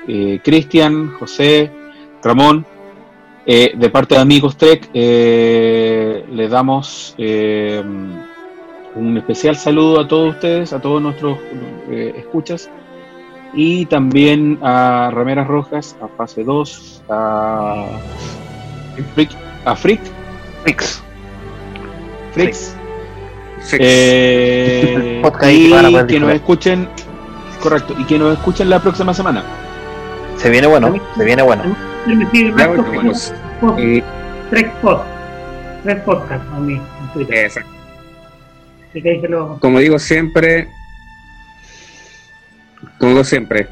Eh, 0.07 0.39
Cristian 0.43 1.11
José 1.19 1.69
Ramón 2.23 2.65
eh, 3.45 3.73
de 3.75 3.89
parte 3.89 4.15
de 4.15 4.21
Amigos 4.21 4.55
Trek 4.57 4.89
eh, 4.93 6.23
les 6.31 6.49
damos 6.49 7.13
eh, 7.17 7.83
un 8.95 9.17
especial 9.17 9.55
saludo 9.55 9.99
a 9.99 10.07
todos 10.07 10.35
ustedes, 10.35 10.71
a 10.73 10.81
todos 10.81 11.01
nuestros 11.01 11.37
eh, 11.91 12.13
escuchas. 12.17 12.69
Y 13.53 13.85
también 13.87 14.59
a 14.61 15.09
Rameras 15.11 15.47
Rojas, 15.47 15.95
a 16.01 16.07
Fase 16.07 16.43
2, 16.43 17.03
a 17.09 17.87
Frick, 19.15 19.31
a 19.65 19.75
Frick, 19.75 20.01
Fix. 20.65 21.01
Fricks, 22.33 22.75
Sí. 23.61 23.77
eh, 23.79 25.21
y 25.51 26.07
que 26.07 26.19
nos 26.19 26.31
escuchen, 26.33 26.87
correcto, 27.61 27.95
y 27.97 28.03
que 28.05 28.17
nos 28.17 28.37
escuchen 28.37 28.69
la 28.69 28.79
próxima 28.81 29.13
semana. 29.13 29.43
Se 30.37 30.49
viene 30.49 30.67
bueno, 30.67 30.93
se 31.17 31.25
viene 31.25 31.41
bueno. 31.41 31.63
Y- 33.77 34.01
tres 34.49 34.65
post, 34.81 35.03
tres 35.83 35.99
podcasts 36.01 36.47
a 36.53 36.59
mí 36.59 36.73
en 36.75 37.13
Twitter. 37.13 37.45
Exacto. 37.45 37.69
Como 39.59 39.79
digo 39.79 39.99
siempre, 39.99 40.67
como 42.97 43.11
digo 43.11 43.23
siempre, 43.23 43.67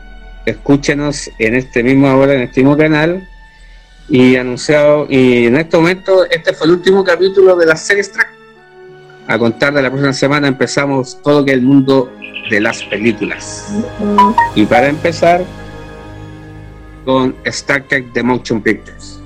escúchenos 0.45 1.31
en 1.39 1.55
este 1.55 1.83
mismo 1.83 2.13
hora, 2.15 2.33
en 2.33 2.41
este 2.41 2.61
mismo 2.61 2.77
canal. 2.77 3.27
Y 4.09 4.35
anunciado, 4.37 5.05
y 5.09 5.47
en 5.47 5.57
este 5.57 5.75
momento, 5.75 6.25
este 6.29 6.53
fue 6.53 6.67
el 6.67 6.73
último 6.73 7.03
capítulo 7.03 7.55
de 7.55 7.65
la 7.65 7.75
serie 7.75 8.03
Track. 8.03 8.29
A 9.27 9.37
contar 9.37 9.73
de 9.73 9.81
la 9.81 9.89
próxima 9.89 10.13
semana 10.13 10.47
empezamos 10.47 11.21
todo 11.21 11.43
que 11.43 11.51
el 11.51 11.61
mundo 11.61 12.09
de 12.49 12.61
las 12.61 12.81
películas. 12.83 13.67
Y 14.55 14.65
para 14.65 14.87
empezar, 14.87 15.43
con 17.07 17.33
Star 17.45 17.83
Trek 17.83 18.11
The 18.11 18.21
Motion 18.21 18.61
Pictures. 18.61 19.19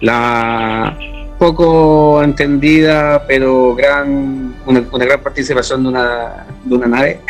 La 0.00 0.98
poco 1.38 2.22
entendida, 2.22 3.26
pero 3.26 3.74
gran 3.74 4.54
una, 4.64 4.82
una 4.90 5.04
gran 5.04 5.20
participación 5.20 5.82
de 5.82 5.88
una, 5.90 6.46
de 6.64 6.74
una 6.74 6.86
nave. 6.86 7.20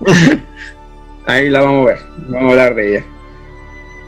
Ahí 1.26 1.48
la 1.50 1.62
vamos 1.62 1.86
a 1.86 1.92
ver, 1.92 1.98
vamos 2.28 2.48
a 2.48 2.50
hablar 2.50 2.74
de 2.74 2.88
ella. 2.88 3.04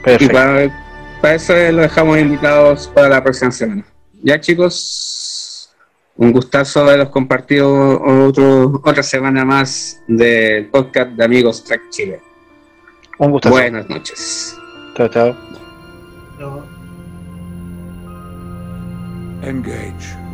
Y 0.01 0.05
Perfecto. 0.05 0.35
para, 0.35 0.86
para 1.21 1.35
eso 1.35 1.55
lo 1.73 1.83
dejamos 1.83 2.19
invitados 2.19 2.89
para 2.89 3.09
la 3.09 3.23
próxima 3.23 3.51
semana. 3.51 3.85
Ya 4.23 4.41
chicos, 4.41 5.71
un 6.17 6.33
gustazo 6.33 6.81
haberlos 6.81 7.11
compartido 7.11 8.03
otro, 8.03 8.81
otra 8.85 9.03
semana 9.03 9.45
más 9.45 10.01
del 10.09 10.67
podcast 10.67 11.11
de 11.11 11.25
Amigos 11.25 11.63
Track 11.65 11.91
Chile. 11.91 12.21
Un 13.19 13.31
gusto. 13.31 13.51
Buenas 13.51 13.89
noches. 13.89 14.57
Chao, 14.97 15.09
chao. 15.09 15.37
Engage. 19.43 20.26